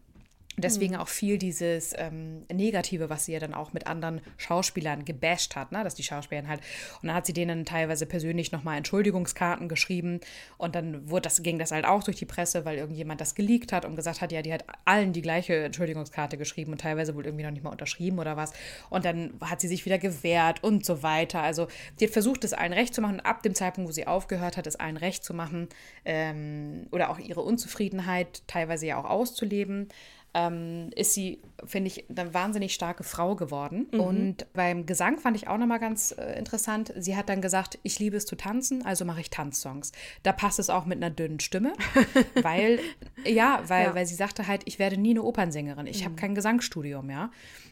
Deswegen 0.62 0.94
mhm. 0.94 1.00
auch 1.00 1.08
viel 1.08 1.38
dieses 1.38 1.94
ähm, 1.98 2.46
Negative, 2.52 3.10
was 3.10 3.26
sie 3.26 3.34
ja 3.34 3.40
dann 3.40 3.54
auch 3.54 3.74
mit 3.74 3.88
anderen 3.88 4.22
Schauspielern 4.38 5.06
gebasht 5.06 5.56
hat, 5.56 5.72
ne? 5.72 5.84
dass 5.84 5.96
die 5.96 6.04
Schauspieler 6.04 6.48
halt, 6.48 6.62
und 7.02 7.08
dann 7.08 7.16
hat 7.16 7.26
sie 7.26 7.34
denen 7.34 7.66
teilweise 7.66 8.06
persönlich 8.06 8.52
nochmal 8.52 8.78
Entschuldigungskarten 8.78 9.68
geschrieben 9.68 10.20
und 10.58 10.76
dann 10.76 11.10
wurde 11.10 11.24
das, 11.24 11.42
ging 11.42 11.60
das 11.60 11.72
halt 11.72 11.86
auch 11.86 12.04
durch 12.04 12.18
die 12.18 12.26
Presse, 12.26 12.66
weil 12.66 12.78
irgendjemand 12.78 13.22
das 13.22 13.36
geleakt 13.36 13.72
hat 13.72 13.86
und 13.86 13.96
gesagt 13.96 14.22
hat, 14.22 14.32
ja, 14.32 14.42
die 14.42 14.54
hat 14.54 14.66
allen 14.86 15.14
die 15.14 15.22
gleiche 15.22 15.56
Entschuldigungskarte 15.64 16.38
geschrieben 16.38 16.72
und 16.72 16.82
teilweise 16.82 17.16
wohl 17.16 17.26
irgendwie 17.26 17.44
noch 17.44 17.52
nicht 17.52 17.64
mal 17.64 17.72
unterschrieben 17.72 18.20
oder 18.20 18.38
was. 18.38 18.54
Und 18.90 19.06
dann 19.06 19.34
hat 19.42 19.62
sie 19.62 19.68
sich 19.68 19.86
wieder 19.86 19.98
gewehrt 19.98 20.64
und 20.64 20.86
so 20.86 21.04
weiter. 21.04 21.42
Also 21.42 21.68
sie 21.98 22.06
hat 22.06 22.14
versucht, 22.14 22.44
es 22.44 22.54
allen 22.54 22.74
recht 22.74 22.94
zu 22.94 23.02
machen 23.02 23.16
und 23.16 23.26
ab 23.26 23.44
dem 23.44 23.56
Zeitpunkt, 23.56 23.90
wo 23.90 23.92
sie 23.92 24.08
aufgehört 24.08 24.58
hat, 24.58 24.68
es 24.68 24.76
allen 24.76 24.98
recht 24.98 25.24
zu 25.24 25.34
machen 25.34 25.68
ähm, 26.06 26.88
oder 26.92 27.10
auch 27.10 27.20
ihre 27.20 27.42
Unzufriedenheit 27.42 28.44
teilweise 28.48 28.88
ja 28.88 28.98
auch 28.98 29.10
auszuleben 29.10 29.90
ähm, 30.34 30.90
ist 30.96 31.14
sie, 31.14 31.42
finde 31.66 31.88
ich, 31.88 32.10
eine 32.10 32.34
wahnsinnig 32.34 32.74
starke 32.74 33.04
Frau 33.04 33.36
geworden. 33.36 33.88
Mhm. 33.92 34.00
Und 34.00 34.54
beim 34.54 34.86
Gesang 34.86 35.18
fand 35.18 35.36
ich 35.36 35.48
auch 35.48 35.58
nochmal 35.58 35.80
ganz 35.80 36.12
äh, 36.12 36.38
interessant. 36.38 36.94
Sie 36.98 37.16
hat 37.16 37.30
dann 37.30 37.42
gesagt, 37.42 37.80
ich 37.84 38.00
liebe 38.00 38.18
es 38.18 38.26
zu 38.26 38.36
tanzen, 38.36 38.86
also 38.86 39.06
mache 39.06 39.22
ich 39.22 39.30
Tanzsongs. 39.30 39.92
Da 40.24 40.32
passt 40.32 40.60
es 40.60 40.70
auch 40.70 40.86
mit 40.86 40.98
einer 40.98 41.10
dünnen 41.10 41.40
Stimme, 41.40 41.74
weil, 42.42 42.80
ja, 43.26 43.64
weil, 43.68 43.86
ja. 43.86 43.96
weil 43.96 44.06
sie 44.06 44.16
sagte 44.16 44.48
halt, 44.48 44.62
ich 44.66 44.78
werde 44.78 44.98
nie 44.98 45.12
eine 45.12 45.24
Opernsängerin. 45.24 45.88
Ich 45.88 46.02
mhm. 46.02 46.06
habe 46.06 46.16
kein 46.16 46.36
Gesangsstudium, 46.36 47.10
ja. 47.10 47.32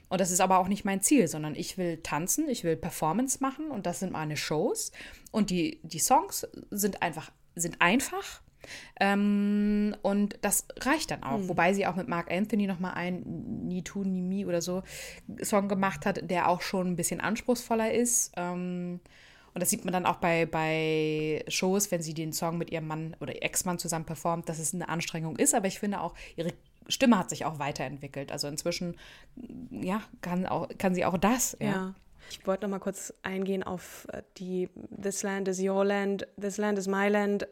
Und 0.10 0.22
das 0.22 0.32
ist 0.32 0.39
aber 0.39 0.60
auch 0.60 0.70
nicht 0.70 0.86
mein 0.86 1.02
Ziel, 1.02 1.28
sondern 1.28 1.54
ich 1.54 1.78
will 1.78 1.98
tanzen, 1.98 2.48
ich 2.50 2.63
will 2.63 2.78
Performance 2.78 3.39
machen 3.41 3.70
und 3.70 3.86
das 3.86 4.00
sind 4.00 4.13
meine 4.13 4.38
Shows. 4.38 4.91
Und 5.32 5.50
die, 5.50 5.80
die 5.84 6.00
Songs 6.00 6.48
sind 6.72 7.02
einfach, 7.02 7.32
sind 7.56 7.82
einfach 7.82 8.41
ähm, 9.00 9.96
und 10.02 10.38
das 10.42 10.68
reicht 10.80 11.12
dann 11.12 11.24
auch. 11.24 11.40
Mhm. 11.40 11.50
Wobei 11.50 11.74
sie 11.74 11.86
auch 11.88 11.96
mit 11.96 12.08
Mark 12.08 12.32
Anthony 12.32 12.68
nochmal 12.68 12.94
ein 12.96 13.24
Ni 13.68 13.84
Tu 13.84 14.04
Ni 14.04 14.22
Mi 14.22 14.46
oder 14.46 14.62
so 14.62 14.84
Song 15.42 15.68
gemacht 15.68 16.06
hat, 16.06 16.30
der 16.30 16.50
auch 16.50 16.62
schon 16.62 16.88
ein 16.88 16.96
bisschen 16.96 17.22
anspruchsvoller 17.22 17.92
ist. 17.92 18.34
Ähm, 18.38 19.00
und 19.54 19.62
das 19.62 19.72
sieht 19.72 19.86
man 19.86 19.92
dann 19.92 20.06
auch 20.06 20.18
bei, 20.18 20.46
bei 20.46 21.44
Shows, 21.48 21.90
wenn 21.92 22.02
sie 22.02 22.14
den 22.14 22.32
Song 22.32 22.58
mit 22.60 22.72
ihrem 22.72 22.88
Mann 22.88 23.16
oder 23.20 23.42
Ex-Mann 23.42 23.80
zusammen 23.80 24.06
performt, 24.06 24.50
dass 24.50 24.60
es 24.60 24.74
eine 24.74 24.88
Anstrengung 24.88 25.36
ist. 25.38 25.56
Aber 25.56 25.66
ich 25.66 25.80
finde 25.80 26.02
auch, 26.02 26.14
ihre 26.36 26.54
Stimme 26.88 27.18
hat 27.18 27.32
sich 27.32 27.44
auch 27.46 27.58
weiterentwickelt. 27.58 28.32
Also 28.32 28.48
inzwischen, 28.48 28.98
ja, 29.72 30.02
kann, 30.22 30.46
auch, 30.46 30.70
kann 30.78 30.94
sie 30.94 31.06
auch 31.06 31.18
das. 31.18 31.58
ja. 31.60 31.68
ja. 31.68 31.96
Ich 32.30 32.46
wollte 32.46 32.66
noch 32.66 32.72
mal 32.72 32.80
kurz 32.80 33.14
eingehen 33.24 33.64
auf 33.64 34.08
äh, 34.12 34.22
die 34.38 34.70
This 35.02 35.24
Land 35.24 35.48
is 35.48 35.62
Your 35.62 35.86
Land, 35.86 36.28
This 36.40 36.58
Land 36.58 36.78
is 36.78 36.88
My 36.88 37.08
Land 37.08 37.48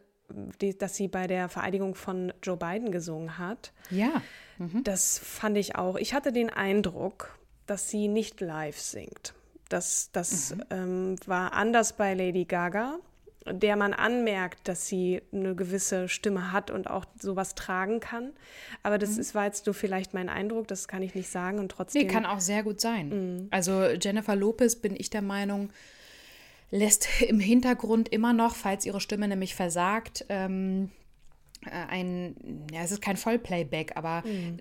die, 0.61 0.77
dass 0.77 0.95
sie 0.95 1.07
bei 1.07 1.27
der 1.27 1.49
Vereidigung 1.49 1.95
von 1.95 2.33
Joe 2.41 2.57
Biden 2.57 2.91
gesungen 2.91 3.37
hat. 3.37 3.71
Ja. 3.89 4.21
Mhm. 4.57 4.83
Das 4.83 5.19
fand 5.19 5.57
ich 5.57 5.75
auch. 5.75 5.95
Ich 5.97 6.13
hatte 6.13 6.31
den 6.31 6.49
Eindruck, 6.49 7.37
dass 7.65 7.89
sie 7.89 8.07
nicht 8.07 8.41
live 8.41 8.79
singt. 8.79 9.33
Das, 9.69 10.09
das 10.11 10.55
mhm. 10.55 10.63
ähm, 10.69 11.15
war 11.25 11.53
anders 11.53 11.93
bei 11.93 12.13
Lady 12.13 12.45
Gaga, 12.45 12.99
der 13.47 13.75
man 13.75 13.93
anmerkt, 13.93 14.67
dass 14.67 14.87
sie 14.87 15.21
eine 15.31 15.55
gewisse 15.55 16.07
Stimme 16.09 16.51
hat 16.51 16.71
und 16.71 16.89
auch 16.89 17.05
sowas 17.19 17.55
tragen 17.55 17.99
kann. 17.99 18.31
Aber 18.83 18.97
das 18.97 19.15
mhm. 19.15 19.21
ist, 19.21 19.35
war 19.35 19.45
jetzt 19.45 19.65
nur 19.65 19.75
vielleicht 19.75 20.13
mein 20.13 20.29
Eindruck, 20.29 20.67
das 20.67 20.87
kann 20.87 21.01
ich 21.01 21.15
nicht 21.15 21.29
sagen 21.29 21.59
und 21.59 21.69
trotzdem. 21.69 22.03
Nee, 22.03 22.07
kann 22.07 22.25
auch 22.25 22.39
sehr 22.39 22.63
gut 22.63 22.79
sein. 22.81 23.09
Mhm. 23.09 23.47
Also 23.51 23.85
Jennifer 23.85 24.35
Lopez 24.35 24.75
bin 24.75 24.95
ich 24.95 25.09
der 25.09 25.21
Meinung, 25.21 25.69
lässt 26.71 27.07
im 27.27 27.39
Hintergrund 27.39 28.09
immer 28.09 28.33
noch, 28.33 28.55
falls 28.55 28.85
ihre 28.85 29.01
Stimme 29.01 29.27
nämlich 29.27 29.55
versagt, 29.55 30.25
ähm, 30.29 30.91
äh, 31.65 31.69
ein, 31.71 32.35
ja, 32.71 32.81
es 32.81 32.91
ist 32.91 33.01
kein 33.01 33.17
Vollplayback, 33.17 33.93
aber 33.95 34.23
mhm. 34.25 34.59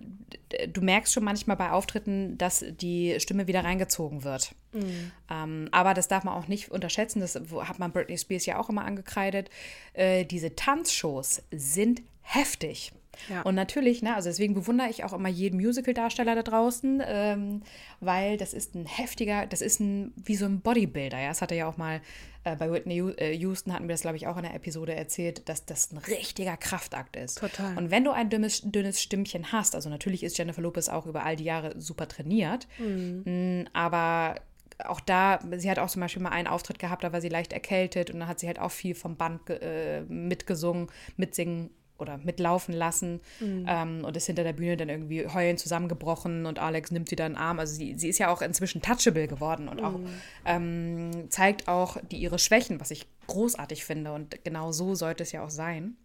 du 0.72 0.80
merkst 0.80 1.12
schon 1.12 1.24
manchmal 1.24 1.56
bei 1.56 1.70
Auftritten, 1.70 2.38
dass 2.38 2.64
die 2.80 3.18
Stimme 3.18 3.46
wieder 3.46 3.64
reingezogen 3.64 4.24
wird. 4.24 4.54
Mhm. 4.72 5.12
Ähm, 5.30 5.68
aber 5.72 5.94
das 5.94 6.08
darf 6.08 6.24
man 6.24 6.34
auch 6.34 6.48
nicht 6.48 6.70
unterschätzen, 6.70 7.20
das 7.20 7.34
hat 7.34 7.78
man 7.78 7.92
Britney 7.92 8.18
Spears 8.18 8.46
ja 8.46 8.58
auch 8.58 8.68
immer 8.68 8.84
angekreidet. 8.84 9.50
Äh, 9.92 10.24
diese 10.24 10.54
Tanzshows 10.54 11.42
sind 11.50 12.02
heftig. 12.22 12.92
Ja. 13.28 13.42
Und 13.42 13.54
natürlich, 13.54 14.02
ne, 14.02 14.14
also 14.14 14.28
deswegen 14.28 14.54
bewundere 14.54 14.88
ich 14.88 15.04
auch 15.04 15.12
immer 15.12 15.28
jeden 15.28 15.60
Musical-Darsteller 15.60 16.34
da 16.34 16.42
draußen, 16.42 17.02
ähm, 17.06 17.62
weil 18.00 18.36
das 18.36 18.54
ist 18.54 18.74
ein 18.74 18.86
heftiger, 18.86 19.46
das 19.46 19.60
ist 19.60 19.80
ein, 19.80 20.12
wie 20.16 20.36
so 20.36 20.46
ein 20.46 20.60
Bodybuilder, 20.60 21.20
ja. 21.20 21.28
Das 21.28 21.42
hat 21.42 21.50
er 21.50 21.56
ja 21.56 21.68
auch 21.68 21.76
mal 21.76 22.00
äh, 22.44 22.56
bei 22.56 22.70
Whitney 22.70 23.00
äh, 23.16 23.32
Houston 23.32 23.72
hatten 23.72 23.88
wir 23.88 23.94
das, 23.94 24.02
glaube 24.02 24.16
ich, 24.16 24.26
auch 24.26 24.36
in 24.36 24.42
der 24.42 24.54
Episode 24.54 24.94
erzählt, 24.94 25.48
dass 25.48 25.64
das 25.64 25.90
ein 25.92 25.98
richtiger 25.98 26.56
Kraftakt 26.56 27.16
ist. 27.16 27.38
Total. 27.38 27.76
Und 27.76 27.90
wenn 27.90 28.04
du 28.04 28.12
ein 28.12 28.30
dünnes, 28.30 28.60
dünnes 28.62 29.02
Stimmchen 29.02 29.50
hast, 29.50 29.74
also 29.74 29.88
natürlich 29.88 30.22
ist 30.22 30.38
Jennifer 30.38 30.60
Lopez 30.60 30.88
auch 30.88 31.06
über 31.06 31.24
all 31.24 31.36
die 31.36 31.44
Jahre 31.44 31.80
super 31.80 32.06
trainiert, 32.06 32.68
mhm. 32.78 33.22
mh, 33.24 33.70
aber 33.72 34.36
auch 34.84 35.00
da, 35.00 35.38
sie 35.56 35.70
hat 35.70 35.78
auch 35.78 35.88
zum 35.88 36.00
Beispiel 36.00 36.22
mal 36.22 36.30
einen 36.30 36.48
Auftritt 36.48 36.78
gehabt, 36.78 37.04
da 37.04 37.12
war 37.12 37.20
sie 37.20 37.28
leicht 37.28 37.52
erkältet 37.52 38.10
und 38.10 38.20
dann 38.20 38.28
hat 38.28 38.40
sie 38.40 38.46
halt 38.46 38.58
auch 38.58 38.72
viel 38.72 38.94
vom 38.94 39.16
Band 39.16 39.48
äh, 39.48 40.02
mitgesungen, 40.02 40.88
mitsingen 41.16 41.70
oder 41.98 42.18
mitlaufen 42.18 42.74
lassen 42.74 43.20
mhm. 43.40 43.66
ähm, 43.68 44.04
und 44.04 44.16
ist 44.16 44.26
hinter 44.26 44.44
der 44.44 44.52
Bühne 44.52 44.76
dann 44.76 44.88
irgendwie 44.88 45.26
heulend 45.28 45.60
zusammengebrochen 45.60 46.46
und 46.46 46.58
Alex 46.58 46.90
nimmt 46.90 47.08
sie 47.08 47.16
dann 47.16 47.36
Arm. 47.36 47.58
Also 47.58 47.74
sie, 47.74 47.94
sie 47.96 48.08
ist 48.08 48.18
ja 48.18 48.32
auch 48.32 48.42
inzwischen 48.42 48.82
touchable 48.82 49.28
geworden 49.28 49.68
und 49.68 49.80
mhm. 49.80 49.86
auch 49.86 50.00
ähm, 50.44 51.30
zeigt 51.30 51.68
auch 51.68 51.96
die, 52.10 52.16
ihre 52.16 52.38
Schwächen, 52.38 52.80
was 52.80 52.90
ich 52.90 53.06
großartig 53.26 53.84
finde 53.84 54.12
und 54.12 54.44
genau 54.44 54.72
so 54.72 54.94
sollte 54.94 55.22
es 55.22 55.32
ja 55.32 55.44
auch 55.44 55.50
sein. 55.50 55.96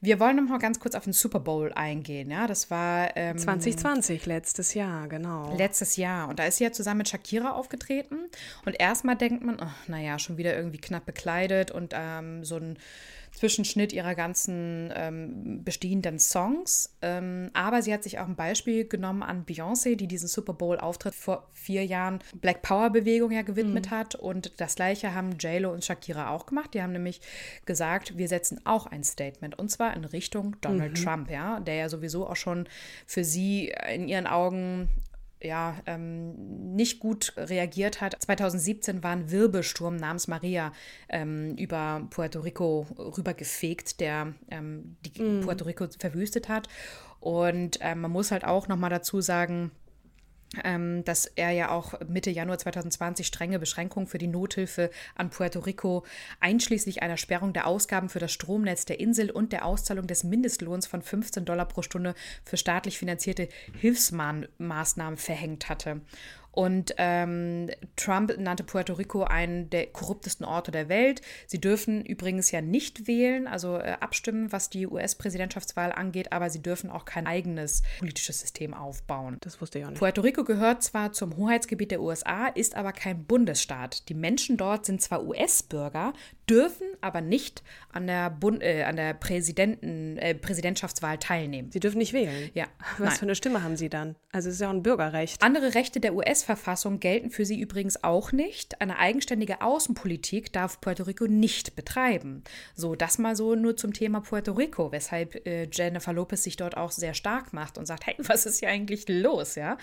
Wir 0.00 0.20
wollen 0.20 0.36
noch 0.36 0.44
mal 0.44 0.58
ganz 0.58 0.78
kurz 0.80 0.94
auf 0.94 1.04
den 1.04 1.12
Super 1.12 1.40
Bowl 1.40 1.72
eingehen. 1.72 2.30
Ja, 2.30 2.46
das 2.46 2.70
war 2.70 3.16
ähm, 3.16 3.38
2020, 3.38 4.26
letztes 4.26 4.74
Jahr, 4.74 5.08
genau. 5.08 5.54
Letztes 5.56 5.96
Jahr. 5.96 6.28
Und 6.28 6.38
da 6.38 6.44
ist 6.44 6.58
sie 6.58 6.64
ja 6.64 6.72
zusammen 6.72 6.98
mit 6.98 7.08
Shakira 7.08 7.52
aufgetreten. 7.52 8.18
Und 8.64 8.78
erstmal 8.78 9.16
denkt 9.16 9.44
man, 9.44 9.56
oh, 9.60 9.90
naja, 9.90 10.18
schon 10.18 10.36
wieder 10.36 10.54
irgendwie 10.54 10.78
knapp 10.78 11.06
bekleidet 11.06 11.70
und 11.70 11.94
ähm, 11.96 12.44
so 12.44 12.56
ein 12.56 12.78
Zwischenschnitt 13.34 13.92
ihrer 13.92 14.14
ganzen 14.14 14.92
ähm, 14.94 15.64
bestehenden 15.64 16.18
Songs. 16.18 16.94
Ähm, 17.02 17.50
aber 17.52 17.82
sie 17.82 17.92
hat 17.92 18.04
sich 18.04 18.18
auch 18.18 18.26
ein 18.26 18.36
Beispiel 18.36 18.86
genommen 18.86 19.22
an 19.22 19.44
Beyoncé, 19.44 19.96
die 19.96 20.06
diesen 20.06 20.28
Super 20.28 20.54
Bowl-Auftritt 20.54 21.14
vor 21.14 21.48
vier 21.52 21.84
Jahren 21.84 22.20
Black 22.40 22.62
Power-Bewegung 22.62 23.32
ja 23.32 23.42
gewidmet 23.42 23.86
mhm. 23.86 23.90
hat. 23.90 24.14
Und 24.14 24.52
das 24.58 24.76
gleiche 24.76 25.14
haben 25.14 25.36
JLo 25.38 25.72
und 25.72 25.84
Shakira 25.84 26.30
auch 26.30 26.46
gemacht. 26.46 26.74
Die 26.74 26.82
haben 26.82 26.92
nämlich 26.92 27.20
gesagt, 27.66 28.16
wir 28.16 28.28
setzen 28.28 28.60
auch 28.64 28.86
ein 28.86 29.02
Statement 29.02 29.58
und 29.58 29.68
zwar 29.68 29.94
in 29.94 30.04
Richtung 30.04 30.56
Donald 30.60 30.98
mhm. 30.98 31.04
Trump, 31.04 31.30
ja, 31.30 31.60
der 31.60 31.74
ja 31.74 31.88
sowieso 31.88 32.28
auch 32.28 32.36
schon 32.36 32.68
für 33.06 33.24
sie 33.24 33.74
in 33.92 34.08
ihren 34.08 34.26
Augen 34.26 34.88
ja, 35.44 35.76
ähm, 35.86 36.74
nicht 36.74 36.98
gut 36.98 37.32
reagiert 37.36 38.00
hat. 38.00 38.16
2017 38.20 39.02
war 39.02 39.12
ein 39.12 39.30
Wirbelsturm 39.30 39.96
namens 39.96 40.28
Maria 40.28 40.72
ähm, 41.08 41.54
über 41.56 42.06
Puerto 42.10 42.40
Rico 42.40 42.86
rübergefegt, 42.98 44.00
der 44.00 44.34
ähm, 44.50 44.96
die 45.04 45.22
mm. 45.22 45.40
Puerto 45.42 45.64
Rico 45.64 45.86
verwüstet 45.98 46.48
hat. 46.48 46.68
Und 47.20 47.80
äh, 47.80 47.94
man 47.94 48.10
muss 48.10 48.30
halt 48.30 48.44
auch 48.44 48.68
nochmal 48.68 48.90
dazu 48.90 49.20
sagen, 49.20 49.70
ähm, 49.70 49.70
dass 51.04 51.26
er 51.26 51.50
ja 51.50 51.70
auch 51.70 51.94
Mitte 52.06 52.30
Januar 52.30 52.58
2020 52.58 53.26
strenge 53.26 53.58
Beschränkungen 53.58 54.06
für 54.06 54.18
die 54.18 54.28
Nothilfe 54.28 54.90
an 55.16 55.30
Puerto 55.30 55.58
Rico, 55.60 56.04
einschließlich 56.40 57.02
einer 57.02 57.16
Sperrung 57.16 57.52
der 57.52 57.66
Ausgaben 57.66 58.08
für 58.08 58.20
das 58.20 58.32
Stromnetz 58.32 58.84
der 58.84 59.00
Insel 59.00 59.30
und 59.30 59.52
der 59.52 59.64
Auszahlung 59.64 60.06
des 60.06 60.22
Mindestlohns 60.22 60.86
von 60.86 61.02
15 61.02 61.44
Dollar 61.44 61.66
pro 61.66 61.82
Stunde 61.82 62.14
für 62.44 62.56
staatlich 62.56 62.98
finanzierte 62.98 63.48
Hilfsmaßnahmen 63.80 65.16
verhängt 65.16 65.68
hatte. 65.68 66.00
Und 66.54 66.94
ähm, 66.98 67.68
Trump 67.96 68.36
nannte 68.38 68.62
Puerto 68.62 68.92
Rico 68.92 69.24
einen 69.24 69.70
der 69.70 69.86
korruptesten 69.86 70.46
Orte 70.46 70.70
der 70.70 70.88
Welt. 70.88 71.20
Sie 71.46 71.60
dürfen 71.60 72.04
übrigens 72.04 72.50
ja 72.52 72.60
nicht 72.60 73.08
wählen, 73.08 73.48
also 73.48 73.78
äh, 73.78 73.96
abstimmen, 74.00 74.52
was 74.52 74.70
die 74.70 74.86
US-Präsidentschaftswahl 74.86 75.90
angeht, 75.92 76.32
aber 76.32 76.50
sie 76.50 76.62
dürfen 76.62 76.90
auch 76.90 77.04
kein 77.04 77.26
eigenes 77.26 77.82
politisches 77.98 78.40
System 78.40 78.72
aufbauen. 78.72 79.38
Das 79.40 79.60
wusste 79.60 79.80
ich 79.80 79.84
auch 79.84 79.90
nicht. 79.90 79.98
Puerto 79.98 80.20
Rico 80.20 80.44
gehört 80.44 80.82
zwar 80.82 81.12
zum 81.12 81.36
Hoheitsgebiet 81.36 81.90
der 81.90 82.00
USA, 82.00 82.46
ist 82.46 82.76
aber 82.76 82.92
kein 82.92 83.24
Bundesstaat. 83.24 84.08
Die 84.08 84.14
Menschen 84.14 84.56
dort 84.56 84.86
sind 84.86 85.02
zwar 85.02 85.24
US-Bürger, 85.24 86.12
dürfen 86.48 86.86
aber 87.00 87.20
nicht 87.20 87.62
an 87.92 88.06
der, 88.06 88.30
Bund 88.30 88.62
äh, 88.62 88.84
an 88.84 88.96
der 88.96 89.14
Präsidenten 89.14 90.18
äh, 90.18 90.34
Präsidentschaftswahl 90.34 91.18
teilnehmen. 91.18 91.70
Sie 91.72 91.80
dürfen 91.80 91.98
nicht 91.98 92.12
wählen. 92.12 92.50
Ja. 92.54 92.66
Was 92.98 93.08
Nein. 93.08 93.18
für 93.18 93.22
eine 93.22 93.34
Stimme 93.34 93.62
haben 93.62 93.76
Sie 93.76 93.88
dann? 93.88 94.14
Also 94.32 94.48
es 94.48 94.56
ist 94.56 94.60
ja 94.60 94.68
auch 94.68 94.72
ein 94.72 94.82
Bürgerrecht. 94.82 95.42
Andere 95.42 95.74
Rechte 95.74 96.00
der 96.00 96.14
US-Verfassung 96.44 97.00
gelten 97.00 97.30
für 97.30 97.44
sie 97.44 97.58
übrigens 97.58 98.04
auch 98.04 98.32
nicht. 98.32 98.80
Eine 98.80 98.98
eigenständige 98.98 99.62
Außenpolitik 99.62 100.52
darf 100.52 100.80
Puerto 100.80 101.04
Rico 101.04 101.26
nicht 101.26 101.74
betreiben. 101.74 102.44
So, 102.74 102.94
das 102.94 103.18
mal 103.18 103.34
so 103.34 103.54
nur 103.54 103.76
zum 103.76 103.92
Thema 103.92 104.20
Puerto 104.20 104.52
Rico, 104.52 104.92
weshalb 104.92 105.46
äh, 105.46 105.68
Jennifer 105.70 106.12
Lopez 106.12 106.42
sich 106.42 106.56
dort 106.56 106.76
auch 106.76 106.90
sehr 106.90 107.14
stark 107.14 107.52
macht 107.52 107.78
und 107.78 107.86
sagt, 107.86 108.06
hey, 108.06 108.14
was 108.18 108.46
ist 108.46 108.60
hier 108.60 108.68
eigentlich 108.68 109.08
los, 109.08 109.54
ja? 109.54 109.78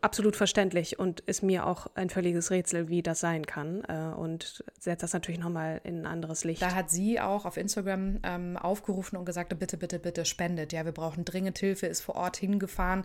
Absolut 0.00 0.36
verständlich 0.36 0.98
und 0.98 1.20
ist 1.20 1.42
mir 1.42 1.66
auch 1.66 1.86
ein 1.94 2.10
völliges 2.10 2.50
Rätsel, 2.50 2.88
wie 2.88 3.02
das 3.02 3.20
sein 3.20 3.46
kann. 3.46 3.84
Äh, 3.84 4.14
und 4.16 4.64
setzt 4.78 5.02
das 5.02 5.12
natürlich 5.12 5.40
nochmal 5.40 5.80
in 5.84 6.00
ein 6.00 6.06
anderes 6.06 6.44
Licht. 6.44 6.60
Da 6.60 6.74
hat 6.74 6.90
sie 6.90 7.20
auch 7.20 7.44
auf 7.44 7.56
Instagram 7.56 8.18
ähm, 8.22 8.56
aufgerufen 8.56 9.16
und 9.16 9.24
gesagt, 9.24 9.56
bitte, 9.58 9.76
bitte, 9.76 9.98
bitte 9.98 10.24
spendet. 10.24 10.72
Ja, 10.72 10.84
wir 10.84 10.92
brauchen 10.92 11.24
dringend 11.24 11.58
Hilfe, 11.58 11.86
ist 11.86 12.00
vor 12.00 12.16
Ort 12.16 12.36
hingefahren, 12.36 13.04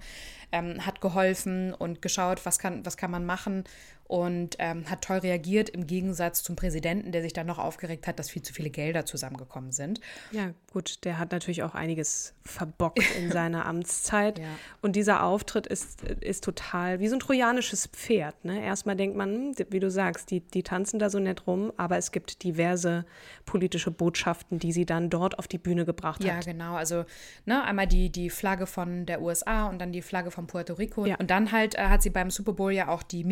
ähm, 0.51 0.86
hat 0.86 1.01
geholfen 1.01 1.74
und 1.74 2.01
geschaut, 2.01 2.45
was 2.45 2.60
kann, 2.60 2.86
was 2.86 2.95
kann 2.96 3.12
man 3.12 3.26
machen 3.26 3.64
und 4.08 4.56
ähm, 4.60 4.89
hat 4.89 5.01
toll 5.03 5.18
reagiert 5.18 5.70
im 5.70 5.88
Gegensatz 5.88 6.43
zum 6.43 6.56
Präsidenten, 6.56 7.12
der 7.12 7.24
sich 7.24 7.34
dann 7.34 7.47
noch 7.47 7.58
aufgeregt 7.58 8.06
hat, 8.08 8.20
dass 8.20 8.30
viel 8.30 8.43
zu 8.43 8.53
viele 8.53 8.70
Gelder 8.70 9.06
zusammengekommen 9.06 9.72
sind. 9.72 9.99
Ja, 10.32 10.51
gut, 10.72 11.03
der 11.06 11.18
hat 11.18 11.32
natürlich 11.32 11.64
auch 11.64 11.74
einiges 11.74 12.34
verbockt 12.43 13.03
in 13.18 13.32
seiner 13.32 13.66
Amtszeit. 13.66 14.38
Ja. 14.38 14.45
Und 14.82 14.95
dieser 14.95 15.24
Auftritt 15.24 15.66
ist, 15.66 16.03
ist 16.03 16.43
total 16.43 16.99
wie 16.99 17.08
so 17.08 17.16
ein 17.16 17.20
trojanisches 17.20 17.88
Pferd. 17.88 18.45
Ne? 18.45 18.64
Erstmal 18.64 18.95
denkt 18.95 19.18
man, 19.18 19.56
hm, 19.58 19.66
wie 19.70 19.80
du 19.80 19.89
sagst, 19.89 20.30
die, 20.30 20.41
die 20.41 20.62
tanzen 20.62 20.99
da 20.99 21.10
so 21.10 21.18
nett 21.20 21.47
rum, 21.47 21.74
aber 21.78 21.97
es 21.97 22.12
gibt 22.12 22.43
diverse 22.43 23.06
politische 23.45 23.89
Botschaften, 23.89 24.60
die 24.60 24.72
sie 24.72 24.86
dann 24.86 25.10
dort 25.10 25.39
auf 25.39 25.47
die 25.47 25.58
Bühne 25.58 25.84
gebracht 25.84 26.24
Ja, 26.24 26.36
hat. 26.36 26.45
genau. 26.45 26.76
Also 26.76 27.06
ne, 27.45 27.64
einmal 27.64 27.88
die, 27.88 28.12
die 28.12 28.30
Flagge 28.30 28.68
von 28.68 29.08
der 29.08 29.22
USA 29.22 29.68
und 29.68 29.80
dann 29.80 29.91
die 29.91 30.03
Flagge 30.03 30.30
von 30.30 30.45
Puerto 30.45 30.74
Rico. 30.76 31.06
Ja. 31.08 31.16
Und 31.16 31.32
dann 31.32 31.51
halt 31.51 31.74
äh, 31.74 31.88
hat 31.88 32.03
sie 32.03 32.12
beim 32.12 32.30
Super 32.30 32.53
Bowl 32.53 32.72
ja 32.72 32.88
auch 32.89 33.01
die 33.01 33.24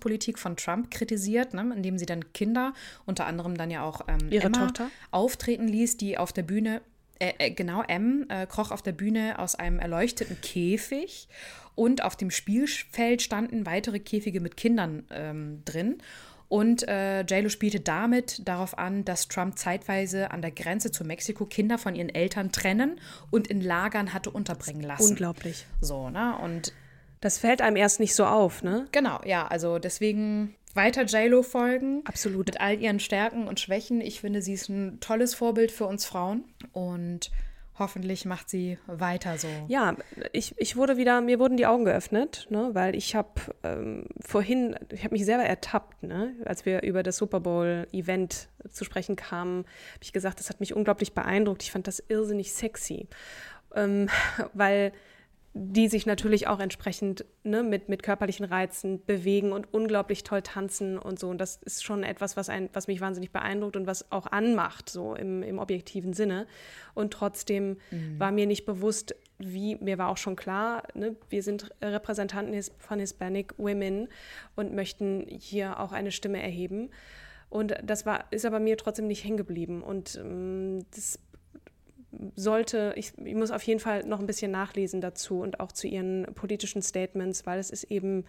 Migrationspolitik 0.00 0.38
von 0.38 0.56
Trump 0.56 0.90
kritisiert, 0.90 1.54
ne, 1.54 1.72
indem 1.74 1.98
sie 1.98 2.06
dann 2.06 2.32
Kinder, 2.32 2.72
unter 3.06 3.26
anderem 3.26 3.56
dann 3.56 3.70
ja 3.70 3.82
auch 3.82 4.02
ähm, 4.08 4.30
Ihre 4.30 4.46
Emma, 4.46 4.66
Tochter? 4.66 4.90
auftreten 5.10 5.68
ließ, 5.68 5.96
die 5.96 6.18
auf 6.18 6.32
der 6.32 6.42
Bühne, 6.42 6.80
äh, 7.18 7.32
äh, 7.38 7.50
genau, 7.50 7.82
M, 7.82 8.26
äh, 8.28 8.46
kroch 8.46 8.70
auf 8.70 8.82
der 8.82 8.92
Bühne 8.92 9.38
aus 9.38 9.54
einem 9.54 9.78
erleuchteten 9.78 10.40
Käfig 10.40 11.28
und 11.74 12.02
auf 12.02 12.16
dem 12.16 12.30
Spielfeld 12.30 13.22
standen 13.22 13.66
weitere 13.66 14.00
Käfige 14.00 14.40
mit 14.40 14.56
Kindern 14.56 15.04
ähm, 15.10 15.62
drin. 15.64 15.98
Und 16.48 16.88
äh, 16.88 17.20
JLo 17.22 17.48
spielte 17.48 17.78
damit 17.78 18.48
darauf 18.48 18.76
an, 18.76 19.04
dass 19.04 19.28
Trump 19.28 19.56
zeitweise 19.56 20.32
an 20.32 20.42
der 20.42 20.50
Grenze 20.50 20.90
zu 20.90 21.04
Mexiko 21.04 21.46
Kinder 21.46 21.78
von 21.78 21.94
ihren 21.94 22.08
Eltern 22.08 22.50
trennen 22.50 22.98
und 23.30 23.46
in 23.46 23.60
Lagern 23.60 24.12
hatte 24.12 24.30
unterbringen 24.30 24.82
lassen. 24.82 25.10
Unglaublich. 25.10 25.64
So, 25.80 26.10
ne? 26.10 26.36
Und 26.42 26.72
Das 27.20 27.38
fällt 27.38 27.60
einem 27.60 27.76
erst 27.76 28.00
nicht 28.00 28.14
so 28.14 28.24
auf, 28.24 28.62
ne? 28.62 28.86
genau, 28.92 29.20
ja, 29.24 29.46
also 29.46 29.78
deswegen 29.78 30.54
weiter 30.74 31.04
JLo 31.04 31.42
folgen. 31.42 32.02
Absolut. 32.04 32.46
Mit 32.46 32.60
all 32.60 32.80
ihren 32.80 33.00
Stärken 33.00 33.48
und 33.48 33.60
Schwächen. 33.60 34.00
Ich 34.00 34.20
finde, 34.20 34.42
sie 34.42 34.54
ist 34.54 34.68
ein 34.68 35.00
tolles 35.00 35.34
Vorbild 35.34 35.72
für 35.72 35.86
uns 35.86 36.04
Frauen. 36.04 36.44
Und 36.72 37.30
hoffentlich 37.78 38.24
macht 38.24 38.48
sie 38.48 38.78
weiter 38.86 39.38
so. 39.38 39.48
Ja, 39.66 39.96
ich, 40.32 40.54
ich 40.58 40.76
wurde 40.76 40.96
wieder, 40.96 41.20
mir 41.20 41.38
wurden 41.38 41.56
die 41.56 41.66
Augen 41.66 41.84
geöffnet, 41.84 42.46
ne, 42.50 42.70
weil 42.72 42.94
ich 42.94 43.16
habe 43.16 43.40
ähm, 43.64 44.04
vorhin, 44.20 44.76
ich 44.90 45.02
habe 45.02 45.14
mich 45.14 45.24
selber 45.24 45.44
ertappt, 45.44 46.02
ne, 46.02 46.34
als 46.44 46.66
wir 46.66 46.82
über 46.82 47.02
das 47.02 47.16
Super 47.16 47.40
Bowl-Event 47.40 48.48
zu 48.70 48.84
sprechen 48.84 49.16
kamen, 49.16 49.64
habe 49.94 50.02
ich 50.02 50.12
gesagt, 50.12 50.38
das 50.38 50.50
hat 50.50 50.60
mich 50.60 50.74
unglaublich 50.74 51.14
beeindruckt. 51.14 51.62
Ich 51.62 51.72
fand 51.72 51.86
das 51.86 52.04
irrsinnig 52.06 52.52
sexy, 52.52 53.08
ähm, 53.74 54.08
weil 54.52 54.92
die 55.52 55.88
sich 55.88 56.06
natürlich 56.06 56.46
auch 56.46 56.60
entsprechend 56.60 57.24
ne, 57.42 57.64
mit, 57.64 57.88
mit 57.88 58.04
körperlichen 58.04 58.44
Reizen 58.44 59.04
bewegen 59.04 59.52
und 59.52 59.74
unglaublich 59.74 60.22
toll 60.22 60.42
tanzen 60.42 60.96
und 60.96 61.18
so. 61.18 61.28
Und 61.28 61.38
das 61.38 61.56
ist 61.56 61.82
schon 61.82 62.04
etwas, 62.04 62.36
was, 62.36 62.48
ein, 62.48 62.70
was 62.72 62.86
mich 62.86 63.00
wahnsinnig 63.00 63.32
beeindruckt 63.32 63.76
und 63.76 63.86
was 63.86 64.12
auch 64.12 64.26
anmacht, 64.26 64.88
so 64.88 65.14
im, 65.16 65.42
im 65.42 65.58
objektiven 65.58 66.12
Sinne. 66.12 66.46
Und 66.94 67.12
trotzdem 67.12 67.78
war 68.18 68.30
mir 68.30 68.46
nicht 68.46 68.64
bewusst, 68.64 69.16
wie, 69.38 69.74
mir 69.76 69.98
war 69.98 70.08
auch 70.08 70.18
schon 70.18 70.36
klar, 70.36 70.84
ne, 70.94 71.16
wir 71.30 71.42
sind 71.42 71.70
Repräsentanten 71.82 72.62
von 72.78 73.00
Hispanic 73.00 73.58
Women 73.58 74.08
und 74.54 74.72
möchten 74.72 75.26
hier 75.28 75.80
auch 75.80 75.90
eine 75.90 76.12
Stimme 76.12 76.40
erheben. 76.40 76.90
Und 77.48 77.74
das 77.82 78.06
war, 78.06 78.26
ist 78.30 78.44
aber 78.44 78.60
mir 78.60 78.76
trotzdem 78.76 79.08
nicht 79.08 79.24
hängen 79.24 79.36
geblieben. 79.36 79.82
Und 79.82 80.16
ähm, 80.16 80.84
das 80.94 81.18
sollte, 82.36 82.92
ich, 82.96 83.12
ich 83.24 83.34
muss 83.34 83.50
auf 83.50 83.62
jeden 83.62 83.80
Fall 83.80 84.04
noch 84.04 84.20
ein 84.20 84.26
bisschen 84.26 84.50
nachlesen 84.50 85.00
dazu 85.00 85.40
und 85.40 85.60
auch 85.60 85.72
zu 85.72 85.86
ihren 85.86 86.26
politischen 86.34 86.82
Statements, 86.82 87.46
weil 87.46 87.58
es 87.58 87.70
ist 87.70 87.84
eben 87.84 88.24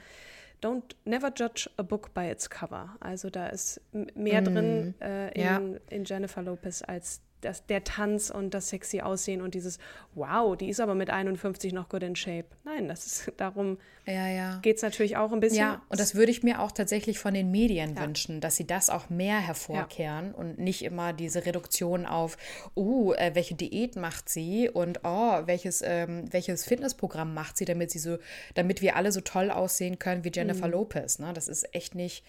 don't 0.64 0.96
never 1.06 1.32
judge 1.36 1.70
a 1.78 1.82
book 1.84 2.14
by 2.14 2.30
its 2.30 2.50
cover. 2.50 2.96
Also 3.00 3.30
da 3.30 3.48
ist 3.48 3.82
mehr 3.92 4.42
drin 4.42 4.94
äh, 5.02 5.32
in, 5.34 5.42
Ja. 5.42 5.62
in 5.90 6.06
Jennifer 6.06 6.44
Lopez 6.44 6.84
als 6.86 7.22
das, 7.42 7.66
der 7.66 7.84
Tanz 7.84 8.30
und 8.30 8.54
das 8.54 8.70
sexy 8.70 9.02
Aussehen 9.02 9.42
und 9.42 9.54
dieses 9.54 9.80
Wow, 10.14 10.56
die 10.56 10.70
ist 10.70 10.80
aber 10.80 10.96
mit 10.96 11.10
51 11.10 11.74
noch 11.74 11.90
good 11.90 12.04
in 12.04 12.16
shape. 12.16 12.46
Nein, 12.64 12.88
das 12.88 13.06
ist 13.06 13.32
darum 13.38 13.78
Ja, 14.06 14.28
ja. 14.28 14.60
geht 14.62 14.78
es 14.78 14.84
natürlich 14.84 15.18
auch 15.18 15.32
ein 15.32 15.40
bisschen. 15.40 15.60
Ja, 15.60 15.82
und 15.90 16.00
das 16.00 16.16
würde 16.16 16.32
ich 16.32 16.44
mir 16.44 16.62
auch 16.62 16.72
tatsächlich 16.72 17.20
von 17.20 17.34
den 17.34 17.52
Medien 17.52 17.98
wünschen, 17.98 18.42
dass 18.42 18.56
sie 18.56 18.68
das 18.68 18.90
auch 18.90 19.10
mehr 19.10 19.40
hervorkehren 19.40 20.34
und 20.34 20.60
nicht 20.60 20.84
immer 20.84 21.14
diese 21.14 21.46
Reduktion 21.46 22.06
auf, 22.06 22.38
uh, 22.76 23.14
äh, 23.14 23.32
welche 23.34 23.56
Diät 23.56 23.96
macht 23.96 24.30
sie 24.30 24.70
und 24.70 25.02
oh, 25.04 25.42
welches, 25.46 25.82
ähm, 25.86 26.32
welches 26.32 26.66
Fitnessprogramm 26.66 27.34
macht 27.34 27.58
sie, 27.58 27.66
damit 27.66 27.92
sie 27.92 28.00
so, 28.00 28.18
damit 28.54 28.82
wir 28.82 28.96
alle 28.96 29.12
so 29.12 29.22
toll 29.22 29.52
aussehen 29.52 30.00
können 30.00 30.24
wie 30.24 30.32
Jennifer 30.34 30.68
Lopez. 30.68 31.20
Ne? 31.20 31.32
Das 31.34 31.48
ist 31.48 31.74
echt 31.74 31.96
nicht, 31.96 32.24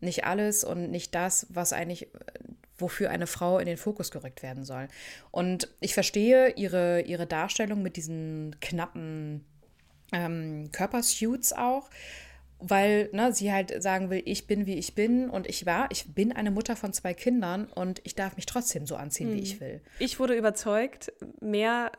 nicht 0.00 0.24
alles 0.24 0.64
und 0.64 0.90
nicht 0.90 1.14
das, 1.14 1.46
was 1.50 1.72
eigentlich, 1.72 2.04
äh, 2.04 2.08
wofür 2.78 3.10
eine 3.10 3.26
Frau 3.26 3.58
in 3.58 3.66
den 3.66 3.76
Fokus 3.76 4.10
gerückt 4.10 4.42
werden 4.42 4.64
soll. 4.64 4.88
Und 5.30 5.68
ich 5.80 5.94
verstehe 5.94 6.50
ihre, 6.50 7.02
ihre 7.02 7.26
Darstellung 7.26 7.82
mit 7.82 7.96
diesen 7.96 8.56
knappen 8.60 9.44
ähm, 10.12 10.70
Körpersuits 10.72 11.52
auch, 11.52 11.88
weil 12.58 13.10
ne, 13.12 13.32
sie 13.32 13.52
halt 13.52 13.82
sagen 13.82 14.08
will, 14.08 14.22
ich 14.24 14.46
bin 14.46 14.66
wie 14.66 14.74
ich 14.74 14.94
bin 14.94 15.28
und 15.28 15.46
ich 15.46 15.66
war, 15.66 15.88
ich 15.90 16.14
bin 16.14 16.32
eine 16.32 16.50
Mutter 16.50 16.74
von 16.74 16.92
zwei 16.92 17.12
Kindern 17.12 17.66
und 17.66 18.00
ich 18.04 18.14
darf 18.14 18.36
mich 18.36 18.46
trotzdem 18.46 18.86
so 18.86 18.96
anziehen, 18.96 19.32
wie 19.34 19.40
ich 19.40 19.60
will. 19.60 19.82
Ich 19.98 20.18
wurde 20.18 20.34
überzeugt, 20.34 21.12
mehr 21.40 21.92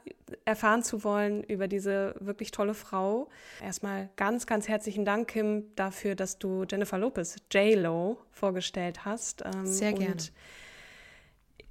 erfahren 0.45 0.84
zu 0.84 1.03
wollen 1.03 1.43
über 1.43 1.67
diese 1.67 2.15
wirklich 2.19 2.49
tolle 2.49 2.73
Frau. 2.73 3.30
Erstmal 3.61 4.09
ganz, 4.15 4.47
ganz 4.47 4.67
herzlichen 4.67 5.05
Dank, 5.05 5.28
Kim, 5.28 5.75
dafür, 5.75 6.15
dass 6.15 6.39
du 6.39 6.65
Jennifer 6.69 6.97
Lopez, 6.97 7.36
J-Lo, 7.51 8.17
vorgestellt 8.32 9.05
hast. 9.05 9.43
Ähm, 9.45 9.65
Sehr 9.65 9.93
gerne. 9.93 10.13
Und 10.13 10.32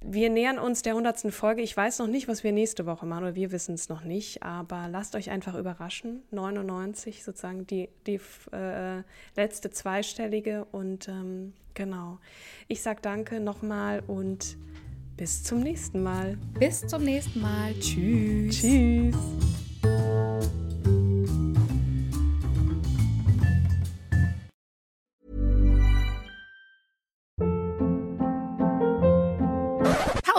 wir 0.09 0.29
nähern 0.29 0.57
uns 0.57 0.81
der 0.81 0.93
100. 0.93 1.33
Folge. 1.33 1.61
Ich 1.61 1.75
weiß 1.75 1.99
noch 1.99 2.07
nicht, 2.07 2.27
was 2.27 2.43
wir 2.43 2.51
nächste 2.51 2.85
Woche 2.85 3.05
machen, 3.05 3.23
oder 3.23 3.35
wir 3.35 3.51
wissen 3.51 3.75
es 3.75 3.89
noch 3.89 4.03
nicht, 4.03 4.43
aber 4.43 4.87
lasst 4.89 5.15
euch 5.15 5.29
einfach 5.29 5.55
überraschen. 5.55 6.23
99 6.31 7.23
sozusagen 7.23 7.67
die, 7.67 7.89
die 8.05 8.19
äh, 8.51 9.03
letzte 9.35 9.69
zweistellige 9.69 10.65
und 10.71 11.07
ähm, 11.07 11.53
genau. 11.73 12.19
Ich 12.67 12.81
sage 12.81 12.99
danke 13.01 13.39
nochmal 13.39 14.01
und 14.07 14.57
bis 15.17 15.43
zum 15.43 15.59
nächsten 15.59 16.01
Mal. 16.03 16.37
Bis 16.59 16.85
zum 16.87 17.03
nächsten 17.03 17.41
Mal. 17.41 17.73
Tschüss. 17.79 18.61
Tschüss. 18.61 19.66